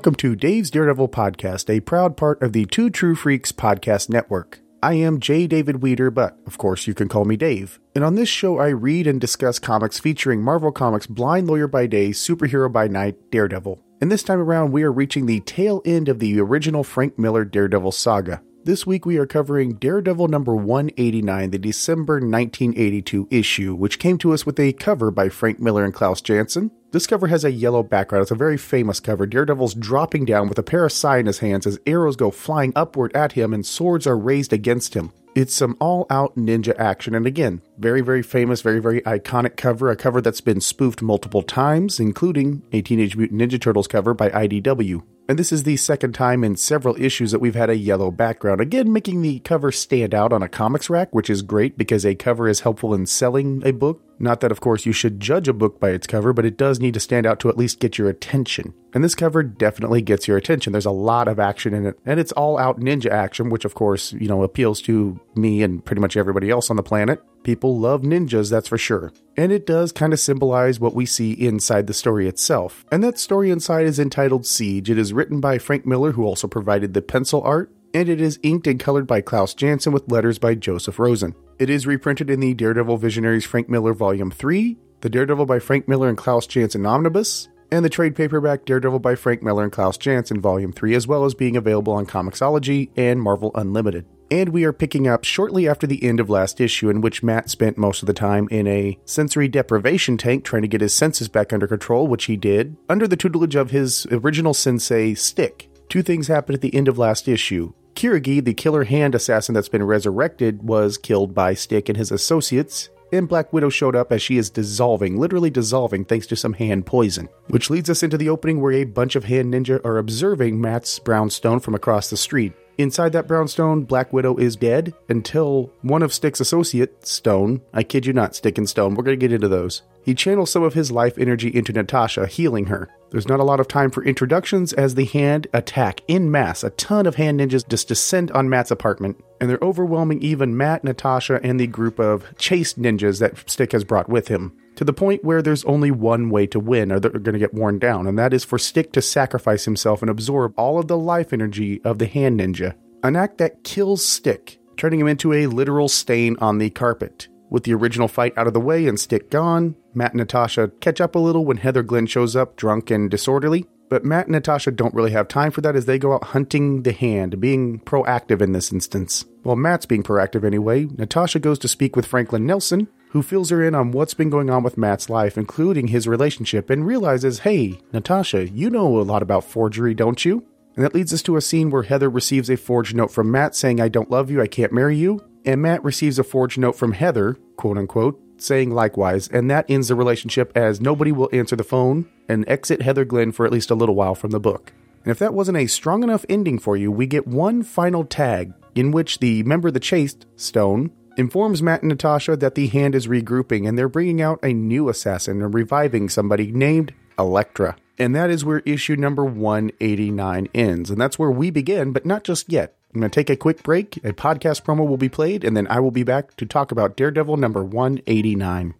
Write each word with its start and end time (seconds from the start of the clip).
Welcome 0.00 0.14
to 0.14 0.34
Dave's 0.34 0.70
Daredevil 0.70 1.10
Podcast, 1.10 1.68
a 1.68 1.80
proud 1.80 2.16
part 2.16 2.42
of 2.42 2.54
the 2.54 2.64
Two 2.64 2.88
True 2.88 3.14
Freaks 3.14 3.52
podcast 3.52 4.08
network. 4.08 4.60
I 4.82 4.94
am 4.94 5.20
J. 5.20 5.46
David 5.46 5.82
Weeder, 5.82 6.10
but 6.10 6.38
of 6.46 6.56
course 6.56 6.86
you 6.86 6.94
can 6.94 7.06
call 7.06 7.26
me 7.26 7.36
Dave. 7.36 7.78
And 7.94 8.02
on 8.02 8.14
this 8.14 8.30
show, 8.30 8.58
I 8.58 8.68
read 8.68 9.06
and 9.06 9.20
discuss 9.20 9.58
comics 9.58 9.98
featuring 9.98 10.40
Marvel 10.40 10.72
Comics 10.72 11.06
Blind 11.06 11.48
Lawyer 11.48 11.68
by 11.68 11.86
Day, 11.86 12.12
Superhero 12.12 12.72
by 12.72 12.88
Night, 12.88 13.30
Daredevil. 13.30 13.78
And 14.00 14.10
this 14.10 14.22
time 14.22 14.38
around, 14.38 14.72
we 14.72 14.84
are 14.84 14.90
reaching 14.90 15.26
the 15.26 15.40
tail 15.40 15.82
end 15.84 16.08
of 16.08 16.18
the 16.18 16.40
original 16.40 16.82
Frank 16.82 17.18
Miller 17.18 17.44
Daredevil 17.44 17.92
saga. 17.92 18.40
This 18.62 18.86
week 18.86 19.06
we 19.06 19.16
are 19.16 19.24
covering 19.24 19.76
Daredevil 19.76 20.28
number 20.28 20.54
189, 20.54 21.50
the 21.50 21.58
December 21.58 22.16
1982 22.16 23.26
issue, 23.30 23.74
which 23.74 23.98
came 23.98 24.18
to 24.18 24.34
us 24.34 24.44
with 24.44 24.60
a 24.60 24.74
cover 24.74 25.10
by 25.10 25.30
Frank 25.30 25.60
Miller 25.60 25.82
and 25.82 25.94
Klaus 25.94 26.20
Janson. 26.20 26.70
This 26.90 27.06
cover 27.06 27.28
has 27.28 27.42
a 27.42 27.50
yellow 27.50 27.82
background. 27.82 28.20
It's 28.20 28.30
a 28.30 28.34
very 28.34 28.58
famous 28.58 29.00
cover. 29.00 29.24
Daredevil's 29.24 29.72
dropping 29.72 30.26
down 30.26 30.46
with 30.46 30.58
a 30.58 30.62
pair 30.62 30.84
of 30.84 30.92
sai 30.92 31.16
in 31.16 31.26
his 31.26 31.38
hands 31.38 31.66
as 31.66 31.78
arrows 31.86 32.16
go 32.16 32.30
flying 32.30 32.74
upward 32.76 33.16
at 33.16 33.32
him 33.32 33.54
and 33.54 33.64
swords 33.64 34.06
are 34.06 34.18
raised 34.18 34.52
against 34.52 34.92
him. 34.92 35.10
It's 35.34 35.54
some 35.54 35.76
all 35.80 36.06
out 36.10 36.36
ninja 36.36 36.78
action, 36.78 37.14
and 37.14 37.26
again, 37.26 37.62
very, 37.78 38.02
very 38.02 38.22
famous, 38.22 38.60
very, 38.60 38.80
very 38.80 39.00
iconic 39.02 39.56
cover. 39.56 39.88
A 39.88 39.96
cover 39.96 40.20
that's 40.20 40.42
been 40.42 40.60
spoofed 40.60 41.00
multiple 41.00 41.42
times, 41.42 41.98
including 41.98 42.62
a 42.72 42.82
Teenage 42.82 43.16
Mutant 43.16 43.40
Ninja 43.40 43.58
Turtles 43.58 43.86
cover 43.86 44.12
by 44.12 44.28
IDW. 44.28 45.02
And 45.30 45.38
this 45.38 45.52
is 45.52 45.62
the 45.62 45.76
second 45.76 46.12
time 46.12 46.42
in 46.42 46.56
several 46.56 47.00
issues 47.00 47.30
that 47.30 47.38
we've 47.38 47.54
had 47.54 47.70
a 47.70 47.76
yellow 47.76 48.10
background, 48.10 48.60
again, 48.60 48.92
making 48.92 49.22
the 49.22 49.38
cover 49.38 49.70
stand 49.70 50.12
out 50.12 50.32
on 50.32 50.42
a 50.42 50.48
comics 50.48 50.90
rack, 50.90 51.14
which 51.14 51.30
is 51.30 51.42
great 51.42 51.78
because 51.78 52.04
a 52.04 52.16
cover 52.16 52.48
is 52.48 52.58
helpful 52.58 52.92
in 52.92 53.06
selling 53.06 53.62
a 53.64 53.70
book. 53.70 54.02
Not 54.22 54.40
that, 54.40 54.52
of 54.52 54.60
course, 54.60 54.84
you 54.84 54.92
should 54.92 55.18
judge 55.18 55.48
a 55.48 55.54
book 55.54 55.80
by 55.80 55.90
its 55.90 56.06
cover, 56.06 56.34
but 56.34 56.44
it 56.44 56.58
does 56.58 56.78
need 56.78 56.92
to 56.92 57.00
stand 57.00 57.24
out 57.24 57.40
to 57.40 57.48
at 57.48 57.56
least 57.56 57.80
get 57.80 57.96
your 57.96 58.10
attention. 58.10 58.74
And 58.92 59.02
this 59.02 59.14
cover 59.14 59.42
definitely 59.42 60.02
gets 60.02 60.28
your 60.28 60.36
attention. 60.36 60.72
There's 60.72 60.84
a 60.84 60.90
lot 60.90 61.26
of 61.26 61.40
action 61.40 61.72
in 61.72 61.86
it, 61.86 61.98
and 62.04 62.20
it's 62.20 62.32
all 62.32 62.58
out 62.58 62.78
ninja 62.78 63.10
action, 63.10 63.48
which, 63.48 63.64
of 63.64 63.74
course, 63.74 64.12
you 64.12 64.28
know, 64.28 64.42
appeals 64.42 64.82
to 64.82 65.18
me 65.34 65.62
and 65.62 65.82
pretty 65.82 66.02
much 66.02 66.18
everybody 66.18 66.50
else 66.50 66.68
on 66.68 66.76
the 66.76 66.82
planet. 66.82 67.22
People 67.44 67.78
love 67.78 68.02
ninjas, 68.02 68.50
that's 68.50 68.68
for 68.68 68.76
sure. 68.76 69.10
And 69.38 69.50
it 69.50 69.66
does 69.66 69.90
kind 69.90 70.12
of 70.12 70.20
symbolize 70.20 70.78
what 70.78 70.94
we 70.94 71.06
see 71.06 71.32
inside 71.32 71.86
the 71.86 71.94
story 71.94 72.28
itself. 72.28 72.84
And 72.92 73.02
that 73.02 73.18
story 73.18 73.50
inside 73.50 73.86
is 73.86 73.98
entitled 73.98 74.44
Siege. 74.44 74.90
It 74.90 74.98
is 74.98 75.14
written 75.14 75.40
by 75.40 75.56
Frank 75.56 75.86
Miller, 75.86 76.12
who 76.12 76.26
also 76.26 76.46
provided 76.46 76.92
the 76.92 77.00
pencil 77.00 77.40
art, 77.42 77.72
and 77.94 78.08
it 78.08 78.20
is 78.20 78.38
inked 78.42 78.66
and 78.66 78.80
colored 78.80 79.06
by 79.06 79.20
Klaus 79.20 79.54
Janson 79.54 79.92
with 79.92 80.10
letters 80.10 80.38
by 80.38 80.54
Joseph 80.54 80.98
Rosen. 80.98 81.34
It 81.58 81.70
is 81.70 81.86
reprinted 81.86 82.30
in 82.30 82.40
the 82.40 82.54
Daredevil 82.54 82.96
Visionaries 82.96 83.44
Frank 83.44 83.68
Miller 83.68 83.92
Volume 83.92 84.30
3, 84.30 84.76
the 85.00 85.10
Daredevil 85.10 85.46
by 85.46 85.58
Frank 85.58 85.88
Miller 85.88 86.08
and 86.08 86.16
Klaus 86.18 86.46
Janson 86.46 86.86
Omnibus, 86.86 87.48
and 87.70 87.84
the 87.84 87.90
trade 87.90 88.16
paperback 88.16 88.64
Daredevil 88.64 88.98
by 88.98 89.14
Frank 89.14 89.42
Miller 89.42 89.62
and 89.62 89.72
Klaus 89.72 89.96
Janson 89.96 90.40
Volume 90.40 90.72
3, 90.72 90.94
as 90.94 91.06
well 91.06 91.24
as 91.24 91.34
being 91.34 91.56
available 91.56 91.92
on 91.92 92.06
Comixology 92.06 92.90
and 92.96 93.20
Marvel 93.20 93.50
Unlimited. 93.54 94.06
And 94.32 94.50
we 94.50 94.64
are 94.64 94.72
picking 94.72 95.08
up 95.08 95.24
shortly 95.24 95.68
after 95.68 95.88
the 95.88 96.04
end 96.04 96.20
of 96.20 96.30
last 96.30 96.60
issue, 96.60 96.88
in 96.88 97.00
which 97.00 97.22
Matt 97.22 97.50
spent 97.50 97.76
most 97.76 98.00
of 98.02 98.06
the 98.06 98.12
time 98.12 98.46
in 98.50 98.66
a 98.68 98.96
sensory 99.04 99.48
deprivation 99.48 100.16
tank 100.16 100.44
trying 100.44 100.62
to 100.62 100.68
get 100.68 100.80
his 100.80 100.94
senses 100.94 101.28
back 101.28 101.52
under 101.52 101.66
control, 101.66 102.06
which 102.06 102.26
he 102.26 102.36
did, 102.36 102.76
under 102.88 103.08
the 103.08 103.16
tutelage 103.16 103.56
of 103.56 103.70
his 103.70 104.06
original 104.12 104.54
sensei, 104.54 105.14
Stick. 105.14 105.68
Two 105.88 106.02
things 106.02 106.28
happened 106.28 106.54
at 106.54 106.60
the 106.60 106.74
end 106.74 106.86
of 106.86 106.98
last 106.98 107.26
issue. 107.26 107.72
Kirigi, 107.94 108.44
the 108.44 108.54
killer 108.54 108.84
hand 108.84 109.14
assassin 109.14 109.54
that's 109.54 109.68
been 109.68 109.82
resurrected, 109.82 110.62
was 110.62 110.98
killed 110.98 111.34
by 111.34 111.54
Stick 111.54 111.88
and 111.88 111.98
his 111.98 112.10
associates, 112.10 112.88
and 113.12 113.28
Black 113.28 113.52
Widow 113.52 113.68
showed 113.68 113.96
up 113.96 114.12
as 114.12 114.22
she 114.22 114.38
is 114.38 114.50
dissolving, 114.50 115.18
literally 115.18 115.50
dissolving, 115.50 116.04
thanks 116.04 116.26
to 116.28 116.36
some 116.36 116.52
hand 116.52 116.86
poison. 116.86 117.28
Which 117.48 117.70
leads 117.70 117.90
us 117.90 118.02
into 118.02 118.16
the 118.16 118.28
opening 118.28 118.60
where 118.60 118.72
a 118.72 118.84
bunch 118.84 119.16
of 119.16 119.24
hand 119.24 119.52
ninja 119.52 119.84
are 119.84 119.98
observing 119.98 120.60
Matt's 120.60 120.98
brownstone 120.98 121.60
from 121.60 121.74
across 121.74 122.10
the 122.10 122.16
street. 122.16 122.52
Inside 122.78 123.12
that 123.12 123.26
brownstone, 123.26 123.84
Black 123.84 124.12
Widow 124.12 124.36
is 124.36 124.56
dead 124.56 124.94
until 125.08 125.70
one 125.82 126.02
of 126.02 126.14
Stick's 126.14 126.40
associates, 126.40 127.12
Stone, 127.12 127.60
I 127.74 127.82
kid 127.82 128.06
you 128.06 128.12
not, 128.12 128.34
Stick 128.34 128.56
and 128.56 128.68
Stone, 128.68 128.94
we're 128.94 129.04
to 129.04 129.16
get 129.16 129.32
into 129.32 129.48
those. 129.48 129.82
He 130.02 130.14
channels 130.14 130.50
some 130.50 130.62
of 130.62 130.74
his 130.74 130.90
life 130.90 131.18
energy 131.18 131.54
into 131.54 131.72
Natasha, 131.72 132.26
healing 132.26 132.66
her. 132.66 132.88
There's 133.10 133.28
not 133.28 133.40
a 133.40 133.44
lot 133.44 133.60
of 133.60 133.68
time 133.68 133.90
for 133.90 134.04
introductions 134.04 134.72
as 134.72 134.94
the 134.94 135.04
hand 135.04 135.48
attack 135.52 136.00
in 136.06 136.30
mass. 136.30 136.62
A 136.62 136.70
ton 136.70 137.06
of 137.06 137.16
hand 137.16 137.40
ninjas 137.40 137.68
just 137.68 137.88
descend 137.88 138.30
on 138.30 138.48
Matt's 138.48 138.70
apartment, 138.70 139.22
and 139.40 139.50
they're 139.50 139.58
overwhelming 139.60 140.22
even 140.22 140.56
Matt, 140.56 140.84
Natasha, 140.84 141.40
and 141.42 141.58
the 141.58 141.66
group 141.66 141.98
of 141.98 142.24
Chaste 142.38 142.80
ninjas 142.80 143.18
that 143.18 143.50
Stick 143.50 143.72
has 143.72 143.84
brought 143.84 144.08
with 144.08 144.28
him. 144.28 144.52
To 144.76 144.84
the 144.84 144.92
point 144.92 145.24
where 145.24 145.42
there's 145.42 145.64
only 145.64 145.90
one 145.90 146.30
way 146.30 146.46
to 146.46 146.60
win, 146.60 146.92
or 146.92 147.00
they're 147.00 147.10
going 147.10 147.34
to 147.34 147.38
get 147.38 147.52
worn 147.52 147.78
down, 147.78 148.06
and 148.06 148.18
that 148.18 148.32
is 148.32 148.44
for 148.44 148.58
Stick 148.58 148.92
to 148.92 149.02
sacrifice 149.02 149.64
himself 149.64 150.00
and 150.00 150.10
absorb 150.10 150.54
all 150.56 150.78
of 150.78 150.86
the 150.86 150.96
life 150.96 151.32
energy 151.32 151.82
of 151.84 151.98
the 151.98 152.06
hand 152.06 152.40
ninja. 152.40 152.74
An 153.02 153.16
act 153.16 153.38
that 153.38 153.64
kills 153.64 154.06
Stick, 154.06 154.58
turning 154.76 155.00
him 155.00 155.08
into 155.08 155.32
a 155.32 155.46
literal 155.46 155.88
stain 155.88 156.36
on 156.40 156.58
the 156.58 156.70
carpet. 156.70 157.28
With 157.50 157.64
the 157.64 157.74
original 157.74 158.08
fight 158.08 158.32
out 158.38 158.46
of 158.46 158.54
the 158.54 158.60
way 158.60 158.86
and 158.86 158.98
Stick 158.98 159.28
gone, 159.28 159.74
Matt 159.92 160.12
and 160.12 160.18
Natasha 160.18 160.70
catch 160.80 161.00
up 161.00 161.16
a 161.16 161.18
little 161.18 161.44
when 161.44 161.56
Heather 161.58 161.82
Glenn 161.82 162.06
shows 162.06 162.36
up 162.36 162.56
drunk 162.56 162.90
and 162.90 163.10
disorderly. 163.10 163.66
But 163.88 164.04
Matt 164.04 164.26
and 164.26 164.34
Natasha 164.34 164.70
don't 164.70 164.94
really 164.94 165.10
have 165.10 165.26
time 165.26 165.50
for 165.50 165.60
that 165.62 165.74
as 165.74 165.84
they 165.84 165.98
go 165.98 166.14
out 166.14 166.22
hunting 166.26 166.84
the 166.84 166.92
hand, 166.92 167.40
being 167.40 167.80
proactive 167.80 168.40
in 168.40 168.52
this 168.52 168.72
instance. 168.72 169.24
While 169.42 169.56
Matt's 169.56 169.84
being 169.84 170.04
proactive 170.04 170.44
anyway, 170.44 170.86
Natasha 170.96 171.40
goes 171.40 171.58
to 171.58 171.68
speak 171.68 171.96
with 171.96 172.06
Franklin 172.06 172.46
Nelson, 172.46 172.86
who 173.08 173.20
fills 173.20 173.50
her 173.50 173.64
in 173.64 173.74
on 173.74 173.90
what's 173.90 174.14
been 174.14 174.30
going 174.30 174.48
on 174.48 174.62
with 174.62 174.78
Matt's 174.78 175.10
life, 175.10 175.36
including 175.36 175.88
his 175.88 176.06
relationship, 176.06 176.70
and 176.70 176.86
realizes, 176.86 177.40
hey, 177.40 177.80
Natasha, 177.92 178.48
you 178.48 178.70
know 178.70 179.00
a 179.00 179.02
lot 179.02 179.24
about 179.24 179.42
forgery, 179.42 179.92
don't 179.92 180.24
you? 180.24 180.46
And 180.76 180.84
that 180.84 180.94
leads 180.94 181.12
us 181.12 181.22
to 181.22 181.36
a 181.36 181.40
scene 181.40 181.70
where 181.70 181.82
Heather 181.82 182.08
receives 182.08 182.48
a 182.48 182.56
forged 182.56 182.94
note 182.94 183.10
from 183.10 183.32
Matt 183.32 183.56
saying, 183.56 183.80
I 183.80 183.88
don't 183.88 184.10
love 184.10 184.30
you, 184.30 184.40
I 184.40 184.46
can't 184.46 184.72
marry 184.72 184.96
you. 184.96 185.20
And 185.44 185.62
Matt 185.62 185.82
receives 185.82 186.18
a 186.18 186.24
forged 186.24 186.58
note 186.58 186.76
from 186.76 186.92
Heather, 186.92 187.36
quote 187.56 187.78
unquote, 187.78 188.20
saying 188.38 188.70
likewise, 188.70 189.28
and 189.28 189.50
that 189.50 189.66
ends 189.68 189.88
the 189.88 189.94
relationship 189.94 190.52
as 190.54 190.80
nobody 190.80 191.12
will 191.12 191.30
answer 191.32 191.56
the 191.56 191.64
phone 191.64 192.08
and 192.28 192.48
exit 192.48 192.82
Heather 192.82 193.04
Glenn 193.04 193.32
for 193.32 193.46
at 193.46 193.52
least 193.52 193.70
a 193.70 193.74
little 193.74 193.94
while 193.94 194.14
from 194.14 194.30
the 194.30 194.40
book. 194.40 194.72
And 195.04 195.10
if 195.10 195.18
that 195.18 195.34
wasn't 195.34 195.58
a 195.58 195.66
strong 195.66 196.02
enough 196.02 196.26
ending 196.28 196.58
for 196.58 196.76
you, 196.76 196.92
we 196.92 197.06
get 197.06 197.26
one 197.26 197.62
final 197.62 198.04
tag 198.04 198.52
in 198.74 198.90
which 198.90 199.18
the 199.18 199.42
member 199.44 199.68
of 199.68 199.74
the 199.74 199.80
Chaste, 199.80 200.26
Stone, 200.36 200.90
informs 201.16 201.62
Matt 201.62 201.82
and 201.82 201.88
Natasha 201.88 202.36
that 202.36 202.54
the 202.54 202.68
hand 202.68 202.94
is 202.94 203.06
regrouping 203.06 203.68
and 203.68 203.78
they're 203.78 203.88
bringing 203.88 204.22
out 204.22 204.38
a 204.42 204.52
new 204.52 204.88
assassin 204.88 205.42
and 205.42 205.54
reviving 205.54 206.08
somebody 206.08 206.52
named 206.52 206.94
Elektra. 207.18 207.76
And 207.98 208.14
that 208.14 208.30
is 208.30 208.44
where 208.44 208.60
issue 208.60 208.96
number 208.96 209.24
189 209.24 210.48
ends. 210.54 210.90
And 210.90 211.00
that's 211.00 211.18
where 211.18 211.30
we 211.30 211.50
begin, 211.50 211.92
but 211.92 212.06
not 212.06 212.24
just 212.24 212.50
yet. 212.50 212.76
I'm 212.92 213.00
going 213.00 213.10
to 213.10 213.14
take 213.14 213.30
a 213.30 213.36
quick 213.36 213.62
break. 213.62 213.98
A 213.98 214.12
podcast 214.12 214.62
promo 214.62 214.86
will 214.86 214.96
be 214.96 215.08
played, 215.08 215.44
and 215.44 215.56
then 215.56 215.66
I 215.68 215.80
will 215.80 215.90
be 215.92 216.02
back 216.02 216.36
to 216.36 216.46
talk 216.46 216.72
about 216.72 216.96
Daredevil 216.96 217.36
number 217.36 217.64
189. 217.64 218.74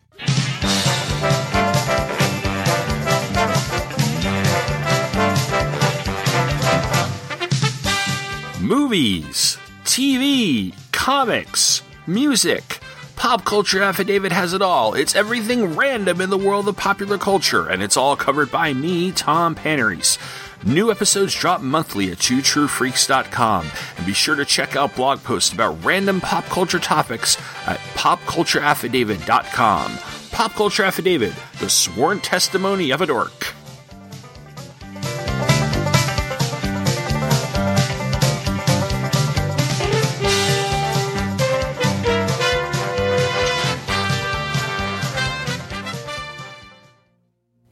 movies, 8.71 9.57
TV, 9.85 10.75
comics, 10.93 11.83
music. 12.07 12.79
Pop 13.17 13.45
Culture 13.45 13.83
Affidavit 13.83 14.33
has 14.33 14.53
it 14.53 14.63
all. 14.63 14.95
It's 14.95 15.15
everything 15.15 15.77
random 15.77 16.21
in 16.21 16.31
the 16.31 16.39
world 16.39 16.69
of 16.69 16.77
popular 16.77 17.19
culture, 17.19 17.69
and 17.69 17.83
it's 17.83 17.97
all 17.97 18.17
covered 18.17 18.51
by 18.51 18.73
me, 18.73 19.13
Tom 19.13 19.55
Panarese. 19.55 20.19
New 20.67 20.91
episodes 20.91 21.35
drop 21.35 21.63
monthly 21.63 22.11
at 22.11 22.19
twotruefreaks.com, 22.19 23.67
and 23.97 24.07
be 24.07 24.13
sure 24.13 24.35
to 24.35 24.45
check 24.45 24.77
out 24.77 24.95
blog 24.95 25.25
posts 25.25 25.55
about 25.55 25.83
random 25.83 26.21
pop 26.21 26.45
culture 26.45 26.79
topics 26.79 27.39
at 27.67 27.79
popcultureaffidavit.com. 27.95 29.99
Pop 30.31 30.53
Culture 30.53 30.85
Affidavit, 30.85 31.33
the 31.61 31.71
sworn 31.71 32.21
testimony 32.21 32.91
of 32.91 33.01
a 33.01 33.07
dork. 33.07 33.55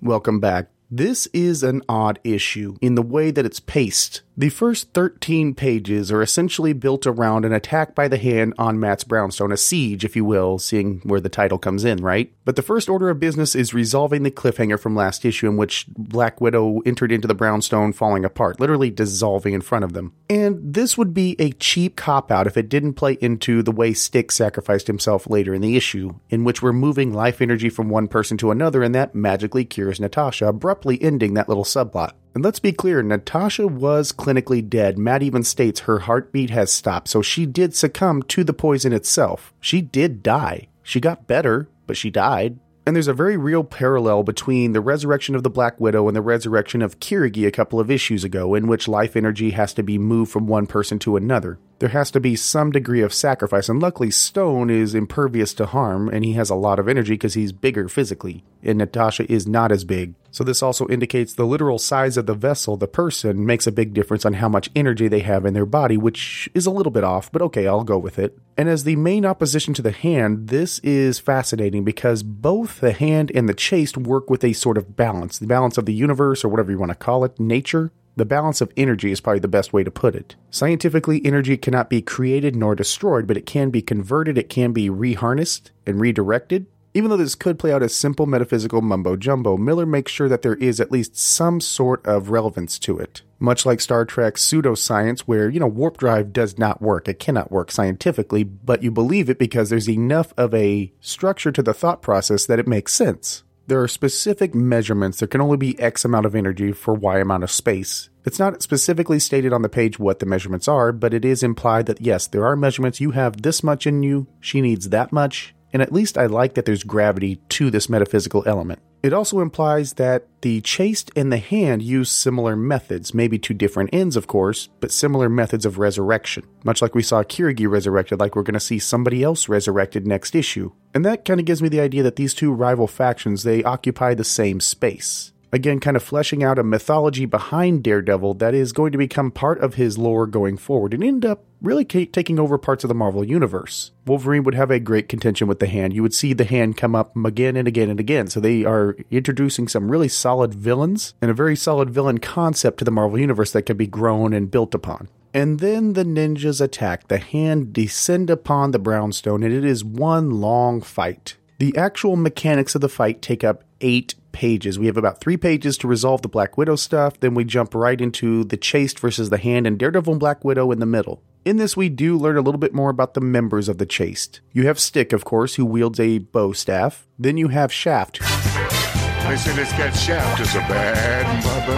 Welcome 0.01 0.41
back 0.41 0.71
this 0.91 1.27
is 1.35 1.63
an 1.63 1.83
odd 1.87 2.19
issue 2.25 2.77
in 2.81 2.95
the 2.95 3.03
way 3.03 3.31
that 3.31 3.45
it's 3.45 3.61
paced. 3.61 4.23
The 4.39 4.51
first 4.51 4.95
13 4.95 5.57
pages 5.57 6.13
are 6.13 6.23
essentially 6.23 6.73
built 6.73 7.09
around 7.09 7.45
an 7.45 7.53
attack 7.53 7.97
by 7.97 8.07
the 8.07 8.19
hand 8.19 8.55
on 8.57 8.79
Matt's 8.79 9.03
brownstone, 9.03 9.51
a 9.51 9.57
siege, 9.57 10.05
if 10.05 10.15
you 10.15 10.25
will, 10.25 10.61
seeing 10.61 11.01
where 11.03 11.19
the 11.19 11.29
title 11.29 11.59
comes 11.59 11.85
in, 11.85 11.99
right? 12.05 12.33
But 12.45 12.55
the 12.55 12.63
first 12.63 12.89
order 12.89 13.11
of 13.11 13.19
business 13.19 13.57
is 13.57 13.75
resolving 13.75 14.23
the 14.23 14.31
cliffhanger 14.31 14.79
from 14.79 14.95
last 14.95 15.25
issue 15.25 15.49
in 15.49 15.57
which 15.57 15.89
Black 15.89 16.41
Widow 16.41 16.83
entered 16.87 17.11
into 17.11 17.27
the 17.27 17.35
brownstone 17.35 17.93
falling 17.93 18.25
apart, 18.25 18.61
literally 18.61 18.93
dissolving 18.93 19.55
in 19.55 19.61
front 19.61 19.85
of 19.85 19.93
them. 19.93 20.13
And 20.31 20.73
this 20.73 20.97
would 20.97 21.13
be 21.13 21.35
a 21.41 21.51
cheap 21.51 21.97
cop 21.97 22.31
out 22.31 22.47
if 22.47 22.57
it 22.57 22.69
didn't 22.69 22.95
play 22.95 23.15
into 23.15 23.65
the 23.65 23.73
way 23.73 23.93
Stick 23.93 24.31
sacrificed 24.31 24.87
himself 24.87 25.29
later 25.29 25.53
in 25.53 25.63
the 25.63 25.77
issue, 25.77 26.15
in 26.31 26.45
which 26.45 26.63
we're 26.63 26.73
moving 26.73 27.13
life 27.13 27.41
energy 27.41 27.71
from 27.71 27.89
one 27.89 28.07
person 28.07 28.37
to 28.37 28.53
another 28.53 28.85
and 28.85 28.95
that 28.95 29.17
magically 29.17 29.65
cures 29.65 29.99
Natasha, 29.99 30.47
abruptly 30.47 31.03
ending 31.03 31.35
that 31.35 31.49
little 31.49 31.65
subplot. 31.65 32.13
And 32.35 32.45
let's 32.45 32.61
be 32.61 32.73
clear, 32.73 33.03
Natasha 33.03 33.67
was 33.67 34.13
clinically 34.13 34.67
dead. 34.67 34.99
Matt 34.99 35.23
even 35.23 35.43
states 35.43 35.81
her 35.81 36.01
heartbeat 36.01 36.51
has 36.51 36.71
stopped, 36.71 37.09
so 37.09 37.23
she 37.23 37.47
did 37.47 37.75
succumb 37.75 38.23
to 38.25 38.45
the 38.45 38.53
poison 38.53 38.93
itself. 38.93 39.53
She 39.61 39.81
did 39.81 40.23
die. 40.23 40.69
She 40.83 41.01
got 41.01 41.27
better, 41.27 41.69
but 41.87 41.97
she 41.97 42.11
died. 42.11 42.59
And 42.87 42.97
there's 42.97 43.09
a 43.09 43.13
very 43.13 43.37
real 43.37 43.65
parallel 43.65 44.23
between 44.23 44.73
the 44.73 44.81
resurrection 44.81 45.35
of 45.35 45.43
the 45.43 45.51
Black 45.51 45.79
Widow 45.79 46.09
and 46.09 46.17
the 46.17 46.23
resurrection 46.23 46.81
of 46.81 47.01
Kirigi 47.01 47.47
a 47.47 47.51
couple 47.51 47.81
of 47.81 47.91
issues 47.91 48.25
ago, 48.25 48.55
in 48.55 48.67
which 48.67 48.89
life 48.89 49.15
energy 49.15 49.51
has 49.51 49.75
to 49.75 49.83
be 49.83 49.99
moved 49.99 50.31
from 50.31 50.47
one 50.47 50.67
person 50.67 50.99
to 51.01 51.17
another. 51.17 51.59
There 51.79 51.91
has 51.91 52.11
to 52.11 52.21
be 52.21 52.35
some 52.35 52.73
degree 52.73 53.03
of 53.03 53.15
sacrifice, 53.15 53.69
and 53.69 53.81
luckily, 53.81 54.11
Stone 54.11 54.69
is 54.69 54.97
impervious 54.97 55.55
to 55.55 55.67
harm, 55.67 56.09
and 56.09 56.25
he 56.25 56.33
has 56.33 56.51
a 56.51 56.57
lot 56.57 56.81
of 56.81 56.89
energy 56.89 57.13
because 57.13 57.35
he's 57.35 57.53
bigger 57.53 57.89
physically, 57.89 58.43
and 58.65 58.79
Natasha 58.79 59.31
is 59.31 59.47
not 59.47 59.71
as 59.71 59.85
big. 59.85 60.15
So, 60.33 60.43
this 60.43 60.61
also 60.61 60.89
indicates 60.89 61.35
the 61.35 61.47
literal 61.47 61.79
size 61.79 62.17
of 62.17 62.27
the 62.27 62.35
vessel, 62.35 62.77
the 62.77 62.89
person, 62.89 63.47
makes 63.47 63.69
a 63.69 63.73
big 63.73 63.95
difference 63.95 64.27
on 64.27 64.35
how 64.35 64.49
much 64.49 64.71
energy 64.75 65.07
they 65.07 65.21
have 65.21 65.47
in 65.47 65.55
their 65.55 65.65
body, 65.65 65.97
which 65.97 66.51
is 66.53 66.67
a 66.67 66.73
little 66.73 66.91
bit 66.91 67.05
off, 67.05 67.31
but 67.31 67.43
okay, 67.43 67.69
I'll 67.69 67.85
go 67.85 67.97
with 67.97 68.19
it. 68.19 68.37
And 68.57 68.69
as 68.69 68.83
the 68.83 68.97
main 68.97 69.25
opposition 69.25 69.73
to 69.75 69.83
the 69.83 69.93
hand, 69.93 70.49
this 70.49 70.81
is 70.81 71.21
fascinating 71.21 71.85
because 71.85 72.25
both 72.25 72.81
the 72.81 72.93
hand 72.93 73.31
and 73.37 73.49
the 73.49 73.55
Chaste 73.55 73.97
work 73.97 74.29
with 74.29 74.43
a 74.43 74.53
sort 74.53 74.79
of 74.79 74.97
balance 74.97 75.39
the 75.39 75.47
balance 75.47 75.79
of 75.79 75.87
the 75.87 75.95
universe, 75.95 76.45
or 76.45 76.49
whatever 76.49 76.73
you 76.73 76.79
want 76.79 76.91
to 76.91 76.97
call 76.97 77.25
it, 77.25 77.39
nature. 77.39 77.93
The 78.19 78.25
balance 78.25 78.61
of 78.61 78.73
energy 78.77 79.13
is 79.13 79.21
probably 79.21 79.39
the 79.39 79.47
best 79.47 79.73
way 79.73 79.85
to 79.85 79.93
put 79.93 80.17
it. 80.17 80.35
Scientifically, 80.51 81.25
energy 81.25 81.57
cannot 81.57 81.89
be 81.89 82.03
created 82.03 82.57
nor 82.57 82.75
destroyed, 82.75 83.29
but 83.29 83.37
it 83.37 83.47
can 83.47 83.71
be 83.71 83.81
converted, 83.81 84.37
it 84.37 84.49
can 84.49 84.73
be 84.73 84.91
reharnessed 84.91 85.71
and 85.87 86.01
redirected. 86.01 86.67
Even 86.95 87.11
though 87.11 87.17
this 87.17 87.37
could 87.37 87.61
play 87.61 87.73
out 87.73 87.81
as 87.81 87.95
simple 87.95 88.27
metaphysical 88.27 88.83
mumbo 88.83 89.15
jumbo, 89.15 89.57
Miller 89.57 89.87
makes 89.87 90.11
sure 90.11 90.29
that 90.29 90.43
there 90.43 90.57
is 90.57 90.81
at 90.81 90.91
least 90.91 91.17
some 91.17 91.61
sort 91.61 92.05
of 92.05 92.31
relevance 92.31 92.77
to 92.81 92.99
it. 92.99 93.23
Much 93.39 93.65
like 93.65 93.81
Star 93.81 94.05
Trek's 94.05 94.45
pseudoscience, 94.45 95.21
where, 95.21 95.49
you 95.49 95.61
know, 95.61 95.69
warp 95.69 95.97
drive 95.97 96.33
does 96.33 96.59
not 96.59 96.83
work. 96.83 97.07
It 97.07 97.21
cannot 97.21 97.53
work 97.53 97.71
scientifically, 97.71 98.43
but 98.43 98.83
you 98.83 98.91
believe 98.91 99.31
it 99.31 99.39
because 99.39 99.71
there's 99.71 99.89
enough 99.89 100.35
of 100.37 100.53
a 100.53 100.93
structure 100.99 101.53
to 101.53 101.63
the 101.63 101.73
thought 101.73 102.03
process 102.03 102.47
that 102.47 102.59
it 102.59 102.67
makes 102.67 102.93
sense. 102.93 103.45
There 103.69 103.83
are 103.83 103.89
specific 103.89 104.55
measurements. 104.55 105.19
There 105.19 105.29
can 105.29 105.43
only 105.43 105.59
be 105.59 105.79
X 105.79 106.03
amount 106.03 106.25
of 106.25 106.35
energy 106.35 106.73
for 106.73 106.95
Y 106.95 107.19
amount 107.19 107.45
of 107.45 107.51
space. 107.51 108.09
It's 108.25 108.39
not 108.39 108.63
specifically 108.63 109.19
stated 109.19 109.53
on 109.53 109.61
the 109.61 109.69
page 109.69 109.99
what 109.99 110.21
the 110.21 110.27
measurements 110.27 110.69
are, 110.69 110.91
but 110.91 111.13
it 111.13 111.23
is 111.23 111.43
implied 111.43 111.85
that 111.85 112.01
yes, 112.01 112.27
there 112.27 112.47
are 112.47 112.57
measurements. 112.57 112.99
You 112.99 113.11
have 113.11 113.43
this 113.43 113.63
much 113.63 113.87
in 113.87 114.03
you, 114.03 114.27
she 114.41 114.63
needs 114.63 114.89
that 114.89 115.13
much, 115.13 115.55
and 115.71 115.83
at 115.83 115.93
least 115.93 116.17
I 116.17 116.25
like 116.25 116.55
that 116.55 116.65
there's 116.65 116.83
gravity 116.83 117.43
to 117.51 117.71
this 117.71 117.91
metaphysical 117.91 118.43
element. 118.47 118.81
It 119.01 119.13
also 119.13 119.41
implies 119.41 119.95
that 119.95 120.27
the 120.41 120.61
chaste 120.63 121.11
and 121.15 121.33
the 121.33 121.39
hand 121.39 121.83
use 121.83 122.11
similar 122.11 122.57
methods, 122.57 123.15
maybe 123.15 123.39
to 123.39 123.55
different 123.55 123.91
ends, 123.93 124.17
of 124.17 124.27
course, 124.27 124.69
but 124.81 124.91
similar 124.91 125.29
methods 125.29 125.65
of 125.65 125.79
resurrection. 125.79 126.45
Much 126.65 126.83
like 126.83 126.95
we 126.95 127.03
saw 127.03 127.23
Kirigi 127.23 127.71
resurrected, 127.71 128.19
like 128.19 128.35
we're 128.35 128.43
going 128.43 128.55
to 128.55 128.61
see 128.61 128.81
somebody 128.81 129.23
else 129.23 129.49
resurrected 129.49 130.07
next 130.07 130.35
issue. 130.35 130.73
And 130.95 131.05
that 131.05 131.25
kind 131.25 131.39
of 131.39 131.47
gives 131.47 131.63
me 131.63 131.69
the 131.69 131.81
idea 131.81 132.03
that 132.03 132.17
these 132.17 132.35
two 132.35 132.53
rival 132.53 132.89
factions, 132.89 133.45
they 133.45 133.63
occupy 133.63 134.15
the 134.15 134.25
same 134.25 134.59
space. 134.61 135.33
Again, 135.51 135.81
kind 135.81 135.97
of 135.97 136.03
fleshing 136.03 136.45
out 136.45 136.59
a 136.59 136.63
mythology 136.63 137.25
behind 137.25 137.83
Daredevil 137.83 138.35
that 138.35 138.55
is 138.55 138.73
going 138.73 138.93
to 138.93 138.99
become 138.99 139.31
part 139.31 139.59
of 139.61 139.75
his 139.75 139.97
lore 139.97 140.27
going 140.27 140.59
forward 140.59 140.93
and 140.93 141.03
end 141.03 141.25
up 141.25 141.45
really 141.63 141.85
ca- 141.85 142.07
taking 142.07 142.39
over 142.39 142.59
parts 142.59 142.85
of 142.85 142.89
the 142.89 142.95
Marvel 142.95 143.25
Universe. 143.25 143.91
Wolverine 144.07 144.45
would 144.45 144.55
have 144.55 144.71
a 144.71 144.79
great 144.79 145.09
contention 145.09 145.49
with 145.49 145.59
the 145.59 145.67
hand. 145.67 145.95
You 145.95 146.03
would 146.03 146.15
see 146.15 146.33
the 146.35 146.45
hand 146.45 146.77
come 146.77 146.95
up 146.95 147.17
again 147.17 147.57
and 147.57 147.67
again 147.67 147.89
and 147.89 147.99
again. 147.99 148.29
So 148.29 148.41
they 148.41 148.65
are 148.65 148.97
introducing 149.11 149.69
some 149.69 149.91
really 149.91 150.09
solid 150.09 150.55
villains 150.55 151.15
and 151.23 151.31
a 151.31 151.35
very 151.35 151.57
solid 151.57 151.91
villain 151.91 152.19
concept 152.19 152.79
to 152.79 152.85
the 152.85 152.91
Marvel 152.91 153.19
Universe 153.19 153.53
that 153.53 153.63
can 153.63 153.77
be 153.77 153.87
grown 153.87 154.35
and 154.35 154.51
built 154.51 154.75
upon. 154.75 155.09
And 155.35 155.61
then 155.61 155.93
the 155.93 156.05
ninjas 156.05 156.61
attack. 156.61 157.09
The 157.09 157.19
hand 157.19 157.73
descend 157.73 158.31
upon 158.31 158.71
the 158.71 158.79
brownstone, 158.79 159.43
and 159.43 159.53
it 159.53 159.65
is 159.65 159.85
one 159.85 160.31
long 160.31 160.81
fight. 160.81 161.37
The 161.59 161.77
actual 161.77 162.17
mechanics 162.17 162.75
of 162.75 162.81
the 162.81 162.89
fight 162.89 163.21
take 163.21 163.45
up 163.45 163.65
eight 163.81 164.15
pages. 164.33 164.79
We 164.79 164.87
have 164.87 164.97
about 164.97 165.21
three 165.21 165.37
pages 165.37 165.77
to 165.79 165.89
resolve 165.89 166.23
the 166.23 166.29
Black 166.29 166.57
Widow 166.57 166.77
stuff, 166.77 167.19
then 167.21 167.35
we 167.35 167.45
jump 167.45 167.75
right 167.75 168.01
into 168.01 168.45
the 168.45 168.57
Chaste 168.57 168.99
versus 168.99 169.31
the 169.31 169.39
Hand 169.39 169.67
and 169.67 169.79
Daredevil 169.79 170.15
and 170.15 170.21
Black 170.21 170.45
Widow 170.45 170.71
in 170.71 170.81
the 170.81 170.87
middle. 170.87 171.23
In 171.45 171.57
this, 171.57 171.77
we 171.77 171.89
do 171.89 172.19
learn 172.19 172.37
a 172.37 172.43
little 172.43 172.59
bit 172.59 172.75
more 172.75 172.91
about 172.91 173.15
the 173.15 173.21
members 173.21 173.69
of 173.69 173.79
the 173.79 173.87
Chaste. 173.87 174.41
You 174.53 174.67
have 174.67 174.79
Stick, 174.79 175.13
of 175.13 175.25
course, 175.25 175.55
who 175.55 175.65
wields 175.65 175.99
a 175.99 176.19
bo 176.19 176.53
staff. 176.53 177.07
Then 177.19 177.37
you 177.37 177.49
have 177.49 177.73
Shaft, 177.73 178.21
They 178.21 179.37
say 179.37 179.55
this 179.55 179.71
cat 179.73 179.95
Shaft 179.95 180.41
is 180.41 180.55
a 180.55 180.61
bad 180.61 181.45
mother. 181.45 181.77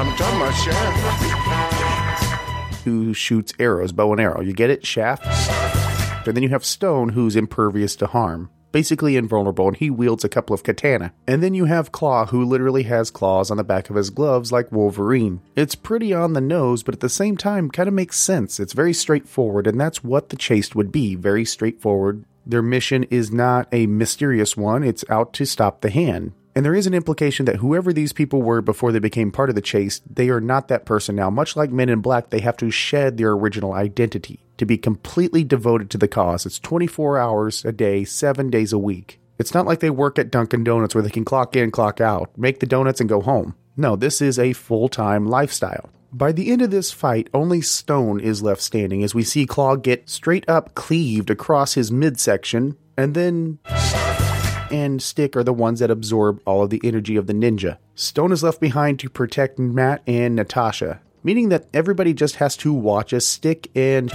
I'm 0.00 0.16
talking 0.16 0.40
about 0.40 0.54
Shaft. 0.54 1.74
who 2.84 3.14
shoots 3.14 3.52
arrows, 3.58 3.92
bow 3.92 4.12
and 4.12 4.20
arrow. 4.20 4.40
You 4.40 4.52
get 4.52 4.70
it? 4.70 4.86
Shaft. 4.86 5.24
And 6.26 6.36
then 6.36 6.42
you 6.42 6.48
have 6.50 6.64
Stone, 6.64 7.10
who's 7.10 7.36
impervious 7.36 7.96
to 7.96 8.06
harm. 8.06 8.50
Basically 8.74 9.16
invulnerable, 9.16 9.68
and 9.68 9.76
he 9.76 9.88
wields 9.88 10.24
a 10.24 10.28
couple 10.28 10.52
of 10.52 10.64
katana. 10.64 11.12
And 11.28 11.40
then 11.40 11.54
you 11.54 11.66
have 11.66 11.92
Claw, 11.92 12.26
who 12.26 12.44
literally 12.44 12.82
has 12.82 13.08
claws 13.08 13.48
on 13.48 13.56
the 13.56 13.62
back 13.62 13.88
of 13.88 13.94
his 13.94 14.10
gloves 14.10 14.50
like 14.50 14.72
Wolverine. 14.72 15.40
It's 15.54 15.76
pretty 15.76 16.12
on 16.12 16.32
the 16.32 16.40
nose, 16.40 16.82
but 16.82 16.92
at 16.92 17.00
the 17.00 17.08
same 17.08 17.36
time, 17.36 17.70
kind 17.70 17.86
of 17.86 17.94
makes 17.94 18.18
sense. 18.18 18.58
It's 18.58 18.72
very 18.72 18.92
straightforward, 18.92 19.68
and 19.68 19.80
that's 19.80 20.02
what 20.02 20.30
the 20.30 20.36
Chaste 20.36 20.74
would 20.74 20.90
be 20.90 21.14
very 21.14 21.44
straightforward. 21.44 22.24
Their 22.44 22.62
mission 22.62 23.04
is 23.04 23.30
not 23.30 23.68
a 23.70 23.86
mysterious 23.86 24.56
one, 24.56 24.82
it's 24.82 25.04
out 25.08 25.32
to 25.34 25.44
stop 25.44 25.80
the 25.80 25.90
hand. 25.90 26.32
And 26.54 26.64
there 26.64 26.74
is 26.74 26.86
an 26.86 26.94
implication 26.94 27.46
that 27.46 27.56
whoever 27.56 27.92
these 27.92 28.12
people 28.12 28.40
were 28.40 28.62
before 28.62 28.92
they 28.92 29.00
became 29.00 29.32
part 29.32 29.48
of 29.48 29.56
the 29.56 29.60
Chaste, 29.60 30.02
they 30.08 30.28
are 30.28 30.40
not 30.40 30.68
that 30.68 30.86
person 30.86 31.16
now. 31.16 31.28
Much 31.28 31.56
like 31.56 31.70
Men 31.70 31.88
in 31.88 32.00
Black, 32.00 32.30
they 32.30 32.40
have 32.40 32.56
to 32.58 32.70
shed 32.70 33.16
their 33.16 33.32
original 33.32 33.72
identity 33.72 34.44
to 34.58 34.64
be 34.64 34.78
completely 34.78 35.42
devoted 35.42 35.90
to 35.90 35.98
the 35.98 36.06
cause. 36.06 36.46
It's 36.46 36.60
24 36.60 37.18
hours 37.18 37.64
a 37.64 37.72
day, 37.72 38.04
seven 38.04 38.50
days 38.50 38.72
a 38.72 38.78
week. 38.78 39.18
It's 39.36 39.52
not 39.52 39.66
like 39.66 39.80
they 39.80 39.90
work 39.90 40.16
at 40.16 40.30
Dunkin' 40.30 40.62
Donuts 40.62 40.94
where 40.94 41.02
they 41.02 41.10
can 41.10 41.24
clock 41.24 41.56
in, 41.56 41.72
clock 41.72 42.00
out, 42.00 42.30
make 42.36 42.60
the 42.60 42.66
donuts, 42.66 43.00
and 43.00 43.08
go 43.08 43.20
home. 43.20 43.56
No, 43.76 43.96
this 43.96 44.22
is 44.22 44.38
a 44.38 44.52
full 44.52 44.88
time 44.88 45.26
lifestyle. 45.26 45.90
By 46.12 46.30
the 46.30 46.52
end 46.52 46.62
of 46.62 46.70
this 46.70 46.92
fight, 46.92 47.28
only 47.34 47.60
Stone 47.60 48.20
is 48.20 48.44
left 48.44 48.62
standing 48.62 49.02
as 49.02 49.16
we 49.16 49.24
see 49.24 49.46
Claw 49.46 49.74
get 49.74 50.08
straight 50.08 50.48
up 50.48 50.76
cleaved 50.76 51.30
across 51.30 51.74
his 51.74 51.90
midsection, 51.90 52.76
and 52.96 53.14
then 53.14 53.58
and 54.70 55.02
Stick 55.02 55.36
are 55.36 55.44
the 55.44 55.52
ones 55.52 55.80
that 55.80 55.90
absorb 55.90 56.40
all 56.44 56.62
of 56.62 56.70
the 56.70 56.80
energy 56.84 57.16
of 57.16 57.26
the 57.26 57.32
ninja. 57.32 57.78
Stone 57.94 58.32
is 58.32 58.42
left 58.42 58.60
behind 58.60 58.98
to 59.00 59.10
protect 59.10 59.58
Matt 59.58 60.02
and 60.06 60.34
Natasha, 60.36 61.00
meaning 61.22 61.48
that 61.48 61.66
everybody 61.72 62.12
just 62.12 62.36
has 62.36 62.56
to 62.58 62.72
watch 62.72 63.12
as 63.12 63.26
Stick 63.26 63.70
and 63.74 64.12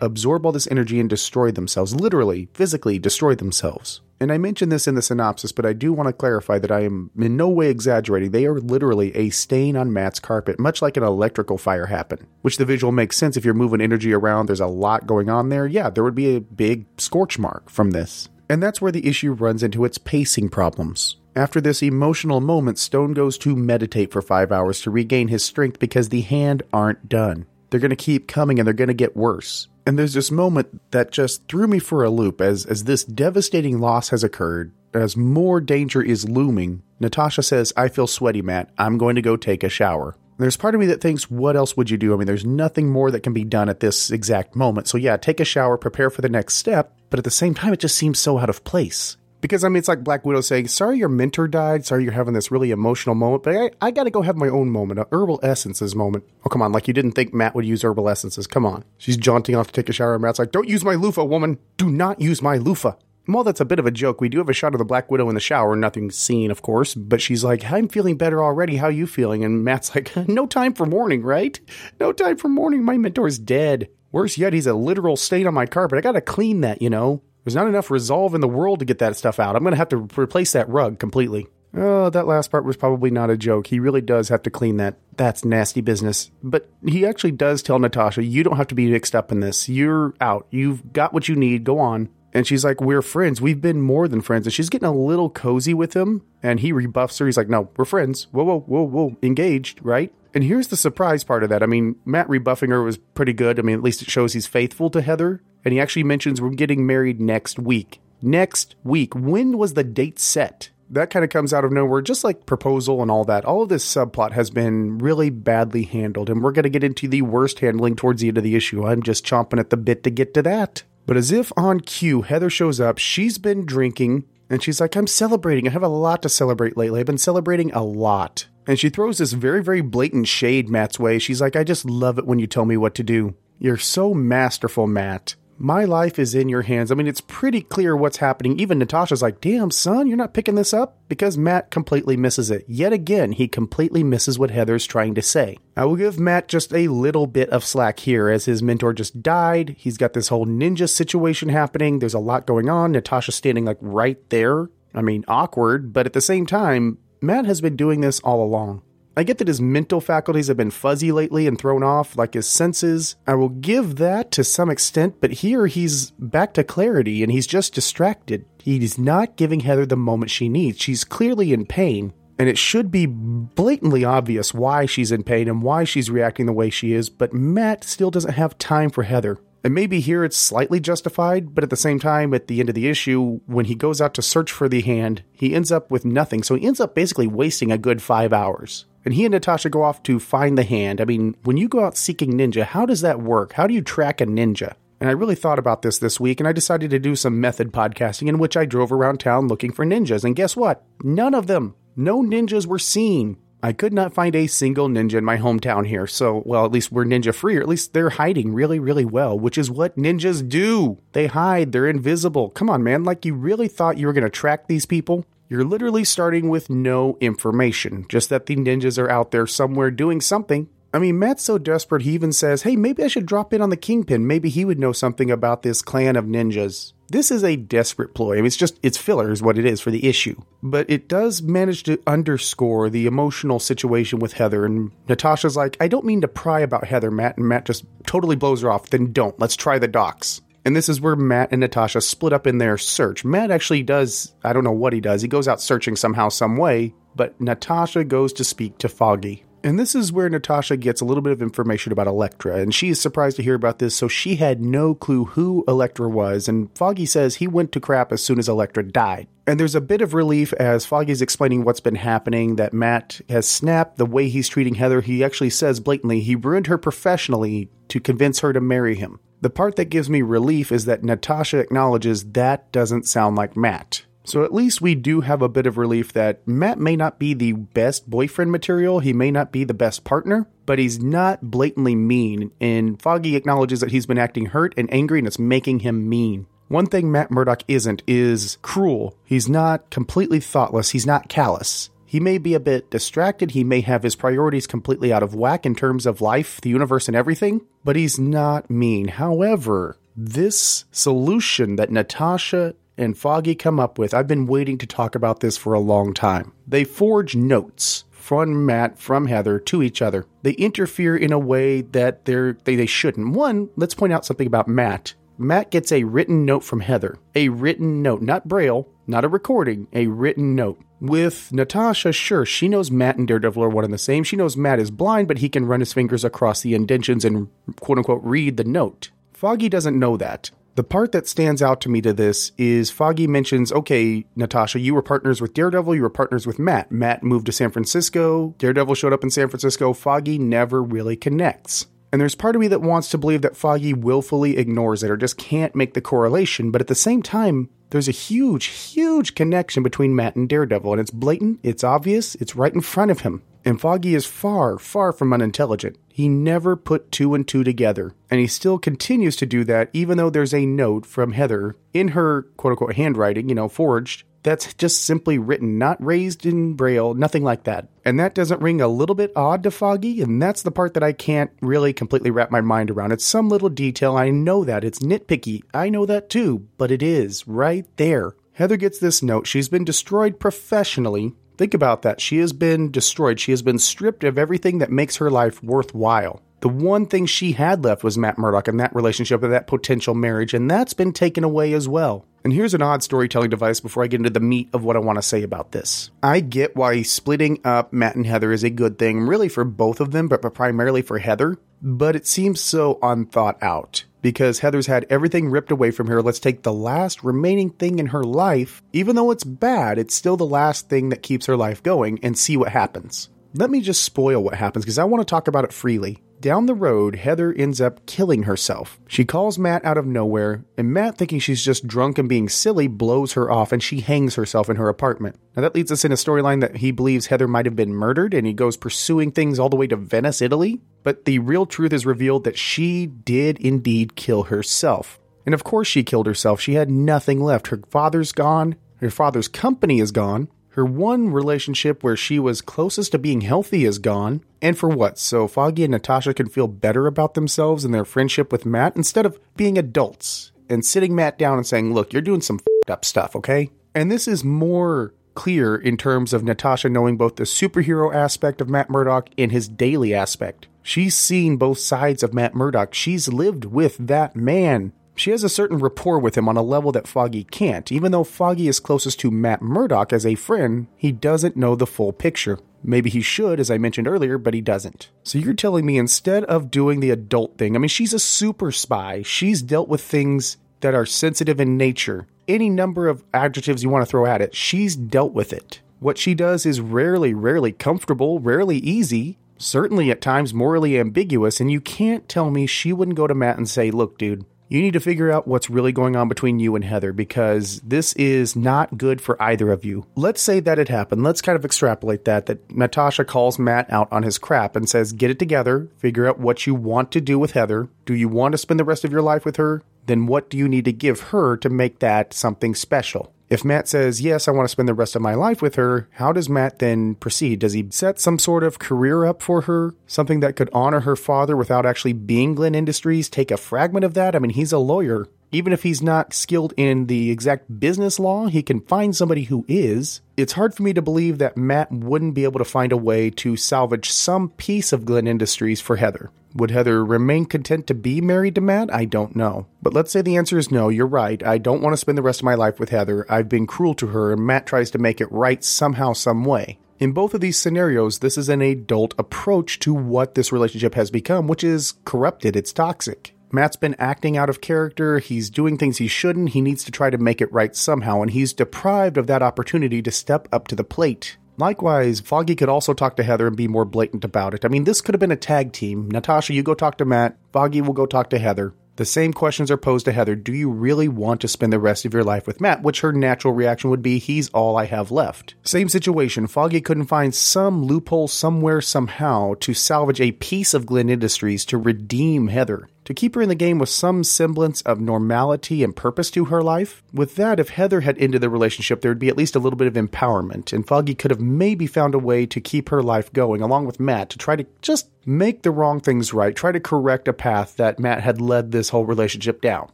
absorb 0.00 0.46
all 0.46 0.52
this 0.52 0.68
energy 0.70 0.98
and 0.98 1.10
destroy 1.10 1.50
themselves, 1.50 1.94
literally, 1.94 2.48
physically 2.54 2.98
destroy 2.98 3.34
themselves. 3.34 4.00
And 4.22 4.30
I 4.30 4.36
mentioned 4.36 4.70
this 4.70 4.86
in 4.86 4.96
the 4.96 5.02
synopsis, 5.02 5.50
but 5.50 5.64
I 5.64 5.72
do 5.72 5.94
want 5.94 6.08
to 6.08 6.12
clarify 6.12 6.58
that 6.58 6.70
I 6.70 6.80
am 6.80 7.10
in 7.18 7.38
no 7.38 7.48
way 7.48 7.70
exaggerating. 7.70 8.32
They 8.32 8.44
are 8.44 8.60
literally 8.60 9.16
a 9.16 9.30
stain 9.30 9.76
on 9.76 9.94
Matt's 9.94 10.20
carpet, 10.20 10.58
much 10.58 10.82
like 10.82 10.98
an 10.98 11.02
electrical 11.02 11.56
fire 11.56 11.86
happened. 11.86 12.26
Which 12.42 12.58
the 12.58 12.66
visual 12.66 12.92
makes 12.92 13.16
sense 13.16 13.38
if 13.38 13.46
you're 13.46 13.54
moving 13.54 13.80
energy 13.80 14.12
around, 14.12 14.46
there's 14.46 14.60
a 14.60 14.66
lot 14.66 15.06
going 15.06 15.30
on 15.30 15.48
there. 15.48 15.66
Yeah, 15.66 15.88
there 15.88 16.04
would 16.04 16.14
be 16.14 16.36
a 16.36 16.40
big 16.40 16.84
scorch 16.98 17.38
mark 17.38 17.70
from 17.70 17.92
this. 17.92 18.28
And 18.50 18.60
that's 18.60 18.80
where 18.80 18.90
the 18.90 19.06
issue 19.06 19.32
runs 19.32 19.62
into 19.62 19.84
its 19.84 19.96
pacing 19.96 20.48
problems. 20.48 21.16
After 21.36 21.60
this 21.60 21.84
emotional 21.84 22.40
moment, 22.40 22.80
Stone 22.80 23.14
goes 23.14 23.38
to 23.38 23.54
meditate 23.54 24.10
for 24.10 24.20
five 24.20 24.50
hours 24.50 24.80
to 24.80 24.90
regain 24.90 25.28
his 25.28 25.44
strength 25.44 25.78
because 25.78 26.08
the 26.08 26.22
hand 26.22 26.64
aren't 26.72 27.08
done. 27.08 27.46
They're 27.70 27.78
going 27.78 27.90
to 27.90 27.96
keep 27.96 28.26
coming 28.26 28.58
and 28.58 28.66
they're 28.66 28.74
going 28.74 28.88
to 28.88 28.94
get 28.94 29.16
worse. 29.16 29.68
And 29.86 29.96
there's 29.96 30.14
this 30.14 30.32
moment 30.32 30.80
that 30.90 31.12
just 31.12 31.46
threw 31.46 31.68
me 31.68 31.78
for 31.78 32.02
a 32.02 32.10
loop 32.10 32.40
as, 32.40 32.66
as 32.66 32.84
this 32.84 33.04
devastating 33.04 33.78
loss 33.78 34.08
has 34.08 34.24
occurred, 34.24 34.72
as 34.92 35.16
more 35.16 35.60
danger 35.60 36.02
is 36.02 36.28
looming. 36.28 36.82
Natasha 36.98 37.44
says, 37.44 37.72
I 37.76 37.86
feel 37.86 38.08
sweaty, 38.08 38.42
Matt. 38.42 38.70
I'm 38.76 38.98
going 38.98 39.14
to 39.14 39.22
go 39.22 39.36
take 39.36 39.62
a 39.62 39.68
shower. 39.68 40.16
There's 40.40 40.56
part 40.56 40.74
of 40.74 40.80
me 40.80 40.86
that 40.86 41.00
thinks, 41.00 41.30
what 41.30 41.56
else 41.56 41.76
would 41.76 41.90
you 41.90 41.98
do? 41.98 42.14
I 42.14 42.16
mean, 42.16 42.26
there's 42.26 42.46
nothing 42.46 42.88
more 42.88 43.10
that 43.10 43.22
can 43.22 43.32
be 43.32 43.44
done 43.44 43.68
at 43.68 43.80
this 43.80 44.10
exact 44.10 44.56
moment. 44.56 44.88
So, 44.88 44.96
yeah, 44.96 45.16
take 45.16 45.38
a 45.38 45.44
shower, 45.44 45.76
prepare 45.76 46.10
for 46.10 46.22
the 46.22 46.28
next 46.28 46.54
step, 46.54 46.96
but 47.10 47.18
at 47.18 47.24
the 47.24 47.30
same 47.30 47.54
time, 47.54 47.72
it 47.72 47.80
just 47.80 47.96
seems 47.96 48.18
so 48.18 48.38
out 48.38 48.48
of 48.48 48.64
place. 48.64 49.16
Because, 49.40 49.64
I 49.64 49.68
mean, 49.68 49.78
it's 49.78 49.88
like 49.88 50.04
Black 50.04 50.26
Widow 50.26 50.42
saying, 50.42 50.68
sorry 50.68 50.98
your 50.98 51.08
mentor 51.08 51.48
died, 51.48 51.86
sorry 51.86 52.04
you're 52.04 52.12
having 52.12 52.34
this 52.34 52.50
really 52.50 52.70
emotional 52.70 53.14
moment, 53.14 53.42
but 53.42 53.56
I, 53.56 53.70
I 53.80 53.90
gotta 53.90 54.10
go 54.10 54.22
have 54.22 54.36
my 54.36 54.48
own 54.48 54.70
moment, 54.70 55.00
a 55.00 55.08
herbal 55.12 55.40
essences 55.42 55.94
moment. 55.94 56.24
Oh, 56.44 56.50
come 56.50 56.62
on, 56.62 56.72
like 56.72 56.88
you 56.88 56.94
didn't 56.94 57.12
think 57.12 57.32
Matt 57.32 57.54
would 57.54 57.64
use 57.64 57.82
herbal 57.82 58.08
essences. 58.08 58.46
Come 58.46 58.66
on. 58.66 58.84
She's 58.98 59.16
jaunting 59.16 59.54
off 59.54 59.68
to 59.68 59.72
take 59.72 59.88
a 59.88 59.94
shower, 59.94 60.14
and 60.14 60.22
Matt's 60.22 60.38
like, 60.38 60.52
don't 60.52 60.68
use 60.68 60.84
my 60.84 60.94
loofah, 60.94 61.24
woman. 61.24 61.58
Do 61.78 61.90
not 61.90 62.20
use 62.20 62.42
my 62.42 62.58
loofah. 62.58 62.96
While 63.32 63.44
that's 63.44 63.60
a 63.60 63.64
bit 63.64 63.78
of 63.78 63.86
a 63.86 63.90
joke, 63.90 64.20
we 64.20 64.28
do 64.28 64.38
have 64.38 64.48
a 64.48 64.52
shot 64.52 64.74
of 64.74 64.78
the 64.78 64.84
Black 64.84 65.10
Widow 65.10 65.28
in 65.28 65.34
the 65.34 65.40
shower, 65.40 65.76
nothing 65.76 66.10
seen, 66.10 66.50
of 66.50 66.62
course, 66.62 66.94
but 66.94 67.20
she's 67.20 67.44
like, 67.44 67.70
I'm 67.70 67.88
feeling 67.88 68.16
better 68.16 68.42
already, 68.42 68.76
how 68.76 68.88
you 68.88 69.06
feeling? 69.06 69.44
And 69.44 69.64
Matt's 69.64 69.94
like, 69.94 70.16
no 70.28 70.46
time 70.46 70.74
for 70.74 70.86
mourning, 70.86 71.22
right? 71.22 71.58
No 71.98 72.12
time 72.12 72.36
for 72.36 72.48
mourning, 72.48 72.82
my 72.84 72.96
mentor's 72.96 73.38
dead. 73.38 73.88
Worse 74.12 74.36
yet, 74.38 74.52
he's 74.52 74.66
a 74.66 74.74
literal 74.74 75.16
stain 75.16 75.46
on 75.46 75.54
my 75.54 75.66
carpet. 75.66 75.98
I 75.98 76.02
gotta 76.02 76.20
clean 76.20 76.62
that, 76.62 76.82
you 76.82 76.90
know? 76.90 77.22
There's 77.44 77.54
not 77.54 77.68
enough 77.68 77.90
resolve 77.90 78.34
in 78.34 78.40
the 78.40 78.48
world 78.48 78.80
to 78.80 78.84
get 78.84 78.98
that 78.98 79.16
stuff 79.16 79.38
out. 79.38 79.56
I'm 79.56 79.64
gonna 79.64 79.76
have 79.76 79.88
to 79.90 80.08
replace 80.18 80.52
that 80.52 80.68
rug 80.68 80.98
completely. 80.98 81.46
Oh, 81.72 82.10
that 82.10 82.26
last 82.26 82.50
part 82.50 82.64
was 82.64 82.76
probably 82.76 83.10
not 83.10 83.30
a 83.30 83.36
joke. 83.36 83.68
He 83.68 83.78
really 83.78 84.00
does 84.00 84.28
have 84.28 84.42
to 84.42 84.50
clean 84.50 84.78
that. 84.78 84.96
That's 85.16 85.44
nasty 85.44 85.80
business. 85.80 86.30
But 86.42 86.68
he 86.84 87.06
actually 87.06 87.32
does 87.32 87.62
tell 87.62 87.78
Natasha, 87.78 88.24
you 88.24 88.42
don't 88.42 88.56
have 88.56 88.66
to 88.68 88.74
be 88.74 88.90
mixed 88.90 89.14
up 89.14 89.30
in 89.30 89.40
this. 89.40 89.68
You're 89.68 90.14
out. 90.20 90.46
You've 90.50 90.92
got 90.92 91.12
what 91.14 91.28
you 91.28 91.36
need. 91.36 91.62
Go 91.62 91.78
on. 91.78 92.08
And 92.32 92.46
she's 92.46 92.64
like, 92.64 92.80
We're 92.80 93.02
friends. 93.02 93.40
We've 93.40 93.60
been 93.60 93.80
more 93.80 94.08
than 94.08 94.20
friends. 94.20 94.46
And 94.46 94.54
she's 94.54 94.70
getting 94.70 94.88
a 94.88 94.94
little 94.94 95.30
cozy 95.30 95.74
with 95.74 95.94
him. 95.94 96.22
And 96.42 96.60
he 96.60 96.72
rebuffs 96.72 97.18
her. 97.18 97.26
He's 97.26 97.36
like, 97.36 97.48
No, 97.48 97.70
we're 97.76 97.84
friends. 97.84 98.28
Whoa, 98.32 98.44
whoa, 98.44 98.60
whoa, 98.60 98.82
whoa. 98.82 99.16
Engaged, 99.22 99.80
right? 99.82 100.12
And 100.32 100.44
here's 100.44 100.68
the 100.68 100.76
surprise 100.76 101.24
part 101.24 101.42
of 101.42 101.48
that. 101.48 101.62
I 101.62 101.66
mean, 101.66 101.96
Matt 102.04 102.28
rebuffing 102.28 102.70
her 102.70 102.82
was 102.82 102.98
pretty 102.98 103.32
good. 103.32 103.58
I 103.58 103.62
mean, 103.62 103.74
at 103.74 103.82
least 103.82 104.02
it 104.02 104.10
shows 104.10 104.32
he's 104.32 104.46
faithful 104.46 104.90
to 104.90 105.00
Heather. 105.00 105.42
And 105.64 105.74
he 105.74 105.80
actually 105.80 106.04
mentions 106.04 106.40
we're 106.40 106.50
getting 106.50 106.86
married 106.86 107.20
next 107.20 107.58
week. 107.58 108.00
Next 108.22 108.76
week. 108.84 109.14
When 109.14 109.58
was 109.58 109.74
the 109.74 109.84
date 109.84 110.18
set? 110.18 110.70
That 110.92 111.10
kind 111.10 111.24
of 111.24 111.30
comes 111.30 111.52
out 111.52 111.64
of 111.64 111.70
nowhere, 111.70 112.02
just 112.02 112.24
like 112.24 112.46
proposal 112.46 113.00
and 113.00 113.10
all 113.12 113.24
that. 113.26 113.44
All 113.44 113.62
of 113.62 113.68
this 113.68 113.84
subplot 113.84 114.32
has 114.32 114.50
been 114.50 114.98
really 114.98 115.30
badly 115.30 115.84
handled, 115.84 116.28
and 116.28 116.42
we're 116.42 116.50
going 116.50 116.64
to 116.64 116.68
get 116.68 116.82
into 116.82 117.06
the 117.06 117.22
worst 117.22 117.60
handling 117.60 117.94
towards 117.94 118.20
the 118.20 118.28
end 118.28 118.38
of 118.38 118.42
the 118.42 118.56
issue. 118.56 118.84
I'm 118.84 119.04
just 119.04 119.24
chomping 119.24 119.60
at 119.60 119.70
the 119.70 119.76
bit 119.76 120.02
to 120.02 120.10
get 120.10 120.34
to 120.34 120.42
that. 120.42 120.82
But 121.10 121.16
as 121.16 121.32
if 121.32 121.50
on 121.56 121.80
cue, 121.80 122.22
Heather 122.22 122.48
shows 122.48 122.78
up. 122.78 122.98
She's 122.98 123.36
been 123.36 123.66
drinking, 123.66 124.26
and 124.48 124.62
she's 124.62 124.80
like, 124.80 124.94
I'm 124.94 125.08
celebrating. 125.08 125.66
I 125.66 125.72
have 125.72 125.82
a 125.82 125.88
lot 125.88 126.22
to 126.22 126.28
celebrate 126.28 126.76
lately. 126.76 127.00
I've 127.00 127.06
been 127.06 127.18
celebrating 127.18 127.72
a 127.72 127.82
lot. 127.82 128.46
And 128.64 128.78
she 128.78 128.90
throws 128.90 129.18
this 129.18 129.32
very, 129.32 129.60
very 129.60 129.80
blatant 129.80 130.28
shade 130.28 130.68
Matt's 130.68 131.00
way. 131.00 131.18
She's 131.18 131.40
like, 131.40 131.56
I 131.56 131.64
just 131.64 131.84
love 131.84 132.20
it 132.20 132.28
when 132.28 132.38
you 132.38 132.46
tell 132.46 132.64
me 132.64 132.76
what 132.76 132.94
to 132.94 133.02
do. 133.02 133.34
You're 133.58 133.76
so 133.76 134.14
masterful, 134.14 134.86
Matt. 134.86 135.34
My 135.62 135.84
life 135.84 136.18
is 136.18 136.34
in 136.34 136.48
your 136.48 136.62
hands. 136.62 136.90
I 136.90 136.94
mean, 136.94 137.06
it's 137.06 137.20
pretty 137.20 137.60
clear 137.60 137.94
what's 137.94 138.16
happening. 138.16 138.58
Even 138.58 138.78
Natasha's 138.78 139.20
like, 139.20 139.42
damn, 139.42 139.70
son, 139.70 140.06
you're 140.06 140.16
not 140.16 140.32
picking 140.32 140.54
this 140.54 140.72
up? 140.72 140.96
Because 141.06 141.36
Matt 141.36 141.70
completely 141.70 142.16
misses 142.16 142.50
it. 142.50 142.64
Yet 142.66 142.94
again, 142.94 143.32
he 143.32 143.46
completely 143.46 144.02
misses 144.02 144.38
what 144.38 144.50
Heather's 144.50 144.86
trying 144.86 145.14
to 145.16 145.20
say. 145.20 145.58
I 145.76 145.84
will 145.84 145.96
give 145.96 146.18
Matt 146.18 146.48
just 146.48 146.72
a 146.72 146.88
little 146.88 147.26
bit 147.26 147.50
of 147.50 147.62
slack 147.62 148.00
here 148.00 148.30
as 148.30 148.46
his 148.46 148.62
mentor 148.62 148.94
just 148.94 149.22
died. 149.22 149.76
He's 149.76 149.98
got 149.98 150.14
this 150.14 150.28
whole 150.28 150.46
ninja 150.46 150.88
situation 150.88 151.50
happening. 151.50 151.98
There's 151.98 152.14
a 152.14 152.18
lot 152.18 152.46
going 152.46 152.70
on. 152.70 152.92
Natasha's 152.92 153.34
standing 153.34 153.66
like 153.66 153.78
right 153.82 154.16
there. 154.30 154.70
I 154.94 155.02
mean, 155.02 155.26
awkward, 155.28 155.92
but 155.92 156.06
at 156.06 156.14
the 156.14 156.22
same 156.22 156.46
time, 156.46 156.96
Matt 157.20 157.44
has 157.44 157.60
been 157.60 157.76
doing 157.76 158.00
this 158.00 158.18
all 158.20 158.42
along. 158.42 158.80
I 159.16 159.24
get 159.24 159.38
that 159.38 159.48
his 159.48 159.60
mental 159.60 160.00
faculties 160.00 160.48
have 160.48 160.56
been 160.56 160.70
fuzzy 160.70 161.12
lately 161.12 161.46
and 161.46 161.58
thrown 161.58 161.82
off, 161.82 162.16
like 162.16 162.34
his 162.34 162.48
senses. 162.48 163.16
I 163.26 163.34
will 163.34 163.48
give 163.48 163.96
that 163.96 164.30
to 164.32 164.44
some 164.44 164.70
extent, 164.70 165.16
but 165.20 165.32
here 165.32 165.66
he's 165.66 166.12
back 166.12 166.54
to 166.54 166.64
clarity 166.64 167.22
and 167.22 167.30
he's 167.32 167.46
just 167.46 167.74
distracted. 167.74 168.44
He's 168.62 168.98
not 168.98 169.36
giving 169.36 169.60
Heather 169.60 169.86
the 169.86 169.96
moment 169.96 170.30
she 170.30 170.48
needs. 170.48 170.80
She's 170.80 171.04
clearly 171.04 171.52
in 171.52 171.66
pain, 171.66 172.12
and 172.38 172.48
it 172.48 172.56
should 172.56 172.90
be 172.90 173.06
blatantly 173.06 174.04
obvious 174.04 174.54
why 174.54 174.86
she's 174.86 175.12
in 175.12 175.24
pain 175.24 175.48
and 175.48 175.62
why 175.62 175.84
she's 175.84 176.10
reacting 176.10 176.46
the 176.46 176.52
way 176.52 176.70
she 176.70 176.92
is, 176.92 177.10
but 177.10 177.34
Matt 177.34 177.84
still 177.84 178.10
doesn't 178.10 178.34
have 178.34 178.56
time 178.58 178.90
for 178.90 179.02
Heather. 179.02 179.38
And 179.62 179.74
maybe 179.74 180.00
here 180.00 180.24
it's 180.24 180.38
slightly 180.38 180.80
justified, 180.80 181.54
but 181.54 181.64
at 181.64 181.68
the 181.68 181.76
same 181.76 181.98
time, 181.98 182.32
at 182.32 182.46
the 182.46 182.60
end 182.60 182.70
of 182.70 182.74
the 182.74 182.88
issue, 182.88 183.40
when 183.44 183.66
he 183.66 183.74
goes 183.74 184.00
out 184.00 184.14
to 184.14 184.22
search 184.22 184.50
for 184.50 184.70
the 184.70 184.80
hand, 184.80 185.22
he 185.32 185.54
ends 185.54 185.70
up 185.70 185.90
with 185.90 186.06
nothing. 186.06 186.42
So 186.42 186.54
he 186.54 186.66
ends 186.66 186.80
up 186.80 186.94
basically 186.94 187.26
wasting 187.26 187.70
a 187.70 187.76
good 187.76 188.00
five 188.00 188.32
hours. 188.32 188.86
And 189.04 189.14
he 189.14 189.24
and 189.24 189.32
Natasha 189.32 189.70
go 189.70 189.82
off 189.82 190.02
to 190.04 190.20
find 190.20 190.58
the 190.58 190.64
hand. 190.64 191.00
I 191.00 191.04
mean, 191.04 191.34
when 191.44 191.56
you 191.56 191.68
go 191.68 191.84
out 191.84 191.96
seeking 191.96 192.34
ninja, 192.34 192.64
how 192.64 192.84
does 192.84 193.00
that 193.00 193.20
work? 193.20 193.54
How 193.54 193.66
do 193.66 193.74
you 193.74 193.82
track 193.82 194.20
a 194.20 194.26
ninja? 194.26 194.74
And 195.00 195.08
I 195.08 195.12
really 195.12 195.34
thought 195.34 195.58
about 195.58 195.80
this 195.80 195.98
this 195.98 196.20
week, 196.20 196.40
and 196.40 196.46
I 196.46 196.52
decided 196.52 196.90
to 196.90 196.98
do 196.98 197.16
some 197.16 197.40
method 197.40 197.72
podcasting 197.72 198.28
in 198.28 198.38
which 198.38 198.56
I 198.56 198.66
drove 198.66 198.92
around 198.92 199.18
town 199.18 199.48
looking 199.48 199.72
for 199.72 199.86
ninjas. 199.86 200.24
And 200.24 200.36
guess 200.36 200.54
what? 200.54 200.84
None 201.02 201.34
of 201.34 201.46
them, 201.46 201.74
no 201.96 202.22
ninjas 202.22 202.66
were 202.66 202.78
seen. 202.78 203.38
I 203.62 203.72
could 203.72 203.92
not 203.92 204.14
find 204.14 204.34
a 204.34 204.46
single 204.46 204.88
ninja 204.88 205.14
in 205.14 205.24
my 205.24 205.36
hometown 205.36 205.86
here. 205.86 206.06
So, 206.06 206.42
well, 206.46 206.64
at 206.64 206.72
least 206.72 206.92
we're 206.92 207.04
ninja 207.04 207.34
free, 207.34 207.56
or 207.56 207.60
at 207.60 207.68
least 207.68 207.92
they're 207.92 208.10
hiding 208.10 208.54
really, 208.54 208.78
really 208.78 209.04
well, 209.04 209.38
which 209.38 209.58
is 209.58 209.70
what 209.70 209.96
ninjas 209.96 210.46
do. 210.46 210.98
They 211.12 211.26
hide, 211.26 211.72
they're 211.72 211.88
invisible. 211.88 212.50
Come 212.50 212.70
on, 212.70 212.82
man. 212.82 213.04
Like, 213.04 213.24
you 213.24 213.34
really 213.34 213.68
thought 213.68 213.98
you 213.98 214.06
were 214.06 214.14
going 214.14 214.24
to 214.24 214.30
track 214.30 214.66
these 214.66 214.86
people? 214.86 215.26
You're 215.50 215.64
literally 215.64 216.04
starting 216.04 216.48
with 216.48 216.70
no 216.70 217.18
information, 217.20 218.06
just 218.08 218.28
that 218.28 218.46
the 218.46 218.54
ninjas 218.54 219.02
are 219.02 219.10
out 219.10 219.32
there 219.32 219.48
somewhere 219.48 219.90
doing 219.90 220.20
something. 220.20 220.68
I 220.94 221.00
mean, 221.00 221.18
Matt's 221.18 221.42
so 221.42 221.58
desperate, 221.58 222.02
he 222.02 222.12
even 222.12 222.32
says, 222.32 222.62
hey, 222.62 222.76
maybe 222.76 223.02
I 223.02 223.08
should 223.08 223.26
drop 223.26 223.52
in 223.52 223.60
on 223.60 223.70
the 223.70 223.76
Kingpin. 223.76 224.28
Maybe 224.28 224.48
he 224.48 224.64
would 224.64 224.78
know 224.78 224.92
something 224.92 225.28
about 225.28 225.62
this 225.62 225.82
clan 225.82 226.14
of 226.14 226.26
ninjas. 226.26 226.92
This 227.08 227.32
is 227.32 227.42
a 227.42 227.56
desperate 227.56 228.14
ploy. 228.14 228.34
I 228.34 228.36
mean, 228.36 228.46
it's 228.46 228.56
just, 228.56 228.78
it's 228.80 228.96
filler, 228.96 229.32
is 229.32 229.42
what 229.42 229.58
it 229.58 229.66
is 229.66 229.80
for 229.80 229.90
the 229.90 230.08
issue. 230.08 230.40
But 230.62 230.88
it 230.88 231.08
does 231.08 231.42
manage 231.42 231.82
to 231.84 232.00
underscore 232.06 232.88
the 232.88 233.06
emotional 233.06 233.58
situation 233.58 234.20
with 234.20 234.34
Heather. 234.34 234.64
And 234.64 234.92
Natasha's 235.08 235.56
like, 235.56 235.76
I 235.80 235.88
don't 235.88 236.04
mean 236.04 236.20
to 236.20 236.28
pry 236.28 236.60
about 236.60 236.84
Heather, 236.84 237.10
Matt. 237.10 237.38
And 237.38 237.48
Matt 237.48 237.64
just 237.64 237.84
totally 238.06 238.36
blows 238.36 238.62
her 238.62 238.70
off. 238.70 238.90
Then 238.90 239.12
don't. 239.12 239.36
Let's 239.40 239.56
try 239.56 239.80
the 239.80 239.88
docks. 239.88 240.42
And 240.64 240.76
this 240.76 240.88
is 240.88 241.00
where 241.00 241.16
Matt 241.16 241.52
and 241.52 241.60
Natasha 241.60 242.00
split 242.00 242.32
up 242.32 242.46
in 242.46 242.58
their 242.58 242.76
search. 242.76 243.24
Matt 243.24 243.50
actually 243.50 243.82
does, 243.82 244.34
I 244.44 244.52
don't 244.52 244.64
know 244.64 244.72
what 244.72 244.92
he 244.92 245.00
does. 245.00 245.22
He 245.22 245.28
goes 245.28 245.48
out 245.48 245.60
searching 245.60 245.96
somehow, 245.96 246.28
some 246.28 246.56
way, 246.56 246.94
but 247.16 247.40
Natasha 247.40 248.04
goes 248.04 248.32
to 248.34 248.44
speak 248.44 248.78
to 248.78 248.88
Foggy. 248.88 249.44
And 249.62 249.78
this 249.78 249.94
is 249.94 250.12
where 250.12 250.28
Natasha 250.30 250.78
gets 250.78 251.02
a 251.02 251.04
little 251.04 251.22
bit 251.22 251.34
of 251.34 251.42
information 251.42 251.92
about 251.92 252.06
Elektra, 252.06 252.56
and 252.56 252.74
she 252.74 252.88
is 252.88 252.98
surprised 252.98 253.36
to 253.36 253.42
hear 253.42 253.54
about 253.54 253.78
this, 253.78 253.94
so 253.94 254.08
she 254.08 254.36
had 254.36 254.62
no 254.62 254.94
clue 254.94 255.26
who 255.26 255.64
Elektra 255.68 256.08
was, 256.08 256.48
and 256.48 256.74
Foggy 256.74 257.04
says 257.04 257.36
he 257.36 257.46
went 257.46 257.70
to 257.72 257.80
crap 257.80 258.10
as 258.10 258.22
soon 258.24 258.38
as 258.38 258.48
Elektra 258.48 258.82
died. 258.82 259.28
And 259.46 259.60
there's 259.60 259.74
a 259.74 259.82
bit 259.82 260.00
of 260.00 260.14
relief 260.14 260.54
as 260.54 260.86
Foggy's 260.86 261.20
explaining 261.20 261.64
what's 261.64 261.80
been 261.80 261.96
happening, 261.96 262.56
that 262.56 262.72
Matt 262.72 263.20
has 263.28 263.46
snapped 263.46 263.98
the 263.98 264.06
way 264.06 264.30
he's 264.30 264.48
treating 264.48 264.76
Heather. 264.76 265.02
He 265.02 265.22
actually 265.22 265.50
says 265.50 265.78
blatantly 265.78 266.20
he 266.20 266.36
ruined 266.36 266.68
her 266.68 266.78
professionally 266.78 267.68
to 267.88 268.00
convince 268.00 268.40
her 268.40 268.54
to 268.54 268.62
marry 268.62 268.94
him. 268.94 269.20
The 269.42 269.50
part 269.50 269.76
that 269.76 269.86
gives 269.86 270.10
me 270.10 270.20
relief 270.20 270.70
is 270.70 270.84
that 270.84 271.02
Natasha 271.02 271.58
acknowledges 271.58 272.32
that 272.32 272.70
doesn't 272.72 273.08
sound 273.08 273.36
like 273.36 273.56
Matt. 273.56 274.04
So 274.24 274.44
at 274.44 274.52
least 274.52 274.82
we 274.82 274.94
do 274.94 275.22
have 275.22 275.40
a 275.40 275.48
bit 275.48 275.66
of 275.66 275.78
relief 275.78 276.12
that 276.12 276.46
Matt 276.46 276.78
may 276.78 276.94
not 276.94 277.18
be 277.18 277.32
the 277.32 277.52
best 277.52 278.08
boyfriend 278.08 278.52
material, 278.52 279.00
he 279.00 279.14
may 279.14 279.30
not 279.30 279.50
be 279.50 279.64
the 279.64 279.74
best 279.74 280.04
partner, 280.04 280.46
but 280.66 280.78
he's 280.78 281.00
not 281.00 281.42
blatantly 281.42 281.94
mean, 281.94 282.52
and 282.60 283.00
Foggy 283.00 283.34
acknowledges 283.34 283.80
that 283.80 283.90
he's 283.90 284.06
been 284.06 284.18
acting 284.18 284.46
hurt 284.46 284.74
and 284.76 284.92
angry 284.92 285.18
and 285.18 285.26
it's 285.26 285.38
making 285.38 285.80
him 285.80 286.08
mean. 286.08 286.46
One 286.68 286.86
thing 286.86 287.10
Matt 287.10 287.32
Murdock 287.32 287.64
isn't 287.66 288.02
is 288.06 288.58
cruel. 288.62 289.16
He's 289.24 289.48
not 289.48 289.90
completely 289.90 290.38
thoughtless, 290.38 290.90
he's 290.90 291.06
not 291.06 291.28
callous. 291.28 291.90
He 292.10 292.18
may 292.18 292.38
be 292.38 292.54
a 292.54 292.58
bit 292.58 292.90
distracted, 292.90 293.52
he 293.52 293.62
may 293.62 293.82
have 293.82 294.02
his 294.02 294.16
priorities 294.16 294.66
completely 294.66 295.12
out 295.12 295.22
of 295.22 295.32
whack 295.32 295.64
in 295.64 295.76
terms 295.76 296.06
of 296.06 296.20
life, 296.20 296.60
the 296.60 296.68
universe, 296.68 297.06
and 297.06 297.16
everything, 297.16 297.64
but 297.84 297.94
he's 297.94 298.18
not 298.18 298.68
mean. 298.68 299.06
However, 299.06 299.96
this 300.16 300.86
solution 300.90 301.76
that 301.76 301.92
Natasha 301.92 302.74
and 302.98 303.16
Foggy 303.16 303.54
come 303.54 303.78
up 303.78 303.96
with, 303.96 304.12
I've 304.12 304.26
been 304.26 304.48
waiting 304.48 304.76
to 304.78 304.88
talk 304.88 305.14
about 305.14 305.38
this 305.38 305.56
for 305.56 305.72
a 305.72 305.78
long 305.78 306.12
time. 306.12 306.52
They 306.66 306.82
forge 306.82 307.36
notes 307.36 308.02
from 308.10 308.66
Matt, 308.66 308.98
from 308.98 309.26
Heather 309.26 309.60
to 309.60 309.80
each 309.80 310.02
other. 310.02 310.26
They 310.42 310.54
interfere 310.54 311.16
in 311.16 311.30
a 311.30 311.38
way 311.38 311.82
that 311.82 312.24
they're, 312.24 312.54
they, 312.64 312.74
they 312.74 312.86
shouldn't. 312.86 313.34
One, 313.36 313.70
let's 313.76 313.94
point 313.94 314.12
out 314.12 314.26
something 314.26 314.48
about 314.48 314.66
Matt. 314.66 315.14
Matt 315.38 315.70
gets 315.70 315.92
a 315.92 316.02
written 316.02 316.44
note 316.44 316.64
from 316.64 316.80
Heather. 316.80 317.18
A 317.36 317.50
written 317.50 318.02
note, 318.02 318.20
not 318.20 318.48
Braille, 318.48 318.88
not 319.06 319.24
a 319.24 319.28
recording, 319.28 319.86
a 319.92 320.08
written 320.08 320.56
note. 320.56 320.80
With 321.00 321.50
Natasha, 321.50 322.12
sure, 322.12 322.44
she 322.44 322.68
knows 322.68 322.90
Matt 322.90 323.16
and 323.16 323.26
Daredevil 323.26 323.62
are 323.62 323.70
one 323.70 323.84
and 323.84 323.92
the 323.92 323.98
same. 323.98 324.22
She 324.22 324.36
knows 324.36 324.56
Matt 324.56 324.78
is 324.78 324.90
blind, 324.90 325.28
but 325.28 325.38
he 325.38 325.48
can 325.48 325.64
run 325.64 325.80
his 325.80 325.94
fingers 325.94 326.24
across 326.24 326.60
the 326.60 326.74
indentions 326.74 327.24
and 327.24 327.48
quote 327.80 327.98
unquote 327.98 328.22
read 328.22 328.58
the 328.58 328.64
note. 328.64 329.10
Foggy 329.32 329.70
doesn't 329.70 329.98
know 329.98 330.18
that. 330.18 330.50
The 330.76 330.84
part 330.84 331.12
that 331.12 331.26
stands 331.26 331.62
out 331.62 331.80
to 331.80 331.88
me 331.88 332.00
to 332.02 332.12
this 332.12 332.52
is 332.56 332.90
Foggy 332.90 333.26
mentions, 333.26 333.72
okay, 333.72 334.24
Natasha, 334.36 334.78
you 334.78 334.94
were 334.94 335.02
partners 335.02 335.40
with 335.40 335.54
Daredevil, 335.54 335.94
you 335.94 336.02
were 336.02 336.10
partners 336.10 336.46
with 336.46 336.58
Matt. 336.58 336.92
Matt 336.92 337.22
moved 337.22 337.46
to 337.46 337.52
San 337.52 337.70
Francisco, 337.70 338.54
Daredevil 338.58 338.94
showed 338.94 339.12
up 339.12 339.24
in 339.24 339.30
San 339.30 339.48
Francisco. 339.48 339.92
Foggy 339.92 340.38
never 340.38 340.82
really 340.82 341.16
connects. 341.16 341.86
And 342.12 342.20
there's 342.20 342.34
part 342.34 342.56
of 342.56 342.60
me 342.60 342.68
that 342.68 342.82
wants 342.82 343.08
to 343.10 343.18
believe 343.18 343.42
that 343.42 343.56
Foggy 343.56 343.94
willfully 343.94 344.58
ignores 344.58 345.02
it 345.02 345.10
or 345.10 345.16
just 345.16 345.38
can't 345.38 345.74
make 345.74 345.94
the 345.94 346.00
correlation, 346.00 346.70
but 346.70 346.80
at 346.80 346.88
the 346.88 346.94
same 346.94 347.22
time, 347.22 347.68
There's 347.90 348.08
a 348.08 348.12
huge, 348.12 348.66
huge 348.66 349.34
connection 349.34 349.82
between 349.82 350.14
Matt 350.14 350.36
and 350.36 350.48
Daredevil, 350.48 350.92
and 350.92 351.00
it's 351.00 351.10
blatant, 351.10 351.58
it's 351.64 351.82
obvious, 351.82 352.36
it's 352.36 352.54
right 352.54 352.72
in 352.72 352.80
front 352.80 353.10
of 353.10 353.20
him. 353.20 353.42
And 353.64 353.80
Foggy 353.80 354.14
is 354.14 354.24
far, 354.24 354.78
far 354.78 355.12
from 355.12 355.32
unintelligent. 355.32 355.98
He 356.08 356.28
never 356.28 356.76
put 356.76 357.10
two 357.10 357.34
and 357.34 357.46
two 357.46 357.64
together, 357.64 358.14
and 358.30 358.40
he 358.40 358.46
still 358.46 358.78
continues 358.78 359.36
to 359.36 359.46
do 359.46 359.64
that 359.64 359.90
even 359.92 360.16
though 360.18 360.30
there's 360.30 360.54
a 360.54 360.66
note 360.66 361.04
from 361.04 361.32
Heather 361.32 361.76
in 361.92 362.08
her 362.08 362.42
quote 362.56 362.72
unquote 362.72 362.94
handwriting, 362.94 363.48
you 363.48 363.54
know, 363.54 363.68
forged, 363.68 364.22
that's 364.42 364.72
just 364.74 365.04
simply 365.04 365.38
written, 365.38 365.78
not 365.78 366.02
raised 366.04 366.46
in 366.46 366.74
braille, 366.74 367.14
nothing 367.14 367.44
like 367.44 367.64
that. 367.64 367.88
And 368.04 368.18
that 368.18 368.34
doesn't 368.34 368.62
ring 368.62 368.80
a 368.80 368.88
little 368.88 369.14
bit 369.14 369.32
odd 369.36 369.62
to 369.64 369.70
Foggy, 369.70 370.22
and 370.22 370.40
that's 370.40 370.62
the 370.62 370.70
part 370.70 370.94
that 370.94 371.02
I 371.02 371.12
can't 371.12 371.50
really 371.60 371.92
completely 371.92 372.30
wrap 372.30 372.50
my 372.50 372.60
mind 372.60 372.90
around. 372.90 373.12
It's 373.12 373.24
some 373.24 373.48
little 373.48 373.68
detail, 373.68 374.16
I 374.16 374.30
know 374.30 374.64
that. 374.64 374.84
It's 374.84 375.00
nitpicky, 375.00 375.62
I 375.74 375.88
know 375.88 376.06
that 376.06 376.30
too, 376.30 376.66
but 376.78 376.90
it 376.90 377.02
is 377.02 377.46
right 377.46 377.86
there. 377.96 378.34
Heather 378.52 378.76
gets 378.76 378.98
this 378.98 379.22
note. 379.22 379.46
She's 379.46 379.68
been 379.68 379.84
destroyed 379.84 380.38
professionally. 380.38 381.34
Think 381.56 381.74
about 381.74 382.02
that. 382.02 382.20
She 382.20 382.38
has 382.38 382.52
been 382.52 382.90
destroyed. 382.90 383.38
She 383.38 383.52
has 383.52 383.62
been 383.62 383.78
stripped 383.78 384.24
of 384.24 384.38
everything 384.38 384.78
that 384.78 384.90
makes 384.90 385.16
her 385.16 385.30
life 385.30 385.62
worthwhile. 385.62 386.42
The 386.60 386.68
one 386.68 387.06
thing 387.06 387.24
she 387.24 387.52
had 387.52 387.84
left 387.84 388.04
was 388.04 388.18
Matt 388.18 388.36
Murdock 388.36 388.68
and 388.68 388.78
that 388.80 388.94
relationship 388.94 389.42
and 389.42 389.52
that 389.52 389.66
potential 389.66 390.14
marriage, 390.14 390.52
and 390.52 390.70
that's 390.70 390.92
been 390.92 391.12
taken 391.12 391.42
away 391.42 391.72
as 391.72 391.88
well. 391.88 392.26
And 392.44 392.52
here's 392.52 392.74
an 392.74 392.82
odd 392.82 393.02
storytelling 393.02 393.50
device 393.50 393.80
before 393.80 394.02
I 394.02 394.06
get 394.06 394.20
into 394.20 394.30
the 394.30 394.40
meat 394.40 394.68
of 394.74 394.84
what 394.84 394.96
I 394.96 395.00
want 395.00 395.16
to 395.16 395.22
say 395.22 395.42
about 395.42 395.72
this. 395.72 396.10
I 396.22 396.40
get 396.40 396.76
why 396.76 397.02
splitting 397.02 397.60
up 397.64 397.92
Matt 397.92 398.16
and 398.16 398.26
Heather 398.26 398.52
is 398.52 398.64
a 398.64 398.70
good 398.70 398.98
thing, 398.98 399.22
really 399.22 399.48
for 399.48 399.64
both 399.64 400.00
of 400.00 400.10
them, 400.10 400.28
but 400.28 400.42
primarily 400.54 401.02
for 401.02 401.18
Heather. 401.18 401.58
But 401.82 402.14
it 402.14 402.26
seems 402.26 402.60
so 402.60 402.98
unthought 403.02 403.62
out 403.62 404.04
because 404.20 404.58
Heather's 404.58 404.86
had 404.86 405.06
everything 405.08 405.48
ripped 405.48 405.72
away 405.72 405.90
from 405.90 406.08
her. 406.08 406.22
Let's 406.22 406.40
take 406.40 406.62
the 406.62 406.72
last 406.72 407.24
remaining 407.24 407.70
thing 407.70 407.98
in 407.98 408.06
her 408.06 408.22
life. 408.24 408.82
Even 408.92 409.16
though 409.16 409.30
it's 409.30 409.44
bad, 409.44 409.98
it's 409.98 410.14
still 410.14 410.36
the 410.36 410.44
last 410.44 410.90
thing 410.90 411.08
that 411.08 411.22
keeps 411.22 411.46
her 411.46 411.56
life 411.56 411.82
going 411.82 412.20
and 412.22 412.36
see 412.36 412.58
what 412.58 412.68
happens. 412.68 413.30
Let 413.54 413.70
me 413.70 413.80
just 413.80 414.02
spoil 414.02 414.42
what 414.42 414.54
happens 414.54 414.84
because 414.84 414.98
I 414.98 415.04
want 415.04 415.26
to 415.26 415.30
talk 415.30 415.48
about 415.48 415.64
it 415.64 415.72
freely. 415.72 416.22
Down 416.40 416.64
the 416.64 416.74
road, 416.74 417.16
Heather 417.16 417.52
ends 417.52 417.82
up 417.82 418.06
killing 418.06 418.44
herself. 418.44 418.98
She 419.06 419.26
calls 419.26 419.58
Matt 419.58 419.84
out 419.84 419.98
of 419.98 420.06
nowhere, 420.06 420.64
and 420.78 420.90
Matt, 420.90 421.18
thinking 421.18 421.38
she's 421.38 421.62
just 421.62 421.86
drunk 421.86 422.16
and 422.16 422.30
being 422.30 422.48
silly, 422.48 422.86
blows 422.86 423.34
her 423.34 423.50
off 423.50 423.72
and 423.72 423.82
she 423.82 424.00
hangs 424.00 424.36
herself 424.36 424.70
in 424.70 424.76
her 424.76 424.88
apartment. 424.88 425.38
Now, 425.54 425.60
that 425.60 425.74
leads 425.74 425.92
us 425.92 426.02
in 426.02 426.12
a 426.12 426.14
storyline 426.14 426.62
that 426.62 426.78
he 426.78 426.92
believes 426.92 427.26
Heather 427.26 427.46
might 427.46 427.66
have 427.66 427.76
been 427.76 427.92
murdered 427.92 428.32
and 428.32 428.46
he 428.46 428.54
goes 428.54 428.78
pursuing 428.78 429.32
things 429.32 429.58
all 429.58 429.68
the 429.68 429.76
way 429.76 429.86
to 429.88 429.96
Venice, 429.96 430.40
Italy. 430.40 430.80
But 431.02 431.26
the 431.26 431.40
real 431.40 431.66
truth 431.66 431.92
is 431.92 432.06
revealed 432.06 432.44
that 432.44 432.56
she 432.56 433.06
did 433.06 433.58
indeed 433.58 434.16
kill 434.16 434.44
herself. 434.44 435.20
And 435.44 435.54
of 435.54 435.62
course, 435.62 435.88
she 435.88 436.04
killed 436.04 436.26
herself. 436.26 436.58
She 436.58 436.72
had 436.72 436.90
nothing 436.90 437.42
left. 437.42 437.66
Her 437.66 437.82
father's 437.90 438.32
gone, 438.32 438.76
her 438.96 439.10
father's 439.10 439.48
company 439.48 440.00
is 440.00 440.10
gone, 440.10 440.48
her 440.70 440.84
one 440.84 441.30
relationship 441.30 442.02
where 442.02 442.16
she 442.16 442.38
was 442.38 442.60
closest 442.60 443.12
to 443.12 443.18
being 443.18 443.40
healthy 443.40 443.84
is 443.84 443.98
gone. 443.98 444.42
And 444.62 444.78
for 444.78 444.88
what? 444.88 445.18
So 445.18 445.48
Foggy 445.48 445.84
and 445.84 445.90
Natasha 445.90 446.32
can 446.34 446.48
feel 446.48 446.68
better 446.68 447.06
about 447.06 447.34
themselves 447.34 447.84
and 447.84 447.92
their 447.92 448.04
friendship 448.04 448.52
with 448.52 448.66
Matt 448.66 448.96
instead 448.96 449.26
of 449.26 449.38
being 449.56 449.76
adults 449.76 450.52
and 450.68 450.84
sitting 450.84 451.14
Matt 451.14 451.38
down 451.38 451.58
and 451.58 451.66
saying, 451.66 451.92
Look, 451.92 452.12
you're 452.12 452.22
doing 452.22 452.40
some 452.40 452.60
up 452.88 453.04
stuff, 453.04 453.34
okay? 453.34 453.70
And 453.94 454.10
this 454.10 454.28
is 454.28 454.44
more 454.44 455.12
clear 455.34 455.76
in 455.76 455.96
terms 455.96 456.32
of 456.32 456.44
Natasha 456.44 456.88
knowing 456.88 457.16
both 457.16 457.36
the 457.36 457.44
superhero 457.44 458.14
aspect 458.14 458.60
of 458.60 458.68
Matt 458.68 458.90
Murdock 458.90 459.30
and 459.38 459.50
his 459.50 459.68
daily 459.68 460.14
aspect. 460.14 460.68
She's 460.82 461.16
seen 461.16 461.56
both 461.56 461.78
sides 461.78 462.22
of 462.22 462.34
Matt 462.34 462.54
Murdock. 462.54 462.94
She's 462.94 463.28
lived 463.28 463.64
with 463.64 463.96
that 463.98 464.34
man 464.36 464.92
she 465.20 465.30
has 465.30 465.44
a 465.44 465.48
certain 465.48 465.78
rapport 465.78 466.18
with 466.18 466.36
him 466.36 466.48
on 466.48 466.56
a 466.56 466.62
level 466.62 466.92
that 466.92 467.06
Foggy 467.06 467.44
can't. 467.44 467.92
Even 467.92 468.10
though 468.10 468.24
Foggy 468.24 468.68
is 468.68 468.80
closest 468.80 469.20
to 469.20 469.30
Matt 469.30 469.60
Murdock 469.60 470.12
as 470.12 470.24
a 470.24 470.34
friend, 470.34 470.86
he 470.96 471.12
doesn't 471.12 471.56
know 471.56 471.76
the 471.76 471.86
full 471.86 472.12
picture. 472.12 472.58
Maybe 472.82 473.10
he 473.10 473.20
should, 473.20 473.60
as 473.60 473.70
I 473.70 473.76
mentioned 473.76 474.08
earlier, 474.08 474.38
but 474.38 474.54
he 474.54 474.62
doesn't. 474.62 475.10
So 475.22 475.38
you're 475.38 475.52
telling 475.52 475.84
me 475.84 475.98
instead 475.98 476.44
of 476.44 476.70
doing 476.70 477.00
the 477.00 477.10
adult 477.10 477.58
thing, 477.58 477.76
I 477.76 477.78
mean, 477.78 477.88
she's 477.88 478.14
a 478.14 478.18
super 478.18 478.72
spy. 478.72 479.22
She's 479.22 479.60
dealt 479.60 479.88
with 479.88 480.00
things 480.00 480.56
that 480.80 480.94
are 480.94 481.04
sensitive 481.04 481.60
in 481.60 481.76
nature. 481.76 482.26
Any 482.48 482.70
number 482.70 483.06
of 483.06 483.22
adjectives 483.34 483.82
you 483.82 483.90
want 483.90 484.02
to 484.02 484.10
throw 484.10 484.24
at 484.24 484.40
it, 484.40 484.54
she's 484.54 484.96
dealt 484.96 485.34
with 485.34 485.52
it. 485.52 485.82
What 485.98 486.16
she 486.16 486.34
does 486.34 486.64
is 486.64 486.80
rarely, 486.80 487.34
rarely 487.34 487.72
comfortable, 487.72 488.40
rarely 488.40 488.78
easy, 488.78 489.36
certainly 489.58 490.10
at 490.10 490.22
times 490.22 490.54
morally 490.54 490.98
ambiguous, 490.98 491.60
and 491.60 491.70
you 491.70 491.82
can't 491.82 492.26
tell 492.26 492.50
me 492.50 492.66
she 492.66 492.94
wouldn't 492.94 493.18
go 493.18 493.26
to 493.26 493.34
Matt 493.34 493.58
and 493.58 493.68
say, 493.68 493.90
Look, 493.90 494.16
dude, 494.16 494.46
you 494.70 494.80
need 494.80 494.92
to 494.92 495.00
figure 495.00 495.30
out 495.30 495.48
what's 495.48 495.68
really 495.68 495.90
going 495.90 496.14
on 496.14 496.28
between 496.28 496.60
you 496.60 496.76
and 496.76 496.84
Heather 496.84 497.12
because 497.12 497.80
this 497.80 498.12
is 498.14 498.54
not 498.54 498.96
good 498.96 499.20
for 499.20 499.40
either 499.42 499.72
of 499.72 499.84
you. 499.84 500.06
Let's 500.14 500.40
say 500.40 500.60
that 500.60 500.78
it 500.78 500.88
happened. 500.88 501.24
Let's 501.24 501.42
kind 501.42 501.56
of 501.56 501.64
extrapolate 501.64 502.24
that 502.24 502.46
that 502.46 502.70
Natasha 502.74 503.24
calls 503.24 503.58
Matt 503.58 503.92
out 503.92 504.10
on 504.12 504.22
his 504.22 504.38
crap 504.38 504.76
and 504.76 504.88
says, 504.88 505.12
"Get 505.12 505.30
it 505.30 505.40
together, 505.40 505.88
figure 505.98 506.26
out 506.26 506.38
what 506.38 506.66
you 506.68 506.74
want 506.74 507.10
to 507.12 507.20
do 507.20 507.36
with 507.38 507.50
Heather. 507.50 507.88
Do 508.06 508.14
you 508.14 508.28
want 508.28 508.52
to 508.52 508.58
spend 508.58 508.78
the 508.78 508.84
rest 508.84 509.04
of 509.04 509.10
your 509.10 509.22
life 509.22 509.44
with 509.44 509.56
her? 509.56 509.82
Then 510.06 510.26
what 510.26 510.48
do 510.48 510.56
you 510.56 510.68
need 510.68 510.84
to 510.84 510.92
give 510.92 511.20
her 511.20 511.56
to 511.56 511.68
make 511.68 511.98
that 511.98 512.32
something 512.32 512.76
special?" 512.76 513.32
If 513.50 513.64
Matt 513.64 513.88
says, 513.88 514.20
Yes, 514.20 514.46
I 514.46 514.52
want 514.52 514.66
to 514.66 514.70
spend 514.70 514.88
the 514.88 514.94
rest 514.94 515.16
of 515.16 515.22
my 515.22 515.34
life 515.34 515.60
with 515.60 515.74
her, 515.74 516.08
how 516.12 516.32
does 516.32 516.48
Matt 516.48 516.78
then 516.78 517.16
proceed? 517.16 517.58
Does 517.58 517.72
he 517.72 517.88
set 517.90 518.20
some 518.20 518.38
sort 518.38 518.62
of 518.62 518.78
career 518.78 519.24
up 519.24 519.42
for 519.42 519.62
her? 519.62 519.94
Something 520.06 520.38
that 520.38 520.54
could 520.54 520.70
honor 520.72 521.00
her 521.00 521.16
father 521.16 521.56
without 521.56 521.84
actually 521.84 522.12
being 522.12 522.54
Glenn 522.54 522.76
Industries? 522.76 523.28
Take 523.28 523.50
a 523.50 523.56
fragment 523.56 524.04
of 524.04 524.14
that? 524.14 524.36
I 524.36 524.38
mean, 524.38 524.52
he's 524.52 524.72
a 524.72 524.78
lawyer. 524.78 525.26
Even 525.52 525.72
if 525.72 525.82
he's 525.82 526.00
not 526.00 526.32
skilled 526.32 526.72
in 526.76 527.06
the 527.06 527.30
exact 527.30 527.80
business 527.80 528.20
law, 528.20 528.46
he 528.46 528.62
can 528.62 528.80
find 528.82 529.16
somebody 529.16 529.44
who 529.44 529.64
is. 529.66 530.20
It's 530.36 530.52
hard 530.52 530.74
for 530.74 530.84
me 530.84 530.92
to 530.92 531.02
believe 531.02 531.38
that 531.38 531.56
Matt 531.56 531.90
wouldn't 531.90 532.34
be 532.34 532.44
able 532.44 532.58
to 532.58 532.64
find 532.64 532.92
a 532.92 532.96
way 532.96 533.30
to 533.30 533.56
salvage 533.56 534.10
some 534.10 534.50
piece 534.50 534.92
of 534.92 535.04
Glenn 535.04 535.26
Industries 535.26 535.80
for 535.80 535.96
Heather. 535.96 536.30
Would 536.54 536.70
Heather 536.70 537.04
remain 537.04 537.46
content 537.46 537.88
to 537.88 537.94
be 537.94 538.20
married 538.20 538.54
to 538.56 538.60
Matt? 538.60 538.94
I 538.94 539.04
don't 539.04 539.34
know. 539.34 539.66
But 539.82 539.92
let's 539.92 540.12
say 540.12 540.22
the 540.22 540.36
answer 540.36 540.56
is 540.56 540.70
no, 540.70 540.88
you're 540.88 541.06
right. 541.06 541.44
I 541.44 541.58
don't 541.58 541.82
want 541.82 541.94
to 541.94 541.96
spend 541.96 542.16
the 542.16 542.22
rest 542.22 542.40
of 542.40 542.44
my 542.44 542.54
life 542.54 542.78
with 542.78 542.90
Heather. 542.90 543.26
I've 543.28 543.48
been 543.48 543.66
cruel 543.66 543.94
to 543.94 544.08
her, 544.08 544.32
and 544.32 544.46
Matt 544.46 544.66
tries 544.66 544.90
to 544.92 544.98
make 544.98 545.20
it 545.20 545.30
right 545.32 545.62
somehow, 545.64 546.12
some 546.12 546.44
way. 546.44 546.78
In 547.00 547.12
both 547.12 547.34
of 547.34 547.40
these 547.40 547.58
scenarios, 547.58 548.18
this 548.18 548.36
is 548.36 548.48
an 548.48 548.62
adult 548.62 549.14
approach 549.18 549.78
to 549.80 549.94
what 549.94 550.34
this 550.34 550.52
relationship 550.52 550.94
has 550.94 551.10
become, 551.10 551.48
which 551.48 551.64
is 551.64 551.94
corrupted, 552.04 552.56
it's 552.56 552.72
toxic. 552.72 553.34
Matt's 553.52 553.76
been 553.76 553.96
acting 553.98 554.36
out 554.36 554.48
of 554.48 554.60
character, 554.60 555.18
he's 555.18 555.50
doing 555.50 555.76
things 555.76 555.98
he 555.98 556.08
shouldn't, 556.08 556.50
he 556.50 556.60
needs 556.60 556.84
to 556.84 556.90
try 556.90 557.10
to 557.10 557.18
make 557.18 557.40
it 557.40 557.52
right 557.52 557.74
somehow, 557.74 558.22
and 558.22 558.30
he's 558.30 558.52
deprived 558.52 559.16
of 559.16 559.26
that 559.26 559.42
opportunity 559.42 560.02
to 560.02 560.10
step 560.10 560.48
up 560.52 560.68
to 560.68 560.76
the 560.76 560.84
plate. 560.84 561.36
Likewise, 561.56 562.20
Foggy 562.20 562.54
could 562.54 562.68
also 562.68 562.94
talk 562.94 563.16
to 563.16 563.22
Heather 563.22 563.46
and 563.46 563.56
be 563.56 563.68
more 563.68 563.84
blatant 563.84 564.24
about 564.24 564.54
it. 564.54 564.64
I 564.64 564.68
mean, 564.68 564.84
this 564.84 565.00
could 565.00 565.14
have 565.14 565.20
been 565.20 565.30
a 565.30 565.36
tag 565.36 565.72
team. 565.72 566.10
Natasha, 566.10 566.54
you 566.54 566.62
go 566.62 566.74
talk 566.74 566.96
to 566.98 567.04
Matt, 567.04 567.36
Foggy 567.52 567.82
will 567.82 567.92
go 567.92 568.06
talk 568.06 568.30
to 568.30 568.38
Heather. 568.38 568.72
The 568.96 569.04
same 569.04 569.32
questions 569.32 569.70
are 569.70 569.78
posed 569.78 570.04
to 570.04 570.12
Heather. 570.12 570.36
Do 570.36 570.52
you 570.52 570.70
really 570.70 571.08
want 571.08 571.40
to 571.40 571.48
spend 571.48 571.72
the 571.72 571.78
rest 571.78 572.04
of 572.04 572.12
your 572.12 572.24
life 572.24 572.46
with 572.46 572.60
Matt? 572.60 572.82
Which 572.82 573.00
her 573.00 573.12
natural 573.12 573.54
reaction 573.54 573.88
would 573.90 574.02
be, 574.02 574.18
he's 574.18 574.50
all 574.50 574.76
I 574.76 574.84
have 574.84 575.10
left. 575.10 575.54
Same 575.62 575.88
situation. 575.88 576.46
Foggy 576.46 576.82
couldn't 576.82 577.06
find 577.06 577.34
some 577.34 577.82
loophole 577.82 578.28
somewhere, 578.28 578.82
somehow, 578.82 579.54
to 579.60 579.72
salvage 579.72 580.20
a 580.20 580.32
piece 580.32 580.74
of 580.74 580.86
Glenn 580.86 581.08
Industries 581.08 581.64
to 581.66 581.78
redeem 581.78 582.48
Heather 582.48 582.88
to 583.04 583.14
keep 583.14 583.34
her 583.34 583.42
in 583.42 583.48
the 583.48 583.54
game 583.54 583.78
with 583.78 583.88
some 583.88 584.22
semblance 584.22 584.82
of 584.82 585.00
normality 585.00 585.82
and 585.82 585.96
purpose 585.96 586.30
to 586.30 586.46
her 586.46 586.62
life. 586.62 587.02
With 587.12 587.36
that, 587.36 587.58
if 587.58 587.70
Heather 587.70 588.00
had 588.02 588.18
ended 588.18 588.40
the 588.40 588.50
relationship, 588.50 589.00
there 589.00 589.10
would 589.10 589.18
be 589.18 589.28
at 589.28 589.36
least 589.36 589.56
a 589.56 589.58
little 589.58 589.76
bit 589.76 589.88
of 589.88 589.94
empowerment, 589.94 590.72
and 590.72 590.86
Foggy 590.86 591.14
could 591.14 591.30
have 591.30 591.40
maybe 591.40 591.86
found 591.86 592.14
a 592.14 592.18
way 592.18 592.46
to 592.46 592.60
keep 592.60 592.88
her 592.90 593.02
life 593.02 593.32
going, 593.32 593.62
along 593.62 593.86
with 593.86 594.00
Matt, 594.00 594.30
to 594.30 594.38
try 594.38 594.56
to 594.56 594.66
just 594.82 595.08
make 595.26 595.62
the 595.62 595.70
wrong 595.70 596.00
things 596.00 596.32
right, 596.32 596.54
try 596.54 596.72
to 596.72 596.80
correct 596.80 597.28
a 597.28 597.32
path 597.32 597.76
that 597.76 597.98
Matt 597.98 598.22
had 598.22 598.40
led 598.40 598.72
this 598.72 598.90
whole 598.90 599.04
relationship 599.04 599.60
down. 599.60 599.90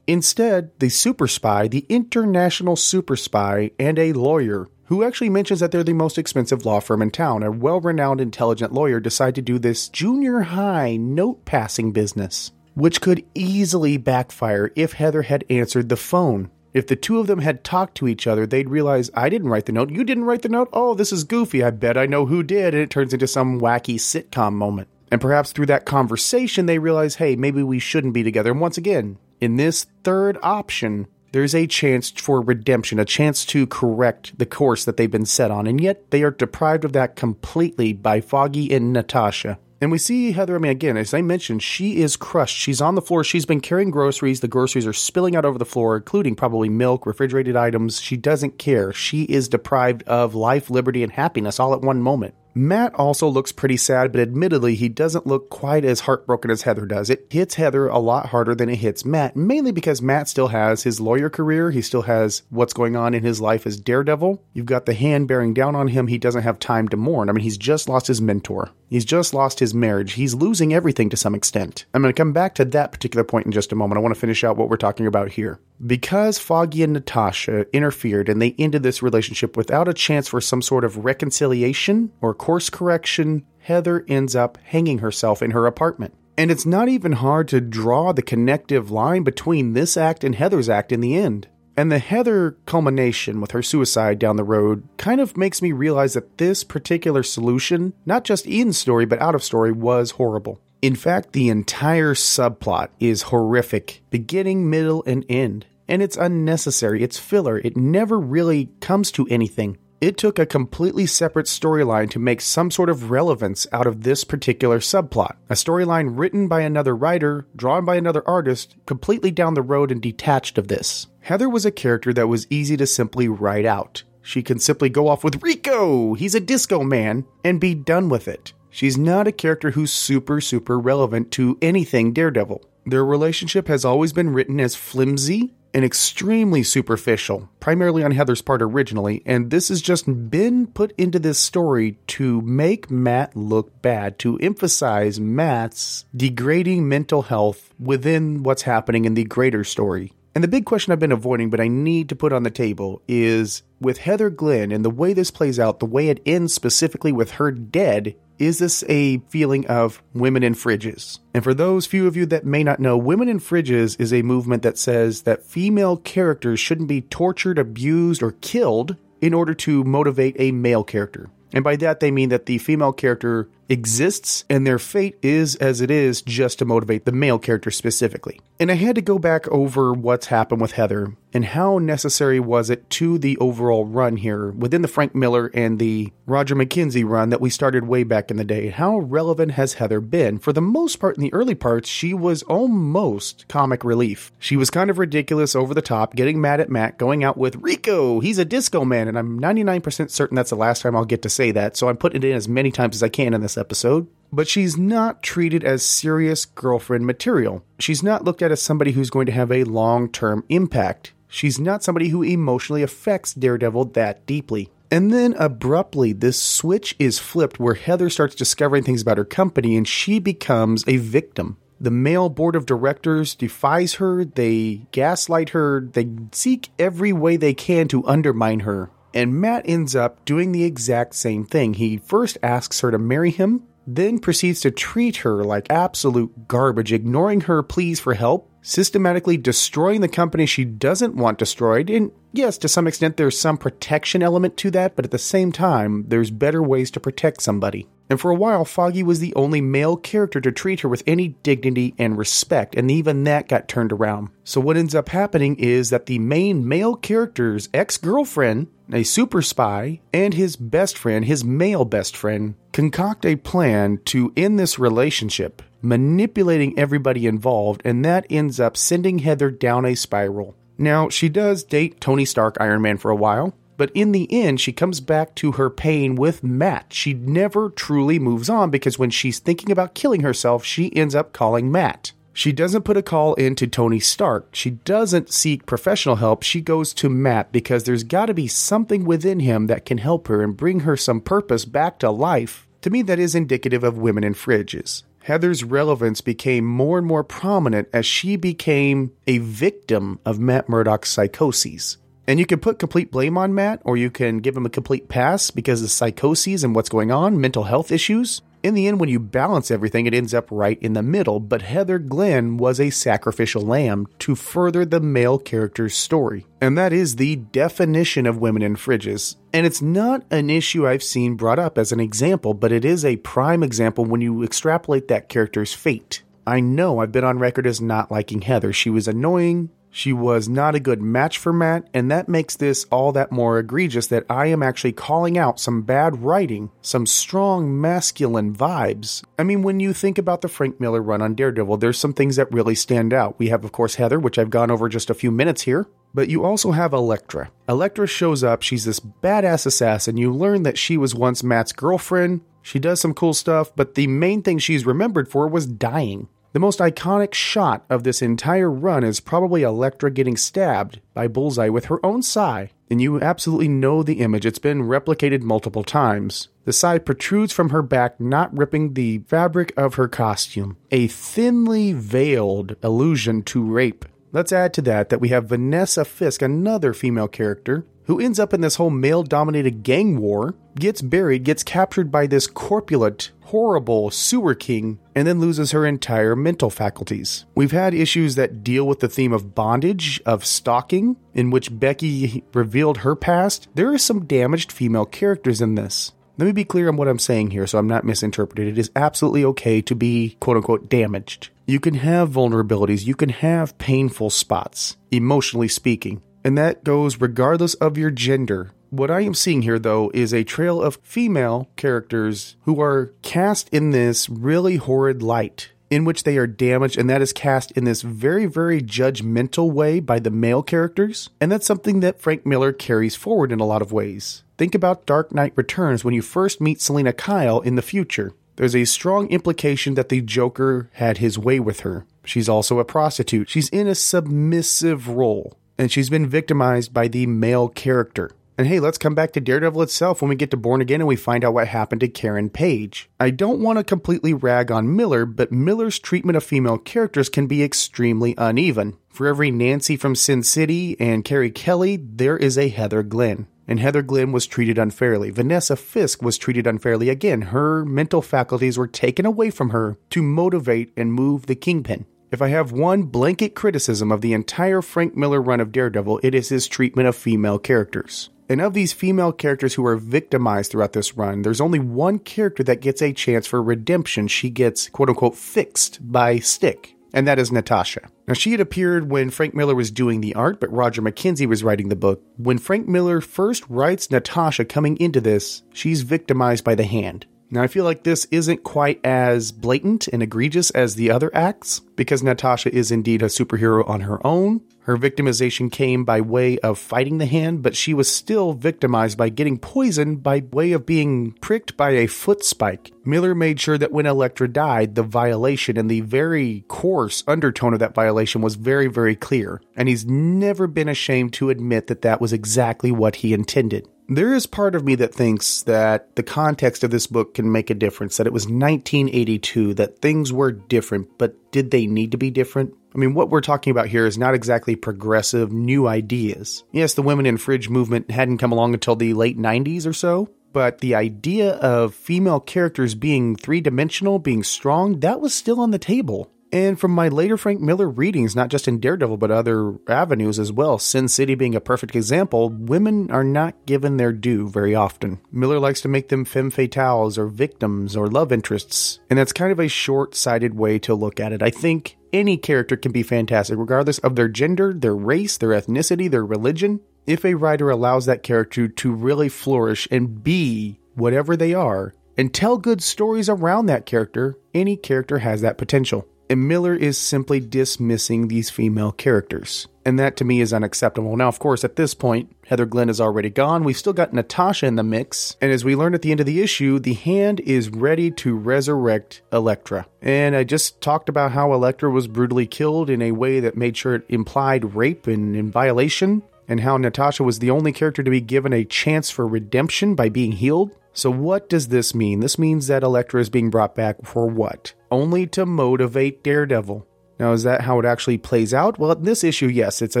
Instead, 0.06 0.70
the 0.78 0.88
super 0.88 1.28
spy, 1.28 1.68
the 1.68 1.86
international 1.88 2.76
super 2.76 3.16
spy, 3.16 3.70
and 3.78 3.98
a 3.98 4.12
lawyer 4.12 4.68
who 4.86 5.04
actually 5.04 5.30
mentions 5.30 5.60
that 5.60 5.70
they're 5.70 5.82
the 5.82 5.92
most 5.92 6.18
expensive 6.18 6.66
law 6.66 6.80
firm 6.80 7.00
in 7.00 7.10
town. 7.10 7.42
A 7.42 7.50
well 7.50 7.80
renowned, 7.80 8.20
intelligent 8.20 8.72
lawyer 8.72 9.00
decide 9.00 9.34
to 9.36 9.42
do 9.42 9.58
this 9.58 9.88
junior 9.88 10.40
high 10.40 10.96
note 10.96 11.44
passing 11.44 11.92
business 11.92 12.52
which 12.74 13.00
could 13.00 13.24
easily 13.34 13.96
backfire 13.96 14.72
if 14.76 14.94
Heather 14.94 15.22
had 15.22 15.44
answered 15.50 15.88
the 15.88 15.96
phone. 15.96 16.50
If 16.72 16.86
the 16.86 16.96
two 16.96 17.18
of 17.18 17.26
them 17.26 17.40
had 17.40 17.64
talked 17.64 17.96
to 17.96 18.08
each 18.08 18.26
other, 18.26 18.46
they'd 18.46 18.70
realize, 18.70 19.10
I 19.14 19.28
didn't 19.28 19.48
write 19.48 19.66
the 19.66 19.72
note, 19.72 19.90
you 19.90 20.04
didn't 20.04 20.24
write 20.24 20.42
the 20.42 20.48
note, 20.48 20.70
oh, 20.72 20.94
this 20.94 21.12
is 21.12 21.24
goofy, 21.24 21.62
I 21.62 21.70
bet 21.70 21.98
I 21.98 22.06
know 22.06 22.26
who 22.26 22.42
did, 22.42 22.72
and 22.72 22.82
it 22.82 22.90
turns 22.90 23.12
into 23.12 23.26
some 23.26 23.60
wacky 23.60 23.96
sitcom 23.96 24.54
moment. 24.54 24.88
And 25.10 25.20
perhaps 25.20 25.52
through 25.52 25.66
that 25.66 25.84
conversation, 25.84 26.64
they 26.64 26.78
realize, 26.78 27.16
hey, 27.16 27.36
maybe 27.36 27.62
we 27.62 27.78
shouldn't 27.78 28.14
be 28.14 28.22
together. 28.22 28.50
And 28.50 28.60
once 28.60 28.78
again, 28.78 29.18
in 29.40 29.56
this 29.56 29.84
third 30.02 30.38
option, 30.42 31.06
there's 31.32 31.54
a 31.54 31.66
chance 31.66 32.10
for 32.10 32.40
redemption, 32.40 32.98
a 32.98 33.04
chance 33.04 33.44
to 33.46 33.66
correct 33.66 34.38
the 34.38 34.46
course 34.46 34.86
that 34.86 34.96
they've 34.96 35.10
been 35.10 35.26
set 35.26 35.50
on, 35.50 35.66
and 35.66 35.80
yet 35.80 36.10
they 36.10 36.22
are 36.22 36.30
deprived 36.30 36.86
of 36.86 36.94
that 36.94 37.16
completely 37.16 37.92
by 37.92 38.22
Foggy 38.22 38.72
and 38.72 38.94
Natasha. 38.94 39.58
And 39.82 39.90
we 39.90 39.98
see 39.98 40.30
Heather, 40.30 40.54
I 40.54 40.58
mean, 40.60 40.70
again, 40.70 40.96
as 40.96 41.12
I 41.12 41.22
mentioned, 41.22 41.60
she 41.60 41.96
is 41.96 42.14
crushed. 42.14 42.56
She's 42.56 42.80
on 42.80 42.94
the 42.94 43.02
floor. 43.02 43.24
She's 43.24 43.44
been 43.44 43.60
carrying 43.60 43.90
groceries. 43.90 44.38
The 44.38 44.46
groceries 44.46 44.86
are 44.86 44.92
spilling 44.92 45.34
out 45.34 45.44
over 45.44 45.58
the 45.58 45.64
floor, 45.64 45.96
including 45.96 46.36
probably 46.36 46.68
milk, 46.68 47.04
refrigerated 47.04 47.56
items. 47.56 48.00
She 48.00 48.16
doesn't 48.16 48.58
care. 48.58 48.92
She 48.92 49.24
is 49.24 49.48
deprived 49.48 50.04
of 50.04 50.36
life, 50.36 50.70
liberty, 50.70 51.02
and 51.02 51.10
happiness 51.10 51.58
all 51.58 51.74
at 51.74 51.80
one 51.80 52.00
moment. 52.00 52.36
Matt 52.54 52.94
also 52.94 53.28
looks 53.28 53.52
pretty 53.52 53.76
sad, 53.76 54.12
but 54.12 54.20
admittedly, 54.20 54.74
he 54.74 54.88
doesn't 54.88 55.26
look 55.26 55.48
quite 55.48 55.84
as 55.84 56.00
heartbroken 56.00 56.50
as 56.50 56.62
Heather 56.62 56.84
does. 56.84 57.08
It 57.08 57.26
hits 57.30 57.54
Heather 57.54 57.88
a 57.88 57.98
lot 57.98 58.26
harder 58.26 58.54
than 58.54 58.68
it 58.68 58.76
hits 58.76 59.04
Matt, 59.04 59.36
mainly 59.36 59.72
because 59.72 60.02
Matt 60.02 60.28
still 60.28 60.48
has 60.48 60.82
his 60.82 61.00
lawyer 61.00 61.30
career. 61.30 61.70
He 61.70 61.80
still 61.80 62.02
has 62.02 62.42
what's 62.50 62.74
going 62.74 62.94
on 62.94 63.14
in 63.14 63.22
his 63.22 63.40
life 63.40 63.66
as 63.66 63.80
Daredevil. 63.80 64.42
You've 64.52 64.66
got 64.66 64.86
the 64.86 64.94
hand 64.94 65.28
bearing 65.28 65.54
down 65.54 65.74
on 65.74 65.88
him. 65.88 66.08
He 66.08 66.18
doesn't 66.18 66.42
have 66.42 66.58
time 66.58 66.88
to 66.88 66.96
mourn. 66.96 67.28
I 67.28 67.32
mean, 67.32 67.44
he's 67.44 67.58
just 67.58 67.88
lost 67.88 68.06
his 68.06 68.20
mentor. 68.20 68.70
He's 68.88 69.06
just 69.06 69.32
lost 69.32 69.58
his 69.58 69.72
marriage. 69.72 70.12
He's 70.12 70.34
losing 70.34 70.74
everything 70.74 71.08
to 71.08 71.16
some 71.16 71.34
extent. 71.34 71.86
I'm 71.94 72.02
going 72.02 72.12
to 72.12 72.20
come 72.20 72.34
back 72.34 72.54
to 72.56 72.64
that 72.66 72.92
particular 72.92 73.24
point 73.24 73.46
in 73.46 73.52
just 73.52 73.72
a 73.72 73.74
moment. 73.74 73.96
I 73.96 74.02
want 74.02 74.14
to 74.14 74.20
finish 74.20 74.44
out 74.44 74.58
what 74.58 74.68
we're 74.68 74.76
talking 74.76 75.06
about 75.06 75.30
here. 75.30 75.58
Because 75.84 76.38
Foggy 76.38 76.82
and 76.82 76.92
Natasha 76.92 77.66
interfered 77.74 78.28
and 78.28 78.40
they 78.40 78.54
ended 78.58 78.82
this 78.82 79.02
relationship 79.02 79.56
without 79.56 79.88
a 79.88 79.94
chance 79.94 80.28
for 80.28 80.42
some 80.42 80.60
sort 80.60 80.84
of 80.84 81.04
reconciliation 81.04 82.12
or 82.20 82.34
course 82.42 82.70
correction, 82.70 83.46
Heather 83.60 84.04
ends 84.08 84.34
up 84.34 84.58
hanging 84.64 84.98
herself 84.98 85.42
in 85.42 85.52
her 85.52 85.64
apartment. 85.64 86.12
And 86.36 86.50
it's 86.50 86.66
not 86.66 86.88
even 86.88 87.12
hard 87.12 87.46
to 87.48 87.60
draw 87.60 88.10
the 88.10 88.20
connective 88.20 88.90
line 88.90 89.22
between 89.22 89.74
this 89.74 89.96
act 89.96 90.24
and 90.24 90.34
Heather's 90.34 90.68
act 90.68 90.90
in 90.90 91.00
the 91.00 91.14
end. 91.14 91.46
And 91.76 91.92
the 91.92 92.00
Heather 92.00 92.56
culmination 92.66 93.40
with 93.40 93.52
her 93.52 93.62
suicide 93.62 94.18
down 94.18 94.34
the 94.34 94.42
road 94.42 94.88
kind 94.96 95.20
of 95.20 95.36
makes 95.36 95.62
me 95.62 95.70
realize 95.70 96.14
that 96.14 96.38
this 96.38 96.64
particular 96.64 97.22
solution, 97.22 97.92
not 98.04 98.24
just 98.24 98.44
in 98.44 98.72
story 98.72 99.06
but 99.06 99.22
out 99.22 99.36
of 99.36 99.44
story, 99.44 99.70
was 99.70 100.10
horrible. 100.10 100.60
In 100.82 100.96
fact, 100.96 101.34
the 101.34 101.48
entire 101.48 102.12
subplot 102.12 102.88
is 102.98 103.22
horrific, 103.22 104.02
beginning, 104.10 104.68
middle, 104.68 105.04
and 105.06 105.24
end. 105.28 105.66
And 105.86 106.02
it's 106.02 106.16
unnecessary, 106.16 107.04
it's 107.04 107.20
filler, 107.20 107.58
it 107.58 107.76
never 107.76 108.18
really 108.18 108.70
comes 108.80 109.12
to 109.12 109.28
anything. 109.28 109.78
It 110.02 110.16
took 110.16 110.40
a 110.40 110.46
completely 110.46 111.06
separate 111.06 111.46
storyline 111.46 112.10
to 112.10 112.18
make 112.18 112.40
some 112.40 112.72
sort 112.72 112.90
of 112.90 113.12
relevance 113.12 113.68
out 113.70 113.86
of 113.86 114.02
this 114.02 114.24
particular 114.24 114.80
subplot. 114.80 115.36
A 115.48 115.54
storyline 115.54 116.18
written 116.18 116.48
by 116.48 116.62
another 116.62 116.96
writer, 116.96 117.46
drawn 117.54 117.84
by 117.84 117.94
another 117.94 118.28
artist, 118.28 118.74
completely 118.84 119.30
down 119.30 119.54
the 119.54 119.62
road 119.62 119.92
and 119.92 120.02
detached 120.02 120.58
of 120.58 120.66
this. 120.66 121.06
Heather 121.20 121.48
was 121.48 121.64
a 121.64 121.70
character 121.70 122.12
that 122.14 122.26
was 122.26 122.48
easy 122.50 122.76
to 122.78 122.86
simply 122.86 123.28
write 123.28 123.64
out. 123.64 124.02
She 124.22 124.42
can 124.42 124.58
simply 124.58 124.88
go 124.88 125.06
off 125.06 125.22
with 125.22 125.40
Rico, 125.40 126.14
he's 126.14 126.34
a 126.34 126.40
disco 126.40 126.82
man, 126.82 127.24
and 127.44 127.60
be 127.60 127.72
done 127.72 128.08
with 128.08 128.26
it. 128.26 128.54
She's 128.70 128.98
not 128.98 129.28
a 129.28 129.32
character 129.32 129.70
who's 129.70 129.92
super, 129.92 130.40
super 130.40 130.80
relevant 130.80 131.30
to 131.32 131.58
anything 131.62 132.12
Daredevil. 132.12 132.64
Their 132.84 133.04
relationship 133.04 133.68
has 133.68 133.84
always 133.84 134.12
been 134.12 134.32
written 134.32 134.58
as 134.58 134.74
flimsy 134.74 135.54
and 135.74 135.84
extremely 135.84 136.62
superficial, 136.62 137.48
primarily 137.60 138.02
on 138.02 138.10
Heather's 138.10 138.42
part 138.42 138.62
originally, 138.62 139.22
and 139.24 139.50
this 139.50 139.68
has 139.68 139.80
just 139.80 140.30
been 140.30 140.66
put 140.66 140.92
into 140.98 141.18
this 141.18 141.38
story 141.38 141.98
to 142.08 142.40
make 142.42 142.90
Matt 142.90 143.36
look 143.36 143.80
bad, 143.82 144.18
to 144.20 144.38
emphasize 144.38 145.18
Matt's 145.18 146.04
degrading 146.14 146.88
mental 146.88 147.22
health 147.22 147.72
within 147.78 148.42
what's 148.42 148.62
happening 148.62 149.04
in 149.04 149.14
the 149.14 149.24
greater 149.24 149.64
story. 149.64 150.12
And 150.34 150.42
the 150.42 150.48
big 150.48 150.64
question 150.64 150.92
I've 150.92 150.98
been 150.98 151.12
avoiding, 151.12 151.50
but 151.50 151.60
I 151.60 151.68
need 151.68 152.08
to 152.08 152.16
put 152.16 152.32
on 152.32 152.42
the 152.42 152.50
table, 152.50 153.02
is 153.06 153.62
with 153.80 153.98
Heather 153.98 154.30
Glenn 154.30 154.72
and 154.72 154.82
the 154.82 154.90
way 154.90 155.12
this 155.12 155.30
plays 155.30 155.58
out, 155.58 155.78
the 155.78 155.84
way 155.84 156.08
it 156.08 156.22
ends 156.24 156.54
specifically 156.54 157.12
with 157.12 157.32
her 157.32 157.50
dead, 157.50 158.14
is 158.38 158.58
this 158.58 158.82
a 158.88 159.18
feeling 159.28 159.66
of 159.66 160.02
women 160.14 160.42
in 160.42 160.54
fridges? 160.54 161.20
And 161.34 161.44
for 161.44 161.54
those 161.54 161.86
few 161.86 162.06
of 162.06 162.16
you 162.16 162.26
that 162.26 162.44
may 162.44 162.64
not 162.64 162.80
know, 162.80 162.96
Women 162.96 163.28
in 163.28 163.38
Fridges 163.38 163.98
is 164.00 164.12
a 164.12 164.22
movement 164.22 164.62
that 164.62 164.78
says 164.78 165.22
that 165.22 165.44
female 165.44 165.96
characters 165.96 166.60
shouldn't 166.60 166.88
be 166.88 167.02
tortured, 167.02 167.58
abused, 167.58 168.22
or 168.22 168.32
killed 168.40 168.96
in 169.20 169.34
order 169.34 169.54
to 169.54 169.84
motivate 169.84 170.36
a 170.38 170.52
male 170.52 170.84
character. 170.84 171.30
And 171.52 171.62
by 171.62 171.76
that, 171.76 172.00
they 172.00 172.10
mean 172.10 172.30
that 172.30 172.46
the 172.46 172.58
female 172.58 172.92
character 172.92 173.48
exists 173.68 174.44
and 174.48 174.66
their 174.66 174.78
fate 174.78 175.18
is 175.22 175.54
as 175.56 175.80
it 175.80 175.90
is 175.90 176.22
just 176.22 176.58
to 176.58 176.64
motivate 176.64 177.04
the 177.04 177.12
male 177.12 177.38
character 177.38 177.70
specifically. 177.70 178.40
And 178.62 178.70
I 178.70 178.74
had 178.74 178.94
to 178.94 179.02
go 179.02 179.18
back 179.18 179.48
over 179.48 179.92
what's 179.92 180.26
happened 180.26 180.60
with 180.60 180.70
Heather 180.70 181.16
and 181.32 181.44
how 181.44 181.78
necessary 181.78 182.38
was 182.38 182.70
it 182.70 182.88
to 182.90 183.18
the 183.18 183.36
overall 183.38 183.84
run 183.84 184.16
here 184.16 184.52
within 184.52 184.82
the 184.82 184.88
Frank 184.88 185.16
Miller 185.16 185.50
and 185.52 185.80
the 185.80 186.12
Roger 186.26 186.54
McKenzie 186.54 187.04
run 187.04 187.30
that 187.30 187.40
we 187.40 187.50
started 187.50 187.88
way 187.88 188.04
back 188.04 188.30
in 188.30 188.36
the 188.36 188.44
day. 188.44 188.68
How 188.68 188.98
relevant 188.98 189.52
has 189.52 189.74
Heather 189.74 190.00
been? 190.00 190.38
For 190.38 190.52
the 190.52 190.60
most 190.60 190.96
part, 190.96 191.16
in 191.16 191.22
the 191.24 191.32
early 191.32 191.56
parts, 191.56 191.88
she 191.88 192.14
was 192.14 192.44
almost 192.44 193.48
comic 193.48 193.82
relief. 193.82 194.30
She 194.38 194.56
was 194.56 194.70
kind 194.70 194.90
of 194.90 194.98
ridiculous, 194.98 195.56
over 195.56 195.74
the 195.74 195.82
top, 195.82 196.14
getting 196.14 196.40
mad 196.40 196.60
at 196.60 196.70
Matt, 196.70 196.98
going 196.98 197.24
out 197.24 197.36
with 197.36 197.56
Rico, 197.56 198.20
he's 198.20 198.38
a 198.38 198.44
disco 198.44 198.84
man, 198.84 199.08
and 199.08 199.18
I'm 199.18 199.40
99% 199.40 200.08
certain 200.08 200.36
that's 200.36 200.50
the 200.50 200.56
last 200.56 200.82
time 200.82 200.94
I'll 200.94 201.04
get 201.04 201.22
to 201.22 201.28
say 201.28 201.50
that, 201.50 201.76
so 201.76 201.88
I'm 201.88 201.96
putting 201.96 202.22
it 202.22 202.28
in 202.28 202.36
as 202.36 202.46
many 202.46 202.70
times 202.70 202.94
as 202.94 203.02
I 203.02 203.08
can 203.08 203.34
in 203.34 203.40
this 203.40 203.58
episode. 203.58 204.06
But 204.34 204.48
she's 204.48 204.78
not 204.78 205.22
treated 205.22 205.62
as 205.62 205.84
serious 205.84 206.46
girlfriend 206.46 207.04
material. 207.04 207.62
She's 207.78 208.02
not 208.02 208.24
looked 208.24 208.40
at 208.40 208.51
as 208.52 208.62
somebody 208.62 208.92
who's 208.92 209.10
going 209.10 209.26
to 209.26 209.32
have 209.32 209.50
a 209.50 209.64
long 209.64 210.10
term 210.10 210.44
impact. 210.48 211.12
She's 211.28 211.58
not 211.58 211.82
somebody 211.82 212.08
who 212.08 212.22
emotionally 212.22 212.82
affects 212.82 213.32
Daredevil 213.32 213.86
that 213.86 214.26
deeply. 214.26 214.70
And 214.90 215.10
then 215.10 215.34
abruptly, 215.38 216.12
this 216.12 216.40
switch 216.40 216.94
is 216.98 217.18
flipped 217.18 217.58
where 217.58 217.72
Heather 217.72 218.10
starts 218.10 218.34
discovering 218.34 218.84
things 218.84 219.00
about 219.00 219.16
her 219.16 219.24
company 219.24 219.74
and 219.74 219.88
she 219.88 220.18
becomes 220.18 220.84
a 220.86 220.98
victim. 220.98 221.56
The 221.80 221.90
male 221.90 222.28
board 222.28 222.54
of 222.54 222.66
directors 222.66 223.34
defies 223.34 223.94
her, 223.94 224.24
they 224.24 224.86
gaslight 224.92 225.48
her, 225.48 225.80
they 225.80 226.08
seek 226.30 226.68
every 226.78 227.12
way 227.12 227.36
they 227.36 227.54
can 227.54 227.88
to 227.88 228.06
undermine 228.06 228.60
her. 228.60 228.90
And 229.14 229.40
Matt 229.40 229.62
ends 229.64 229.96
up 229.96 230.24
doing 230.24 230.52
the 230.52 230.64
exact 230.64 231.14
same 231.14 231.44
thing. 231.44 231.74
He 231.74 231.96
first 231.96 232.38
asks 232.42 232.80
her 232.80 232.90
to 232.90 232.98
marry 232.98 233.30
him, 233.30 233.62
then 233.86 234.18
proceeds 234.18 234.60
to 234.60 234.70
treat 234.70 235.16
her 235.16 235.44
like 235.44 235.70
absolute 235.70 236.48
garbage, 236.48 236.92
ignoring 236.92 237.42
her 237.42 237.62
pleas 237.62 238.00
for 238.00 238.14
help, 238.14 238.50
systematically 238.62 239.36
destroying 239.36 240.00
the 240.00 240.08
company 240.08 240.46
she 240.46 240.64
doesn't 240.64 241.16
want 241.16 241.38
destroyed. 241.38 241.90
And 241.90 242.12
yes, 242.32 242.58
to 242.58 242.68
some 242.68 242.86
extent, 242.86 243.16
there's 243.16 243.38
some 243.38 243.58
protection 243.58 244.22
element 244.22 244.56
to 244.58 244.70
that, 244.70 244.94
but 244.94 245.04
at 245.04 245.10
the 245.10 245.18
same 245.18 245.52
time, 245.52 246.04
there's 246.08 246.30
better 246.30 246.62
ways 246.62 246.90
to 246.92 247.00
protect 247.00 247.42
somebody. 247.42 247.88
And 248.12 248.20
for 248.20 248.30
a 248.30 248.34
while, 248.34 248.66
Foggy 248.66 249.02
was 249.02 249.20
the 249.20 249.34
only 249.34 249.62
male 249.62 249.96
character 249.96 250.38
to 250.38 250.52
treat 250.52 250.80
her 250.80 250.88
with 250.90 251.02
any 251.06 251.28
dignity 251.28 251.94
and 251.96 252.18
respect, 252.18 252.74
and 252.74 252.90
even 252.90 253.24
that 253.24 253.48
got 253.48 253.68
turned 253.68 253.90
around. 253.90 254.28
So, 254.44 254.60
what 254.60 254.76
ends 254.76 254.94
up 254.94 255.08
happening 255.08 255.56
is 255.56 255.88
that 255.88 256.04
the 256.04 256.18
main 256.18 256.68
male 256.68 256.94
character's 256.94 257.70
ex 257.72 257.96
girlfriend, 257.96 258.66
a 258.92 259.02
super 259.02 259.40
spy, 259.40 260.02
and 260.12 260.34
his 260.34 260.56
best 260.56 260.98
friend, 260.98 261.24
his 261.24 261.42
male 261.42 261.86
best 261.86 262.14
friend, 262.14 262.54
concoct 262.74 263.24
a 263.24 263.36
plan 263.36 263.98
to 264.04 264.30
end 264.36 264.58
this 264.58 264.78
relationship, 264.78 265.62
manipulating 265.80 266.78
everybody 266.78 267.26
involved, 267.26 267.80
and 267.82 268.04
that 268.04 268.26
ends 268.28 268.60
up 268.60 268.76
sending 268.76 269.20
Heather 269.20 269.50
down 269.50 269.86
a 269.86 269.94
spiral. 269.94 270.54
Now, 270.76 271.08
she 271.08 271.30
does 271.30 271.64
date 271.64 271.98
Tony 271.98 272.26
Stark 272.26 272.58
Iron 272.60 272.82
Man 272.82 272.98
for 272.98 273.10
a 273.10 273.16
while, 273.16 273.54
but 273.82 273.90
in 273.94 274.12
the 274.12 274.32
end, 274.32 274.60
she 274.60 274.72
comes 274.72 275.00
back 275.00 275.34
to 275.34 275.50
her 275.50 275.68
pain 275.68 276.14
with 276.14 276.44
Matt. 276.44 276.92
She 276.92 277.14
never 277.14 277.68
truly 277.68 278.16
moves 278.20 278.48
on 278.48 278.70
because 278.70 278.96
when 278.96 279.10
she's 279.10 279.40
thinking 279.40 279.72
about 279.72 279.96
killing 279.96 280.20
herself, 280.20 280.64
she 280.64 280.94
ends 280.94 281.16
up 281.16 281.32
calling 281.32 281.72
Matt. 281.72 282.12
She 282.32 282.52
doesn't 282.52 282.84
put 282.84 282.96
a 282.96 283.02
call 283.02 283.34
in 283.34 283.56
to 283.56 283.66
Tony 283.66 283.98
Stark. 283.98 284.50
She 284.52 284.70
doesn't 284.70 285.32
seek 285.32 285.66
professional 285.66 286.14
help. 286.14 286.44
She 286.44 286.60
goes 286.60 286.94
to 286.94 287.08
Matt 287.08 287.50
because 287.50 287.82
there's 287.82 288.04
got 288.04 288.26
to 288.26 288.34
be 288.34 288.46
something 288.46 289.04
within 289.04 289.40
him 289.40 289.66
that 289.66 289.84
can 289.84 289.98
help 289.98 290.28
her 290.28 290.42
and 290.42 290.56
bring 290.56 290.80
her 290.86 290.96
some 290.96 291.20
purpose 291.20 291.64
back 291.64 291.98
to 291.98 292.10
life. 292.12 292.68
To 292.82 292.90
me, 292.90 293.02
that 293.02 293.18
is 293.18 293.34
indicative 293.34 293.82
of 293.82 293.98
women 293.98 294.22
in 294.22 294.34
fridges. 294.34 295.02
Heather's 295.24 295.64
relevance 295.64 296.20
became 296.20 296.64
more 296.64 296.98
and 296.98 297.06
more 297.08 297.24
prominent 297.24 297.88
as 297.92 298.06
she 298.06 298.36
became 298.36 299.10
a 299.26 299.38
victim 299.38 300.20
of 300.24 300.38
Matt 300.38 300.68
Murdock's 300.68 301.10
psychoses. 301.10 301.96
And 302.26 302.38
you 302.38 302.46
can 302.46 302.60
put 302.60 302.78
complete 302.78 303.10
blame 303.10 303.36
on 303.36 303.54
Matt, 303.54 303.82
or 303.84 303.96
you 303.96 304.10
can 304.10 304.38
give 304.38 304.56
him 304.56 304.66
a 304.66 304.70
complete 304.70 305.08
pass 305.08 305.50
because 305.50 305.82
of 305.82 305.90
psychoses 305.90 306.62
and 306.62 306.74
what's 306.74 306.88
going 306.88 307.10
on, 307.10 307.40
mental 307.40 307.64
health 307.64 307.90
issues. 307.90 308.42
In 308.62 308.74
the 308.74 308.86
end, 308.86 309.00
when 309.00 309.08
you 309.08 309.18
balance 309.18 309.72
everything, 309.72 310.06
it 310.06 310.14
ends 310.14 310.32
up 310.32 310.46
right 310.48 310.80
in 310.80 310.92
the 310.92 311.02
middle. 311.02 311.40
But 311.40 311.62
Heather 311.62 311.98
Glenn 311.98 312.58
was 312.58 312.78
a 312.78 312.90
sacrificial 312.90 313.62
lamb 313.62 314.06
to 314.20 314.36
further 314.36 314.84
the 314.84 315.00
male 315.00 315.38
character's 315.38 315.96
story. 315.96 316.46
And 316.60 316.78
that 316.78 316.92
is 316.92 317.16
the 317.16 317.34
definition 317.34 318.24
of 318.24 318.38
women 318.38 318.62
in 318.62 318.76
fridges. 318.76 319.34
And 319.52 319.66
it's 319.66 319.82
not 319.82 320.24
an 320.30 320.48
issue 320.48 320.86
I've 320.86 321.02
seen 321.02 321.34
brought 321.34 321.58
up 321.58 321.76
as 321.76 321.90
an 321.90 321.98
example, 321.98 322.54
but 322.54 322.70
it 322.70 322.84
is 322.84 323.04
a 323.04 323.16
prime 323.16 323.64
example 323.64 324.04
when 324.04 324.20
you 324.20 324.44
extrapolate 324.44 325.08
that 325.08 325.28
character's 325.28 325.74
fate. 325.74 326.22
I 326.46 326.60
know 326.60 327.00
I've 327.00 327.12
been 327.12 327.24
on 327.24 327.40
record 327.40 327.66
as 327.66 327.80
not 327.80 328.12
liking 328.12 328.42
Heather. 328.42 328.72
She 328.72 328.90
was 328.90 329.08
annoying, 329.08 329.70
She 329.94 330.14
was 330.14 330.48
not 330.48 330.74
a 330.74 330.80
good 330.80 331.02
match 331.02 331.36
for 331.36 331.52
Matt, 331.52 331.86
and 331.92 332.10
that 332.10 332.26
makes 332.26 332.56
this 332.56 332.86
all 332.90 333.12
that 333.12 333.30
more 333.30 333.58
egregious 333.58 334.06
that 334.06 334.24
I 334.28 334.46
am 334.46 334.62
actually 334.62 334.92
calling 334.92 335.36
out 335.36 335.60
some 335.60 335.82
bad 335.82 336.22
writing, 336.22 336.70
some 336.80 337.04
strong 337.04 337.78
masculine 337.78 338.56
vibes. 338.56 339.22
I 339.38 339.42
mean, 339.42 339.62
when 339.62 339.80
you 339.80 339.92
think 339.92 340.16
about 340.16 340.40
the 340.40 340.48
Frank 340.48 340.80
Miller 340.80 341.02
run 341.02 341.20
on 341.20 341.34
Daredevil, 341.34 341.76
there's 341.76 341.98
some 341.98 342.14
things 342.14 342.36
that 342.36 342.50
really 342.50 342.74
stand 342.74 343.12
out. 343.12 343.38
We 343.38 343.50
have, 343.50 343.66
of 343.66 343.72
course, 343.72 343.96
Heather, 343.96 344.18
which 344.18 344.38
I've 344.38 344.48
gone 344.48 344.70
over 344.70 344.88
just 344.88 345.10
a 345.10 345.14
few 345.14 345.30
minutes 345.30 345.62
here. 345.62 345.86
But 346.14 346.30
you 346.30 346.42
also 346.42 346.72
have 346.72 346.94
Elektra. 346.94 347.50
Elektra 347.68 348.06
shows 348.06 348.42
up, 348.42 348.62
she's 348.62 348.86
this 348.86 349.00
badass 349.00 349.66
assassin. 349.66 350.16
You 350.16 350.32
learn 350.32 350.62
that 350.62 350.78
she 350.78 350.96
was 350.96 351.14
once 351.14 351.42
Matt's 351.42 351.72
girlfriend. 351.72 352.40
She 352.62 352.78
does 352.78 353.00
some 353.00 353.12
cool 353.12 353.34
stuff, 353.34 353.74
but 353.76 353.94
the 353.94 354.06
main 354.06 354.42
thing 354.42 354.58
she's 354.58 354.86
remembered 354.86 355.28
for 355.28 355.48
was 355.48 355.66
dying. 355.66 356.28
The 356.52 356.60
most 356.60 356.80
iconic 356.80 357.32
shot 357.32 357.86
of 357.88 358.04
this 358.04 358.20
entire 358.20 358.70
run 358.70 359.04
is 359.04 359.20
probably 359.20 359.62
Elektra 359.62 360.10
getting 360.10 360.36
stabbed 360.36 361.00
by 361.14 361.26
Bullseye 361.26 361.70
with 361.70 361.86
her 361.86 362.04
own 362.04 362.20
sai, 362.20 362.72
and 362.90 363.00
you 363.00 363.18
absolutely 363.22 363.68
know 363.68 364.02
the 364.02 364.20
image. 364.20 364.44
It's 364.44 364.58
been 364.58 364.82
replicated 364.82 365.40
multiple 365.40 365.82
times. 365.82 366.48
The 366.66 366.74
sai 366.74 366.98
protrudes 366.98 367.54
from 367.54 367.70
her 367.70 367.80
back, 367.80 368.20
not 368.20 368.54
ripping 368.54 368.92
the 368.92 369.20
fabric 369.20 369.72
of 369.78 369.94
her 369.94 370.08
costume, 370.08 370.76
a 370.90 371.06
thinly 371.06 371.94
veiled 371.94 372.76
allusion 372.82 373.44
to 373.44 373.64
rape. 373.64 374.04
Let's 374.30 374.52
add 374.52 374.74
to 374.74 374.82
that 374.82 375.08
that 375.08 375.22
we 375.22 375.30
have 375.30 375.48
Vanessa 375.48 376.04
Fisk, 376.04 376.42
another 376.42 376.92
female 376.92 377.28
character, 377.28 377.86
who 378.04 378.20
ends 378.20 378.38
up 378.38 378.52
in 378.52 378.60
this 378.60 378.76
whole 378.76 378.90
male 378.90 379.22
dominated 379.22 379.82
gang 379.82 380.20
war, 380.20 380.54
gets 380.74 381.00
buried, 381.00 381.44
gets 381.44 381.62
captured 381.62 382.10
by 382.10 382.26
this 382.26 382.46
corpulent, 382.46 383.30
horrible 383.52 384.10
sewer 384.10 384.54
king, 384.54 384.98
and 385.14 385.28
then 385.28 385.38
loses 385.38 385.72
her 385.72 385.84
entire 385.84 386.34
mental 386.34 386.70
faculties. 386.70 387.44
We've 387.54 387.70
had 387.70 387.92
issues 387.92 388.34
that 388.34 388.64
deal 388.64 388.86
with 388.86 389.00
the 389.00 389.10
theme 389.10 389.34
of 389.34 389.54
bondage, 389.54 390.22
of 390.24 390.46
stalking, 390.46 391.16
in 391.34 391.50
which 391.50 391.78
Becky 391.78 392.44
revealed 392.54 392.98
her 392.98 393.14
past. 393.14 393.68
There 393.74 393.92
are 393.92 393.98
some 393.98 394.24
damaged 394.24 394.72
female 394.72 395.04
characters 395.04 395.60
in 395.60 395.74
this. 395.74 396.12
Let 396.38 396.46
me 396.46 396.52
be 396.52 396.64
clear 396.64 396.88
on 396.88 396.96
what 396.96 397.08
I'm 397.08 397.18
saying 397.18 397.50
here 397.50 397.66
so 397.66 397.78
I'm 397.78 397.86
not 397.86 398.04
misinterpreted. 398.04 398.66
It 398.66 398.78
is 398.78 398.90
absolutely 398.96 399.44
okay 399.44 399.82
to 399.82 399.94
be 399.94 400.38
quote 400.40 400.56
unquote 400.56 400.88
damaged. 400.88 401.50
You 401.66 401.78
can 401.78 401.94
have 401.94 402.30
vulnerabilities, 402.30 403.06
you 403.06 403.14
can 403.14 403.28
have 403.28 403.76
painful 403.76 404.30
spots, 404.30 404.96
emotionally 405.10 405.68
speaking. 405.68 406.22
And 406.42 406.56
that 406.56 406.84
goes 406.84 407.20
regardless 407.20 407.74
of 407.74 407.98
your 407.98 408.10
gender. 408.10 408.72
What 408.92 409.10
I 409.10 409.22
am 409.22 409.32
seeing 409.32 409.62
here, 409.62 409.78
though, 409.78 410.10
is 410.12 410.34
a 410.34 410.44
trail 410.44 410.82
of 410.82 410.98
female 411.02 411.70
characters 411.76 412.56
who 412.64 412.78
are 412.82 413.14
cast 413.22 413.70
in 413.70 413.88
this 413.88 414.28
really 414.28 414.76
horrid 414.76 415.22
light 415.22 415.70
in 415.88 416.04
which 416.04 416.24
they 416.24 416.36
are 416.36 416.46
damaged, 416.46 416.98
and 416.98 417.08
that 417.08 417.22
is 417.22 417.32
cast 417.32 417.70
in 417.70 417.84
this 417.84 418.02
very, 418.02 418.44
very 418.44 418.82
judgmental 418.82 419.72
way 419.72 419.98
by 419.98 420.18
the 420.18 420.30
male 420.30 420.62
characters. 420.62 421.30
And 421.40 421.50
that's 421.50 421.66
something 421.66 422.00
that 422.00 422.20
Frank 422.20 422.44
Miller 422.44 422.70
carries 422.70 423.16
forward 423.16 423.50
in 423.50 423.60
a 423.60 423.64
lot 423.64 423.80
of 423.80 423.92
ways. 423.92 424.42
Think 424.58 424.74
about 424.74 425.06
Dark 425.06 425.32
Knight 425.32 425.54
Returns 425.56 426.04
when 426.04 426.12
you 426.12 426.20
first 426.20 426.60
meet 426.60 426.82
Selina 426.82 427.14
Kyle 427.14 427.60
in 427.60 427.76
the 427.76 427.80
future. 427.80 428.34
There's 428.56 428.76
a 428.76 428.84
strong 428.84 429.26
implication 429.28 429.94
that 429.94 430.10
the 430.10 430.20
Joker 430.20 430.90
had 430.92 431.16
his 431.16 431.38
way 431.38 431.58
with 431.60 431.80
her. 431.80 432.04
She's 432.26 432.48
also 432.48 432.78
a 432.78 432.84
prostitute. 432.84 433.48
She's 433.48 433.70
in 433.70 433.88
a 433.88 433.94
submissive 433.94 435.08
role 435.08 435.56
and 435.78 435.90
she's 435.90 436.10
been 436.10 436.26
victimized 436.26 436.92
by 436.92 437.08
the 437.08 437.26
male 437.26 437.68
character. 437.68 438.30
And 438.58 438.66
hey, 438.66 438.80
let's 438.80 438.98
come 438.98 439.14
back 439.14 439.32
to 439.32 439.40
Daredevil 439.40 439.80
itself 439.82 440.20
when 440.20 440.28
we 440.28 440.36
get 440.36 440.50
to 440.50 440.58
Born 440.58 440.82
Again 440.82 441.00
and 441.00 441.08
we 441.08 441.16
find 441.16 441.42
out 441.42 441.54
what 441.54 441.68
happened 441.68 442.02
to 442.02 442.08
Karen 442.08 442.50
Page. 442.50 443.08
I 443.18 443.30
don't 443.30 443.60
want 443.60 443.78
to 443.78 443.84
completely 443.84 444.34
rag 444.34 444.70
on 444.70 444.94
Miller, 444.94 445.24
but 445.24 445.50
Miller's 445.50 445.98
treatment 445.98 446.36
of 446.36 446.44
female 446.44 446.76
characters 446.76 447.30
can 447.30 447.46
be 447.46 447.62
extremely 447.62 448.34
uneven. 448.36 448.98
For 449.08 449.26
every 449.26 449.50
Nancy 449.50 449.96
from 449.96 450.14
Sin 450.14 450.42
City 450.42 450.96
and 451.00 451.24
Carrie 451.24 451.50
Kelly, 451.50 451.96
there 451.96 452.36
is 452.36 452.58
a 452.58 452.68
Heather 452.68 453.02
Glenn. 453.02 453.46
And 453.66 453.80
Heather 453.80 454.02
Glenn 454.02 454.32
was 454.32 454.46
treated 454.46 454.76
unfairly. 454.76 455.30
Vanessa 455.30 455.76
Fisk 455.76 456.20
was 456.20 456.36
treated 456.36 456.66
unfairly 456.66 457.08
again. 457.08 457.42
Her 457.42 457.86
mental 457.86 458.20
faculties 458.20 458.76
were 458.76 458.86
taken 458.86 459.24
away 459.24 459.50
from 459.50 459.70
her 459.70 459.96
to 460.10 460.22
motivate 460.22 460.92
and 460.96 461.12
move 461.12 461.46
the 461.46 461.54
Kingpin. 461.54 462.04
If 462.30 462.42
I 462.42 462.48
have 462.48 462.72
one 462.72 463.04
blanket 463.04 463.54
criticism 463.54 464.10
of 464.10 464.20
the 464.20 464.32
entire 464.32 464.82
Frank 464.82 465.16
Miller 465.16 465.40
run 465.40 465.60
of 465.60 465.70
Daredevil, 465.70 466.20
it 466.22 466.34
is 466.34 466.48
his 466.48 466.66
treatment 466.66 467.08
of 467.08 467.14
female 467.14 467.58
characters. 467.58 468.30
And 468.52 468.60
of 468.60 468.74
these 468.74 468.92
female 468.92 469.32
characters 469.32 469.72
who 469.72 469.86
are 469.86 469.96
victimized 469.96 470.70
throughout 470.70 470.92
this 470.92 471.16
run, 471.16 471.40
there's 471.40 471.58
only 471.58 471.78
one 471.78 472.18
character 472.18 472.62
that 472.64 472.82
gets 472.82 473.00
a 473.00 473.14
chance 473.14 473.46
for 473.46 473.62
redemption. 473.62 474.28
She 474.28 474.50
gets, 474.50 474.90
quote 474.90 475.08
unquote, 475.08 475.36
fixed 475.36 476.00
by 476.02 476.38
Stick, 476.38 476.94
and 477.14 477.26
that 477.26 477.38
is 477.38 477.50
Natasha. 477.50 478.10
Now, 478.28 478.34
she 478.34 478.50
had 478.50 478.60
appeared 478.60 479.10
when 479.10 479.30
Frank 479.30 479.54
Miller 479.54 479.74
was 479.74 479.90
doing 479.90 480.20
the 480.20 480.34
art, 480.34 480.60
but 480.60 480.70
Roger 480.70 481.00
McKenzie 481.00 481.48
was 481.48 481.64
writing 481.64 481.88
the 481.88 481.96
book. 481.96 482.22
When 482.36 482.58
Frank 482.58 482.86
Miller 482.86 483.22
first 483.22 483.64
writes 483.70 484.10
Natasha 484.10 484.66
coming 484.66 484.98
into 484.98 485.22
this, 485.22 485.62
she's 485.72 486.02
victimized 486.02 486.62
by 486.62 486.74
the 486.74 486.84
hand. 486.84 487.24
Now, 487.52 487.62
I 487.62 487.66
feel 487.66 487.84
like 487.84 488.02
this 488.02 488.26
isn't 488.30 488.64
quite 488.64 488.98
as 489.04 489.52
blatant 489.52 490.08
and 490.08 490.22
egregious 490.22 490.70
as 490.70 490.94
the 490.94 491.10
other 491.10 491.30
acts, 491.34 491.80
because 491.96 492.22
Natasha 492.22 492.74
is 492.74 492.90
indeed 492.90 493.20
a 493.20 493.26
superhero 493.26 493.86
on 493.86 494.00
her 494.00 494.26
own. 494.26 494.62
Her 494.84 494.96
victimization 494.96 495.70
came 495.70 496.06
by 496.06 496.22
way 496.22 496.58
of 496.60 496.78
fighting 496.78 497.18
the 497.18 497.26
hand, 497.26 497.62
but 497.62 497.76
she 497.76 497.92
was 497.92 498.10
still 498.10 498.54
victimized 498.54 499.18
by 499.18 499.28
getting 499.28 499.58
poisoned 499.58 500.22
by 500.22 500.44
way 500.50 500.72
of 500.72 500.86
being 500.86 501.32
pricked 501.42 501.76
by 501.76 501.90
a 501.90 502.06
foot 502.06 502.42
spike. 502.42 502.90
Miller 503.04 503.34
made 503.34 503.60
sure 503.60 503.76
that 503.76 503.92
when 503.92 504.06
Elektra 504.06 504.48
died, 504.48 504.94
the 504.94 505.02
violation 505.02 505.76
and 505.76 505.90
the 505.90 506.00
very 506.00 506.64
coarse 506.68 507.22
undertone 507.28 507.74
of 507.74 507.80
that 507.80 507.94
violation 507.94 508.40
was 508.40 508.54
very, 508.54 508.86
very 508.86 509.14
clear. 509.14 509.60
And 509.76 509.90
he's 509.90 510.06
never 510.06 510.66
been 510.66 510.88
ashamed 510.88 511.34
to 511.34 511.50
admit 511.50 511.88
that 511.88 512.00
that 512.00 512.20
was 512.20 512.32
exactly 512.32 512.90
what 512.90 513.16
he 513.16 513.34
intended. 513.34 513.86
There 514.14 514.34
is 514.34 514.46
part 514.46 514.74
of 514.74 514.84
me 514.84 514.94
that 514.96 515.14
thinks 515.14 515.62
that 515.62 516.16
the 516.16 516.22
context 516.22 516.84
of 516.84 516.90
this 516.90 517.06
book 517.06 517.32
can 517.34 517.50
make 517.50 517.70
a 517.70 517.74
difference, 517.74 518.18
that 518.18 518.26
it 518.26 518.32
was 518.32 518.44
1982, 518.44 519.72
that 519.74 520.00
things 520.00 520.30
were 520.30 520.52
different, 520.52 521.16
but 521.16 521.34
did 521.50 521.70
they 521.70 521.86
need 521.86 522.12
to 522.12 522.18
be 522.18 522.30
different? 522.30 522.74
I 522.94 522.98
mean, 522.98 523.14
what 523.14 523.30
we're 523.30 523.40
talking 523.40 523.70
about 523.70 523.88
here 523.88 524.04
is 524.04 524.18
not 524.18 524.34
exactly 524.34 524.76
progressive 524.76 525.50
new 525.50 525.88
ideas. 525.88 526.62
Yes, 526.72 526.92
the 526.92 527.00
women 527.00 527.24
in 527.24 527.38
fridge 527.38 527.70
movement 527.70 528.10
hadn't 528.10 528.36
come 528.36 528.52
along 528.52 528.74
until 528.74 528.96
the 528.96 529.14
late 529.14 529.38
90s 529.38 529.86
or 529.86 529.94
so, 529.94 530.28
but 530.52 530.78
the 530.80 530.94
idea 530.94 531.52
of 531.54 531.94
female 531.94 532.40
characters 532.40 532.94
being 532.94 533.34
three 533.34 533.62
dimensional, 533.62 534.18
being 534.18 534.42
strong, 534.42 535.00
that 535.00 535.22
was 535.22 535.34
still 535.34 535.58
on 535.58 535.70
the 535.70 535.78
table. 535.78 536.30
And 536.52 536.78
from 536.78 536.90
my 536.90 537.08
later 537.08 537.38
Frank 537.38 537.62
Miller 537.62 537.88
readings, 537.88 538.36
not 538.36 538.50
just 538.50 538.68
in 538.68 538.78
Daredevil, 538.78 539.16
but 539.16 539.30
other 539.30 539.74
avenues 539.88 540.38
as 540.38 540.52
well, 540.52 540.78
Sin 540.78 541.08
City 541.08 541.34
being 541.34 541.54
a 541.54 541.60
perfect 541.60 541.96
example, 541.96 542.50
women 542.50 543.10
are 543.10 543.24
not 543.24 543.64
given 543.64 543.96
their 543.96 544.12
due 544.12 544.46
very 544.48 544.74
often. 544.74 545.18
Miller 545.32 545.58
likes 545.58 545.80
to 545.80 545.88
make 545.88 546.10
them 546.10 546.26
femme 546.26 546.50
fatales 546.50 547.16
or 547.16 547.26
victims 547.26 547.96
or 547.96 548.06
love 548.06 548.32
interests, 548.32 549.00
and 549.08 549.18
that's 549.18 549.32
kind 549.32 549.50
of 549.50 549.58
a 549.58 549.68
short 549.68 550.14
sighted 550.14 550.54
way 550.54 550.78
to 550.80 550.94
look 550.94 551.18
at 551.18 551.32
it. 551.32 551.42
I 551.42 551.48
think 551.48 551.96
any 552.12 552.36
character 552.36 552.76
can 552.76 552.92
be 552.92 553.02
fantastic, 553.02 553.56
regardless 553.58 553.98
of 554.00 554.14
their 554.14 554.28
gender, 554.28 554.74
their 554.74 554.94
race, 554.94 555.38
their 555.38 555.50
ethnicity, 555.50 556.10
their 556.10 556.26
religion. 556.26 556.80
If 557.06 557.24
a 557.24 557.34
writer 557.34 557.70
allows 557.70 558.04
that 558.06 558.22
character 558.22 558.68
to 558.68 558.92
really 558.92 559.30
flourish 559.30 559.88
and 559.90 560.22
be 560.22 560.80
whatever 560.94 561.34
they 561.34 561.54
are, 561.54 561.94
and 562.18 562.32
tell 562.32 562.58
good 562.58 562.82
stories 562.82 563.30
around 563.30 563.66
that 563.66 563.86
character, 563.86 564.36
any 564.52 564.76
character 564.76 565.18
has 565.18 565.40
that 565.40 565.56
potential 565.56 566.06
and 566.28 566.48
Miller 566.48 566.74
is 566.74 566.96
simply 566.96 567.40
dismissing 567.40 568.28
these 568.28 568.50
female 568.50 568.92
characters. 568.92 569.68
And 569.84 569.98
that 569.98 570.16
to 570.16 570.24
me 570.24 570.40
is 570.40 570.52
unacceptable. 570.52 571.16
Now, 571.16 571.28
of 571.28 571.38
course, 571.38 571.64
at 571.64 571.76
this 571.76 571.92
point, 571.92 572.34
Heather 572.46 572.66
Glenn 572.66 572.88
is 572.88 573.00
already 573.00 573.30
gone. 573.30 573.64
We've 573.64 573.76
still 573.76 573.92
got 573.92 574.12
Natasha 574.12 574.66
in 574.66 574.76
the 574.76 574.82
mix. 574.82 575.36
And 575.40 575.50
as 575.50 575.64
we 575.64 575.74
learn 575.74 575.94
at 575.94 576.02
the 576.02 576.10
end 576.10 576.20
of 576.20 576.26
the 576.26 576.40
issue, 576.40 576.78
the 576.78 576.94
hand 576.94 577.40
is 577.40 577.68
ready 577.68 578.10
to 578.12 578.36
resurrect 578.36 579.22
Elektra. 579.32 579.86
And 580.00 580.36
I 580.36 580.44
just 580.44 580.80
talked 580.80 581.08
about 581.08 581.32
how 581.32 581.52
Elektra 581.52 581.90
was 581.90 582.06
brutally 582.06 582.46
killed 582.46 582.90
in 582.90 583.02
a 583.02 583.12
way 583.12 583.40
that 583.40 583.56
made 583.56 583.76
sure 583.76 583.96
it 583.96 584.04
implied 584.08 584.74
rape 584.74 585.06
and, 585.06 585.34
and 585.34 585.52
violation, 585.52 586.22
and 586.48 586.60
how 586.60 586.76
Natasha 586.76 587.24
was 587.24 587.38
the 587.38 587.50
only 587.50 587.72
character 587.72 588.02
to 588.02 588.10
be 588.10 588.20
given 588.20 588.52
a 588.52 588.64
chance 588.64 589.10
for 589.10 589.26
redemption 589.26 589.94
by 589.94 590.08
being 590.08 590.32
healed. 590.32 590.76
So, 590.94 591.10
what 591.10 591.48
does 591.48 591.68
this 591.68 591.94
mean? 591.94 592.20
This 592.20 592.38
means 592.38 592.66
that 592.66 592.82
Elektra 592.82 593.20
is 593.20 593.30
being 593.30 593.48
brought 593.48 593.74
back 593.74 594.04
for 594.04 594.26
what? 594.26 594.74
Only 594.92 595.26
to 595.28 595.46
motivate 595.46 596.22
Daredevil. 596.22 596.86
Now, 597.18 597.32
is 597.32 597.44
that 597.44 597.62
how 597.62 597.78
it 597.78 597.86
actually 597.86 598.18
plays 598.18 598.52
out? 598.52 598.78
Well, 598.78 598.92
in 598.92 599.04
this 599.04 599.24
issue, 599.24 599.46
yes, 599.46 599.80
it's 599.80 599.96
a 599.96 600.00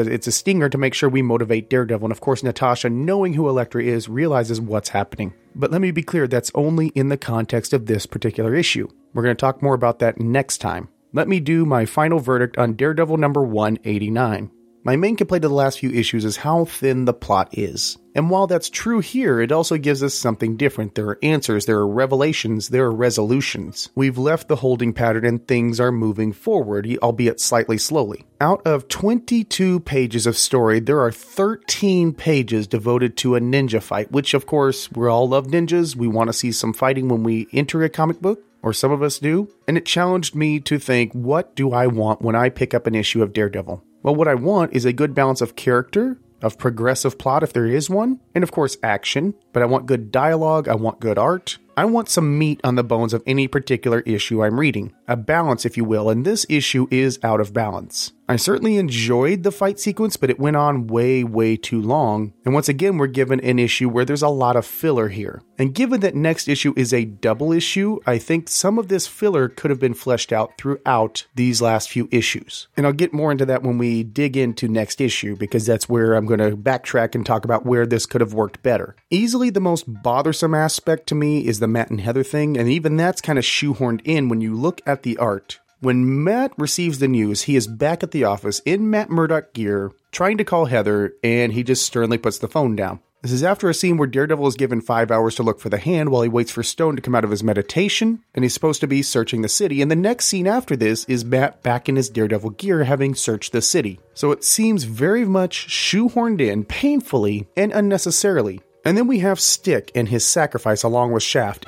it's 0.00 0.26
a 0.26 0.32
stinger 0.32 0.68
to 0.68 0.76
make 0.76 0.92
sure 0.92 1.08
we 1.08 1.22
motivate 1.22 1.70
Daredevil, 1.70 2.04
and 2.04 2.12
of 2.12 2.20
course, 2.20 2.42
Natasha, 2.42 2.90
knowing 2.90 3.32
who 3.32 3.48
Elektra 3.48 3.82
is, 3.82 4.10
realizes 4.10 4.60
what's 4.60 4.90
happening. 4.90 5.32
But 5.54 5.70
let 5.70 5.80
me 5.80 5.92
be 5.92 6.02
clear, 6.02 6.26
that's 6.26 6.50
only 6.54 6.88
in 6.88 7.08
the 7.08 7.16
context 7.16 7.72
of 7.72 7.86
this 7.86 8.04
particular 8.04 8.54
issue. 8.54 8.86
We're 9.14 9.22
going 9.22 9.34
to 9.34 9.40
talk 9.40 9.62
more 9.62 9.74
about 9.74 9.98
that 10.00 10.20
next 10.20 10.58
time. 10.58 10.90
Let 11.14 11.26
me 11.26 11.40
do 11.40 11.64
my 11.64 11.86
final 11.86 12.18
verdict 12.18 12.58
on 12.58 12.74
Daredevil 12.74 13.16
number 13.16 13.42
189. 13.42 14.50
My 14.84 14.96
main 14.96 15.14
complaint 15.14 15.44
of 15.44 15.52
the 15.52 15.56
last 15.56 15.78
few 15.78 15.90
issues 15.90 16.24
is 16.24 16.38
how 16.38 16.64
thin 16.64 17.04
the 17.04 17.14
plot 17.14 17.50
is. 17.52 17.98
And 18.16 18.28
while 18.28 18.48
that's 18.48 18.68
true 18.68 18.98
here, 18.98 19.40
it 19.40 19.52
also 19.52 19.78
gives 19.78 20.02
us 20.02 20.12
something 20.12 20.56
different. 20.56 20.96
There 20.96 21.06
are 21.06 21.20
answers, 21.22 21.66
there 21.66 21.78
are 21.78 21.86
revelations, 21.86 22.70
there 22.70 22.86
are 22.86 22.92
resolutions. 22.92 23.90
We've 23.94 24.18
left 24.18 24.48
the 24.48 24.56
holding 24.56 24.92
pattern 24.92 25.24
and 25.24 25.46
things 25.46 25.78
are 25.78 25.92
moving 25.92 26.32
forward, 26.32 26.88
albeit 27.00 27.40
slightly 27.40 27.78
slowly. 27.78 28.24
Out 28.40 28.60
of 28.66 28.88
22 28.88 29.78
pages 29.80 30.26
of 30.26 30.36
story, 30.36 30.80
there 30.80 31.00
are 31.00 31.12
13 31.12 32.12
pages 32.12 32.66
devoted 32.66 33.16
to 33.18 33.36
a 33.36 33.40
ninja 33.40 33.80
fight, 33.80 34.10
which 34.10 34.34
of 34.34 34.46
course, 34.46 34.90
we 34.90 35.06
all 35.06 35.28
love 35.28 35.46
ninjas. 35.46 35.94
We 35.94 36.08
want 36.08 36.28
to 36.28 36.32
see 36.32 36.50
some 36.50 36.72
fighting 36.72 37.06
when 37.08 37.22
we 37.22 37.46
enter 37.52 37.84
a 37.84 37.88
comic 37.88 38.20
book 38.20 38.42
or 38.62 38.72
some 38.72 38.90
of 38.90 39.00
us 39.00 39.20
do, 39.20 39.48
and 39.68 39.78
it 39.78 39.86
challenged 39.86 40.34
me 40.34 40.58
to 40.58 40.80
think 40.80 41.12
what 41.12 41.54
do 41.54 41.72
I 41.72 41.86
want 41.86 42.20
when 42.20 42.34
I 42.34 42.48
pick 42.48 42.74
up 42.74 42.88
an 42.88 42.96
issue 42.96 43.22
of 43.22 43.32
Daredevil? 43.32 43.84
Well, 44.02 44.14
what 44.16 44.28
I 44.28 44.34
want 44.34 44.72
is 44.72 44.84
a 44.84 44.92
good 44.92 45.14
balance 45.14 45.40
of 45.40 45.54
character, 45.54 46.18
of 46.42 46.58
progressive 46.58 47.18
plot 47.18 47.44
if 47.44 47.52
there 47.52 47.66
is 47.66 47.88
one, 47.88 48.18
and 48.34 48.42
of 48.42 48.50
course 48.50 48.76
action, 48.82 49.34
but 49.52 49.62
I 49.62 49.66
want 49.66 49.86
good 49.86 50.10
dialogue, 50.10 50.66
I 50.68 50.74
want 50.74 50.98
good 50.98 51.18
art, 51.18 51.58
I 51.74 51.86
want 51.86 52.10
some 52.10 52.38
meat 52.38 52.60
on 52.64 52.74
the 52.74 52.84
bones 52.84 53.14
of 53.14 53.22
any 53.26 53.48
particular 53.48 54.00
issue 54.00 54.44
I'm 54.44 54.60
reading. 54.60 54.92
A 55.08 55.16
balance, 55.16 55.64
if 55.64 55.78
you 55.78 55.84
will, 55.84 56.10
and 56.10 56.24
this 56.24 56.44
issue 56.50 56.86
is 56.90 57.18
out 57.22 57.40
of 57.40 57.54
balance. 57.54 58.12
I 58.28 58.36
certainly 58.36 58.76
enjoyed 58.76 59.42
the 59.42 59.52
fight 59.52 59.78
sequence, 59.78 60.16
but 60.16 60.30
it 60.30 60.38
went 60.38 60.56
on 60.56 60.86
way, 60.86 61.22
way 61.24 61.56
too 61.56 61.82
long. 61.82 62.32
And 62.44 62.54
once 62.54 62.68
again, 62.68 62.96
we're 62.96 63.08
given 63.08 63.40
an 63.40 63.58
issue 63.58 63.88
where 63.88 64.04
there's 64.04 64.22
a 64.22 64.28
lot 64.28 64.56
of 64.56 64.64
filler 64.64 65.08
here. 65.08 65.42
And 65.58 65.74
given 65.74 66.00
that 66.00 66.14
next 66.14 66.48
issue 66.48 66.72
is 66.76 66.94
a 66.94 67.04
double 67.04 67.52
issue, 67.52 67.98
I 68.06 68.18
think 68.18 68.48
some 68.48 68.78
of 68.78 68.88
this 68.88 69.06
filler 69.06 69.48
could 69.48 69.70
have 69.70 69.80
been 69.80 69.92
fleshed 69.92 70.32
out 70.32 70.56
throughout 70.56 71.26
these 71.34 71.60
last 71.60 71.90
few 71.90 72.08
issues. 72.10 72.68
And 72.76 72.86
I'll 72.86 72.92
get 72.92 73.12
more 73.12 73.32
into 73.32 73.44
that 73.46 73.62
when 73.62 73.76
we 73.76 74.02
dig 74.02 74.36
into 74.36 74.66
next 74.66 75.00
issue, 75.00 75.36
because 75.36 75.66
that's 75.66 75.88
where 75.88 76.14
I'm 76.14 76.26
going 76.26 76.40
to 76.40 76.56
backtrack 76.56 77.14
and 77.14 77.26
talk 77.26 77.44
about 77.44 77.66
where 77.66 77.86
this 77.86 78.06
could 78.06 78.20
have 78.20 78.34
worked 78.34 78.62
better. 78.62 78.96
Easily 79.10 79.50
the 79.50 79.60
most 79.60 79.84
bothersome 79.86 80.54
aspect 80.54 81.06
to 81.08 81.14
me 81.14 81.46
is 81.46 81.58
the 81.58 81.68
Matt 81.72 81.90
and 81.90 82.00
Heather 82.00 82.22
thing, 82.22 82.56
and 82.56 82.68
even 82.68 82.96
that's 82.96 83.20
kind 83.20 83.38
of 83.38 83.44
shoehorned 83.44 84.02
in 84.04 84.28
when 84.28 84.40
you 84.40 84.54
look 84.54 84.80
at 84.86 85.02
the 85.02 85.16
art. 85.16 85.58
When 85.80 86.22
Matt 86.22 86.52
receives 86.56 87.00
the 87.00 87.08
news, 87.08 87.42
he 87.42 87.56
is 87.56 87.66
back 87.66 88.04
at 88.04 88.12
the 88.12 88.22
office 88.22 88.60
in 88.60 88.90
Matt 88.90 89.10
Murdock 89.10 89.52
gear, 89.52 89.90
trying 90.12 90.38
to 90.38 90.44
call 90.44 90.66
Heather, 90.66 91.14
and 91.24 91.52
he 91.52 91.64
just 91.64 91.84
sternly 91.84 92.18
puts 92.18 92.38
the 92.38 92.46
phone 92.46 92.76
down. 92.76 93.00
This 93.22 93.30
is 93.32 93.44
after 93.44 93.68
a 93.70 93.74
scene 93.74 93.98
where 93.98 94.08
Daredevil 94.08 94.48
is 94.48 94.56
given 94.56 94.80
five 94.80 95.12
hours 95.12 95.36
to 95.36 95.44
look 95.44 95.60
for 95.60 95.68
the 95.68 95.78
hand 95.78 96.08
while 96.08 96.22
he 96.22 96.28
waits 96.28 96.50
for 96.50 96.64
Stone 96.64 96.96
to 96.96 97.02
come 97.02 97.14
out 97.14 97.22
of 97.22 97.30
his 97.30 97.44
meditation, 97.44 98.22
and 98.34 98.44
he's 98.44 98.52
supposed 98.52 98.80
to 98.80 98.88
be 98.88 99.00
searching 99.00 99.42
the 99.42 99.48
city. 99.48 99.80
And 99.80 99.88
the 99.88 99.96
next 99.96 100.26
scene 100.26 100.48
after 100.48 100.74
this 100.74 101.04
is 101.04 101.24
Matt 101.24 101.62
back 101.62 101.88
in 101.88 101.94
his 101.94 102.10
Daredevil 102.10 102.50
gear 102.50 102.82
having 102.82 103.14
searched 103.14 103.52
the 103.52 103.62
city. 103.62 104.00
So 104.14 104.32
it 104.32 104.42
seems 104.42 104.82
very 104.84 105.24
much 105.24 105.68
shoehorned 105.68 106.40
in, 106.40 106.64
painfully 106.64 107.46
and 107.56 107.72
unnecessarily. 107.72 108.60
And 108.84 108.96
then 108.96 109.06
we 109.06 109.20
have 109.20 109.40
Stick 109.40 109.92
and 109.94 110.08
his 110.08 110.26
sacrifice 110.26 110.82
along 110.82 111.12
with 111.12 111.22
Shaft 111.22 111.66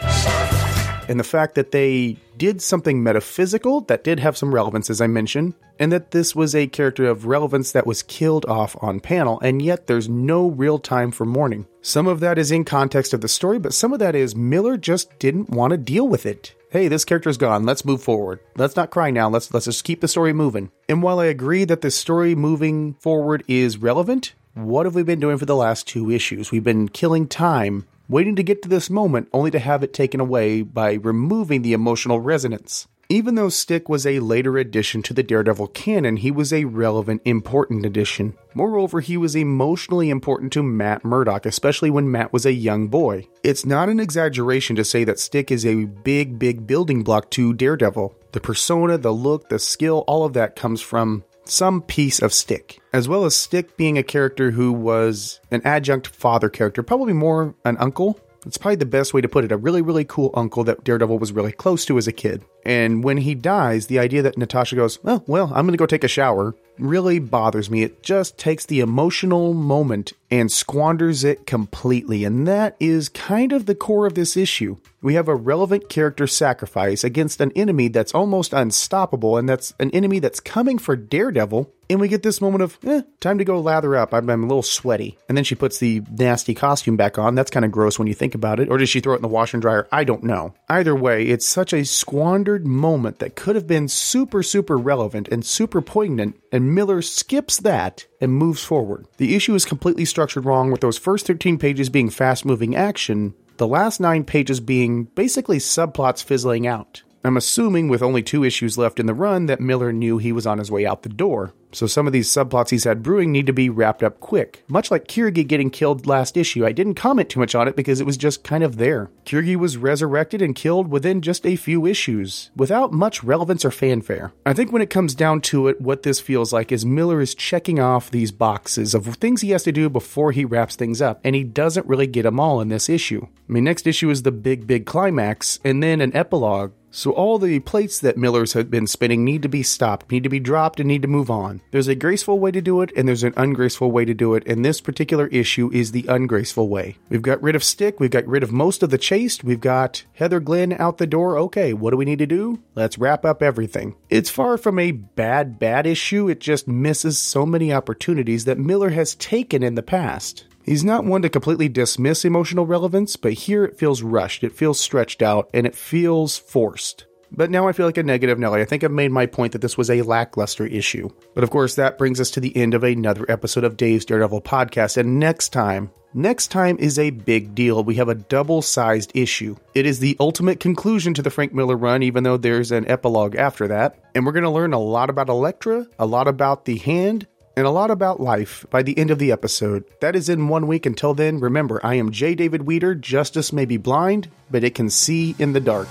and 1.09 1.20
the 1.20 1.24
fact 1.24 1.55
that 1.55 1.70
they 1.70 2.16
did 2.37 2.61
something 2.61 3.03
metaphysical 3.03 3.83
that 3.83 4.05
did 4.05 4.20
have 4.20 4.37
some 4.37 4.55
relevance, 4.55 4.90
as 4.90 5.00
I 5.00 5.07
mentioned, 5.07 5.55
and 5.79 5.92
that 5.92 6.11
this 6.11 6.35
was 6.35 6.55
a 6.55 6.66
character 6.66 7.07
of 7.07 7.27
relevance 7.27 7.72
that 7.72 7.87
was 7.87 8.03
killed 8.03 8.46
off 8.46 8.77
on 8.83 9.00
panel, 9.00 9.40
and 9.40 9.62
yet 9.62 9.87
there's 9.87 10.09
no 10.09 10.48
real 10.48 10.79
time 10.79 11.11
for 11.11 11.24
mourning. 11.24 11.66
Some 11.83 12.07
of 12.07 12.20
that 12.20 12.38
is 12.38 12.50
in 12.50 12.64
context 12.64 13.12
of 13.12 13.20
the 13.20 13.29
story, 13.29 13.59
but 13.59 13.74
some 13.74 13.92
of 13.92 13.98
that 13.98 14.14
is 14.14 14.35
Miller 14.35 14.77
just 14.77 15.18
didn't 15.18 15.50
want 15.50 15.70
to 15.72 15.77
deal 15.77 16.09
with 16.09 16.27
it. 16.27 16.55
Hey, 16.70 16.88
this 16.88 17.05
character's 17.05 17.37
gone. 17.37 17.64
Let's 17.64 17.85
move 17.85 18.03
forward. 18.03 18.40
Let's 18.57 18.74
not 18.74 18.90
cry 18.90 19.11
now. 19.11 19.29
Let's 19.29 19.55
let's 19.55 19.66
just 19.66 19.85
keep 19.85 20.00
the 20.00 20.09
story 20.09 20.33
moving. 20.33 20.72
And 20.88 21.05
while 21.05 21.20
I 21.20 21.27
agree 21.27 21.64
that 21.64 21.83
the 21.83 21.90
story 21.92 22.35
moving 22.35 22.94
forward 22.94 23.44
is 23.46 23.79
relevant, 23.79 24.35
what 24.54 24.86
have 24.86 24.94
we 24.94 25.02
been 25.02 25.20
doing 25.20 25.38
for 25.38 25.46
the 25.46 25.56
last 25.56 25.86
two 25.86 26.10
issues? 26.10 26.50
We've 26.50 26.64
been 26.64 26.88
killing 26.88 27.26
time 27.26 27.86
waiting 28.08 28.36
to 28.36 28.42
get 28.42 28.62
to 28.62 28.68
this 28.68 28.88
moment 28.88 29.28
only 29.32 29.50
to 29.50 29.58
have 29.58 29.82
it 29.82 29.92
taken 29.92 30.20
away 30.20 30.62
by 30.62 30.94
removing 30.94 31.62
the 31.62 31.72
emotional 31.72 32.20
resonance. 32.20 32.86
Even 33.10 33.34
though 33.34 33.50
Stick 33.50 33.88
was 33.88 34.06
a 34.06 34.20
later 34.20 34.56
addition 34.56 35.02
to 35.02 35.12
the 35.12 35.22
Daredevil 35.22 35.68
canon, 35.68 36.16
he 36.16 36.30
was 36.30 36.52
a 36.52 36.64
relevant, 36.64 37.20
important 37.24 37.84
addition. 37.84 38.34
Moreover, 38.54 39.00
he 39.00 39.18
was 39.18 39.36
emotionally 39.36 40.08
important 40.08 40.52
to 40.54 40.62
Matt 40.62 41.04
Murdock, 41.04 41.44
especially 41.44 41.90
when 41.90 42.10
Matt 42.10 42.32
was 42.32 42.46
a 42.46 42.52
young 42.52 42.88
boy. 42.88 43.28
It's 43.42 43.66
not 43.66 43.90
an 43.90 44.00
exaggeration 44.00 44.74
to 44.76 44.84
say 44.84 45.04
that 45.04 45.18
Stick 45.18 45.50
is 45.50 45.66
a 45.66 45.84
big, 45.84 46.38
big 46.38 46.66
building 46.66 47.02
block 47.02 47.30
to 47.32 47.52
Daredevil. 47.52 48.14
The 48.32 48.40
persona, 48.40 48.96
the 48.96 49.12
look, 49.12 49.50
the 49.50 49.58
skill, 49.58 50.04
all 50.06 50.24
of 50.24 50.32
that 50.32 50.56
comes 50.56 50.80
from 50.80 51.24
some 51.44 51.83
piece 51.83 52.20
of 52.20 52.33
Stick, 52.33 52.80
as 52.92 53.09
well 53.09 53.24
as 53.24 53.37
Stick 53.37 53.76
being 53.76 53.98
a 53.98 54.02
character 54.02 54.50
who 54.50 54.72
was 54.72 55.40
an 55.50 55.62
adjunct 55.64 56.09
father 56.09 56.48
character, 56.48 56.83
probably 56.83 57.12
more 57.12 57.54
an 57.64 57.76
uncle. 57.78 58.18
It's 58.46 58.59
probably 58.59 58.76
the 58.76 58.85
best 58.85 59.14
way 59.14 59.22
to 59.22 59.28
put 59.28 59.44
it. 59.44 59.52
A 59.52 59.57
really, 59.57 59.80
really 59.80 60.04
cool 60.04 60.30
uncle 60.35 60.64
that 60.64 60.85
Daredevil 60.85 61.18
was 61.18 61.33
really 61.33 61.52
close 61.52 61.87
to 61.87 61.96
as 61.96 62.07
a 62.07 62.12
kid. 62.12 62.44
And 62.66 63.02
when 63.02 63.16
he 63.16 63.35
dies, 63.35 63.87
the 63.87 63.98
idea 63.98 64.20
that 64.20 64.37
Natasha 64.37 64.76
goes, 64.76 64.98
oh, 65.04 65.24
well, 65.26 65.46
I'm 65.46 65.64
going 65.64 65.72
to 65.72 65.78
go 65.78 65.87
take 65.87 66.04
a 66.04 66.09
shower, 66.09 66.54
really 66.78 67.18
bothers 67.18 67.70
me. 67.70 67.83
It 67.83 68.02
just 68.02 68.37
takes 68.37 68.66
the 68.66 68.80
emotional 68.80 69.54
moment 69.54 70.12
and 70.34 70.50
squanders 70.50 71.22
it 71.22 71.46
completely. 71.46 72.24
And 72.24 72.46
that 72.48 72.76
is 72.80 73.08
kind 73.08 73.52
of 73.52 73.66
the 73.66 73.74
core 73.74 74.04
of 74.04 74.14
this 74.14 74.36
issue. 74.36 74.76
We 75.00 75.14
have 75.14 75.28
a 75.28 75.34
relevant 75.34 75.88
character 75.88 76.26
sacrifice 76.26 77.04
against 77.04 77.40
an 77.40 77.52
enemy 77.54 77.88
that's 77.88 78.14
almost 78.14 78.52
unstoppable, 78.52 79.36
and 79.36 79.48
that's 79.48 79.74
an 79.78 79.90
enemy 79.90 80.18
that's 80.18 80.40
coming 80.40 80.78
for 80.78 80.96
Daredevil. 80.96 81.70
And 81.90 82.00
we 82.00 82.08
get 82.08 82.22
this 82.22 82.40
moment 82.40 82.62
of, 82.62 82.78
eh, 82.84 83.02
time 83.20 83.36
to 83.36 83.44
go 83.44 83.60
lather 83.60 83.94
up. 83.94 84.14
I'm, 84.14 84.30
I'm 84.30 84.42
a 84.42 84.46
little 84.46 84.62
sweaty. 84.62 85.18
And 85.28 85.36
then 85.36 85.44
she 85.44 85.54
puts 85.54 85.78
the 85.78 86.02
nasty 86.10 86.54
costume 86.54 86.96
back 86.96 87.18
on. 87.18 87.34
That's 87.34 87.50
kind 87.50 87.66
of 87.66 87.70
gross 87.70 87.98
when 87.98 88.08
you 88.08 88.14
think 88.14 88.34
about 88.34 88.58
it. 88.58 88.70
Or 88.70 88.78
does 88.78 88.88
she 88.88 89.00
throw 89.00 89.12
it 89.12 89.16
in 89.16 89.22
the 89.22 89.28
washer 89.28 89.58
and 89.58 89.62
dryer? 89.62 89.86
I 89.92 90.04
don't 90.04 90.24
know. 90.24 90.54
Either 90.70 90.96
way, 90.96 91.26
it's 91.26 91.46
such 91.46 91.74
a 91.74 91.84
squandered 91.84 92.66
moment 92.66 93.18
that 93.18 93.36
could 93.36 93.54
have 93.54 93.66
been 93.66 93.88
super, 93.88 94.42
super 94.42 94.78
relevant 94.78 95.28
and 95.28 95.44
super 95.44 95.82
poignant. 95.82 96.40
And 96.50 96.74
Miller 96.74 97.02
skips 97.02 97.58
that 97.58 98.06
and 98.24 98.34
moves 98.34 98.64
forward. 98.64 99.06
The 99.18 99.37
issue 99.37 99.54
is 99.54 99.64
completely 99.64 100.04
structured 100.04 100.44
wrong 100.44 100.72
with 100.72 100.80
those 100.80 100.98
first 100.98 101.26
13 101.26 101.58
pages 101.58 101.88
being 101.88 102.10
fast 102.10 102.44
moving 102.44 102.74
action, 102.74 103.34
the 103.58 103.68
last 103.68 104.00
nine 104.00 104.24
pages 104.24 104.58
being 104.58 105.04
basically 105.14 105.58
subplots 105.58 106.24
fizzling 106.24 106.66
out. 106.66 107.02
I'm 107.24 107.38
assuming 107.38 107.88
with 107.88 108.02
only 108.02 108.22
two 108.22 108.44
issues 108.44 108.76
left 108.76 109.00
in 109.00 109.06
the 109.06 109.14
run 109.14 109.46
that 109.46 109.58
Miller 109.58 109.94
knew 109.94 110.18
he 110.18 110.30
was 110.30 110.46
on 110.46 110.58
his 110.58 110.70
way 110.70 110.84
out 110.84 111.04
the 111.04 111.08
door. 111.08 111.54
So 111.72 111.87
some 111.87 112.06
of 112.06 112.12
these 112.12 112.28
subplots 112.28 112.68
he's 112.68 112.84
had 112.84 113.02
brewing 113.02 113.32
need 113.32 113.46
to 113.46 113.52
be 113.52 113.70
wrapped 113.70 114.02
up 114.02 114.20
quick. 114.20 114.62
Much 114.68 114.90
like 114.90 115.08
Kirigi 115.08 115.46
getting 115.46 115.70
killed 115.70 116.06
last 116.06 116.37
issue, 116.37 116.66
I 116.66 116.72
didn't 116.72 116.94
comment 116.94 117.30
too 117.30 117.40
much 117.40 117.54
on 117.54 117.66
it 117.66 117.76
because 117.76 117.98
it 117.98 118.06
was 118.06 118.18
just 118.18 118.44
kind 118.44 118.62
of 118.62 118.76
there. 118.76 119.10
Kirigi 119.24 119.56
was 119.56 119.78
resurrected 119.78 120.42
and 120.42 120.54
killed 120.54 120.88
within 120.88 121.22
just 121.22 121.46
a 121.46 121.56
few 121.56 121.87
issues, 121.87 122.50
without 122.54 122.92
much 122.92 123.24
relevance 123.24 123.64
or 123.64 123.70
fanfare. 123.70 124.32
I 124.44 124.52
think 124.52 124.70
when 124.70 124.82
it 124.82 124.90
comes 124.90 125.14
down 125.14 125.40
to 125.42 125.66
it, 125.68 125.80
what 125.80 126.02
this 126.02 126.20
feels 126.20 126.52
like 126.52 126.70
is 126.70 126.84
Miller 126.84 127.22
is 127.22 127.34
checking 127.34 127.80
off 127.80 128.10
these 128.10 128.32
boxes 128.32 128.94
of 128.94 129.06
things 129.16 129.40
he 129.40 129.50
has 129.50 129.64
to 129.64 129.72
do 129.72 129.88
before 129.88 130.30
he 130.30 130.44
wraps 130.44 130.76
things 130.76 131.00
up, 131.00 131.20
and 131.24 131.34
he 131.34 131.42
doesn't 131.42 131.87
really 131.87 132.06
get 132.06 132.22
them 132.22 132.38
all 132.38 132.60
in 132.60 132.68
this 132.68 132.88
issue. 132.88 133.26
I 133.26 133.52
mean, 133.52 133.64
next 133.64 133.87
issue 133.87 134.10
is 134.10 134.22
the 134.22 134.30
big, 134.30 134.66
big 134.66 134.87
climax, 134.87 135.58
and 135.64 135.82
then 135.82 136.00
an 136.00 136.14
epilogue 136.14 136.72
so 136.94 137.11
all 137.11 137.40
the 137.40 137.59
plates 137.61 137.98
that 137.98 138.16
Miller's 138.16 138.52
had 138.52 138.70
been 138.70 138.87
spinning 138.87 139.24
need 139.24 139.42
to 139.42 139.48
be 139.48 139.64
stopped, 139.64 140.12
need 140.12 140.22
to 140.22 140.28
be 140.28 140.38
dropped, 140.38 140.78
and 140.78 140.87
need 140.87 141.02
to 141.02 141.09
move 141.09 141.28
on. 141.28 141.61
There's 141.72 141.88
a 141.88 141.96
graceful 141.96 142.38
way 142.38 142.52
to 142.52 142.62
do 142.62 142.83
it, 142.83 142.92
and 142.96 143.09
there's 143.09 143.24
an 143.24 143.35
ungraceful 143.37 143.90
way 143.90 144.04
to 144.04 144.14
do 144.14 144.35
it, 144.35 144.46
and 144.46 144.64
this 144.64 144.80
particular 144.80 145.26
issue 145.26 145.70
is 145.72 145.90
the 145.90 146.07
ungraceful 146.09 146.68
way. 146.68 146.96
We've 147.09 147.20
got 147.20 147.42
rid 147.42 147.57
of 147.57 147.64
Stick, 147.64 147.98
we've 147.98 148.11
got 148.11 148.26
rid 148.28 148.44
of 148.44 148.52
most 148.52 148.85
of 148.85 148.90
the 148.90 148.98
Chaste, 148.98 149.42
we've 149.42 149.61
got 149.61 150.04
Heather 150.14 150.38
Glenn 150.38 150.72
out 150.74 150.98
the 150.98 151.07
door. 151.07 151.37
Okay, 151.37 151.72
what 151.72 151.90
do 151.90 151.96
we 151.96 152.04
need 152.04 152.20
to 152.20 152.26
do? 152.26 152.62
Let's 152.76 152.96
wrap 152.96 153.24
up 153.24 153.42
everything. 153.42 153.96
It's 154.09 154.30
far 154.30 154.57
from 154.57 154.78
a 154.78 154.92
bad, 154.92 155.59
bad 155.59 155.88
issue, 155.88 156.28
it 156.28 156.38
just 156.38 156.68
misses 156.68 157.18
so 157.18 157.44
many 157.44 157.72
opportunities 157.72 158.44
that 158.44 158.59
Miller 158.59 158.90
has 158.90 159.16
taken 159.16 159.64
in 159.64 159.74
the 159.74 159.83
past. 159.83 160.44
He's 160.64 160.83
not 160.83 161.05
one 161.05 161.20
to 161.22 161.29
completely 161.29 161.68
dismiss 161.68 162.24
emotional 162.24 162.64
relevance, 162.64 163.16
but 163.16 163.35
here 163.35 163.64
it 163.64 163.77
feels 163.77 164.00
rushed, 164.00 164.42
it 164.42 164.57
feels 164.57 164.81
stretched 164.81 165.20
out, 165.20 165.50
and 165.53 165.66
it 165.66 165.74
feels 165.74 166.38
forced. 166.38 167.05
But 167.31 167.50
now 167.50 167.68
I 167.68 167.72
feel 167.72 167.85
like 167.85 167.98
a 167.98 168.03
negative 168.03 168.38
Nelly. 168.38 168.62
I 168.62 168.64
think 168.64 168.83
I've 168.83 168.90
made 168.90 169.11
my 169.11 169.27
point 169.27 169.52
that 169.52 169.60
this 169.60 169.77
was 169.77 169.90
a 169.90 170.02
lackluster 170.02 170.67
issue. 170.67 171.10
But 171.35 171.44
of 171.44 171.50
course, 171.50 171.75
that 171.75 171.98
brings 171.98 172.21
us 172.21 172.31
to 172.33 172.40
the 172.40 172.56
end 172.56 172.73
of 172.73 172.85
another 172.85 173.27
episode 173.29 173.65
of 173.65 173.77
Dave's 173.77 174.04
Daredevil 174.04 174.42
podcast. 174.42 174.96
And 174.96 175.19
next 175.19 175.50
time, 175.50 175.90
next 176.15 176.48
time 176.48 176.79
is 176.79 176.98
a 176.98 177.10
big 177.10 177.54
deal. 177.54 177.83
We 177.83 177.96
have 177.96 178.08
a 178.08 178.15
double 178.15 178.62
sized 178.62 179.12
issue. 179.15 179.56
It 179.75 179.85
is 179.85 179.98
the 179.98 180.17
ultimate 180.21 180.60
conclusion 180.60 181.12
to 181.15 181.23
the 181.23 181.31
Frank 181.31 181.52
Miller 181.52 181.77
run, 181.77 182.02
even 182.02 182.23
though 182.23 182.37
there's 182.37 182.73
an 182.73 182.88
epilogue 182.88 183.35
after 183.35 183.69
that. 183.69 183.98
And 184.15 184.25
we're 184.25 184.33
going 184.33 184.44
to 184.44 184.50
learn 184.50 184.73
a 184.73 184.79
lot 184.79 185.10
about 185.10 185.29
Elektra, 185.29 185.87
a 185.98 186.06
lot 186.06 186.29
about 186.29 186.65
the 186.65 186.79
hand, 186.79 187.27
and 187.57 187.67
a 187.67 187.71
lot 187.71 187.90
about 187.90 188.21
life 188.21 188.67
by 188.71 188.83
the 188.83 188.96
end 188.98 189.11
of 189.11 189.19
the 189.19 189.33
episode. 189.33 189.85
That 190.00 190.17
is 190.17 190.29
in 190.29 190.48
one 190.48 190.67
week. 190.67 190.87
Until 190.87 191.15
then, 191.15 191.38
remember, 191.40 191.81
I 191.85 191.94
am 191.94 192.11
J. 192.11 192.35
David 192.35 192.63
Weeder. 192.63 192.94
Justice 192.94 193.52
may 193.52 193.65
be 193.65 193.77
blind, 193.77 194.31
but 194.50 194.65
it 194.65 194.75
can 194.75 194.90
see 194.90 195.35
in 195.38 195.52
the 195.52 195.61
dark. 195.61 195.88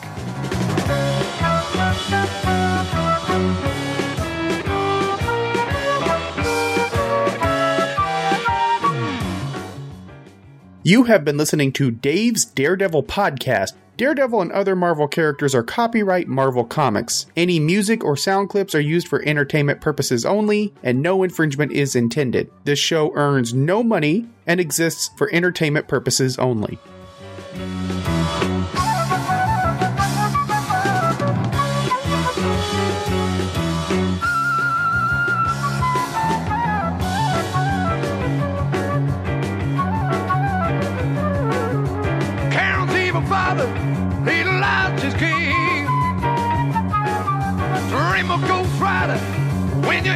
You 10.85 11.03
have 11.05 11.23
been 11.23 11.37
listening 11.37 11.71
to 11.73 11.91
Dave's 11.91 12.43
Daredevil 12.43 13.03
Podcast 13.03 13.71
Daredevil 13.95 14.41
and 14.41 14.51
other 14.51 14.75
Marvel 14.75 15.07
characters 15.07 15.53
are 15.53 15.61
copyright 15.61 16.27
Marvel 16.27 16.63
Comics. 16.63 17.27
Any 17.37 17.59
music 17.59 18.03
or 18.03 18.17
sound 18.17 18.49
clips 18.49 18.73
are 18.73 18.81
used 18.81 19.07
for 19.07 19.21
entertainment 19.23 19.81
purposes 19.81 20.25
only, 20.25 20.73
and 20.81 21.01
no 21.01 21.21
infringement 21.21 21.71
is 21.71 21.95
intended. 21.95 22.49
This 22.63 22.79
show 22.79 23.13
earns 23.13 23.53
no 23.53 23.83
money 23.83 24.27
and 24.47 24.59
exists 24.59 25.11
for 25.15 25.31
entertainment 25.31 25.87
purposes 25.87 26.39
only. 26.39 26.79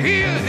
Hear. 0.02 0.47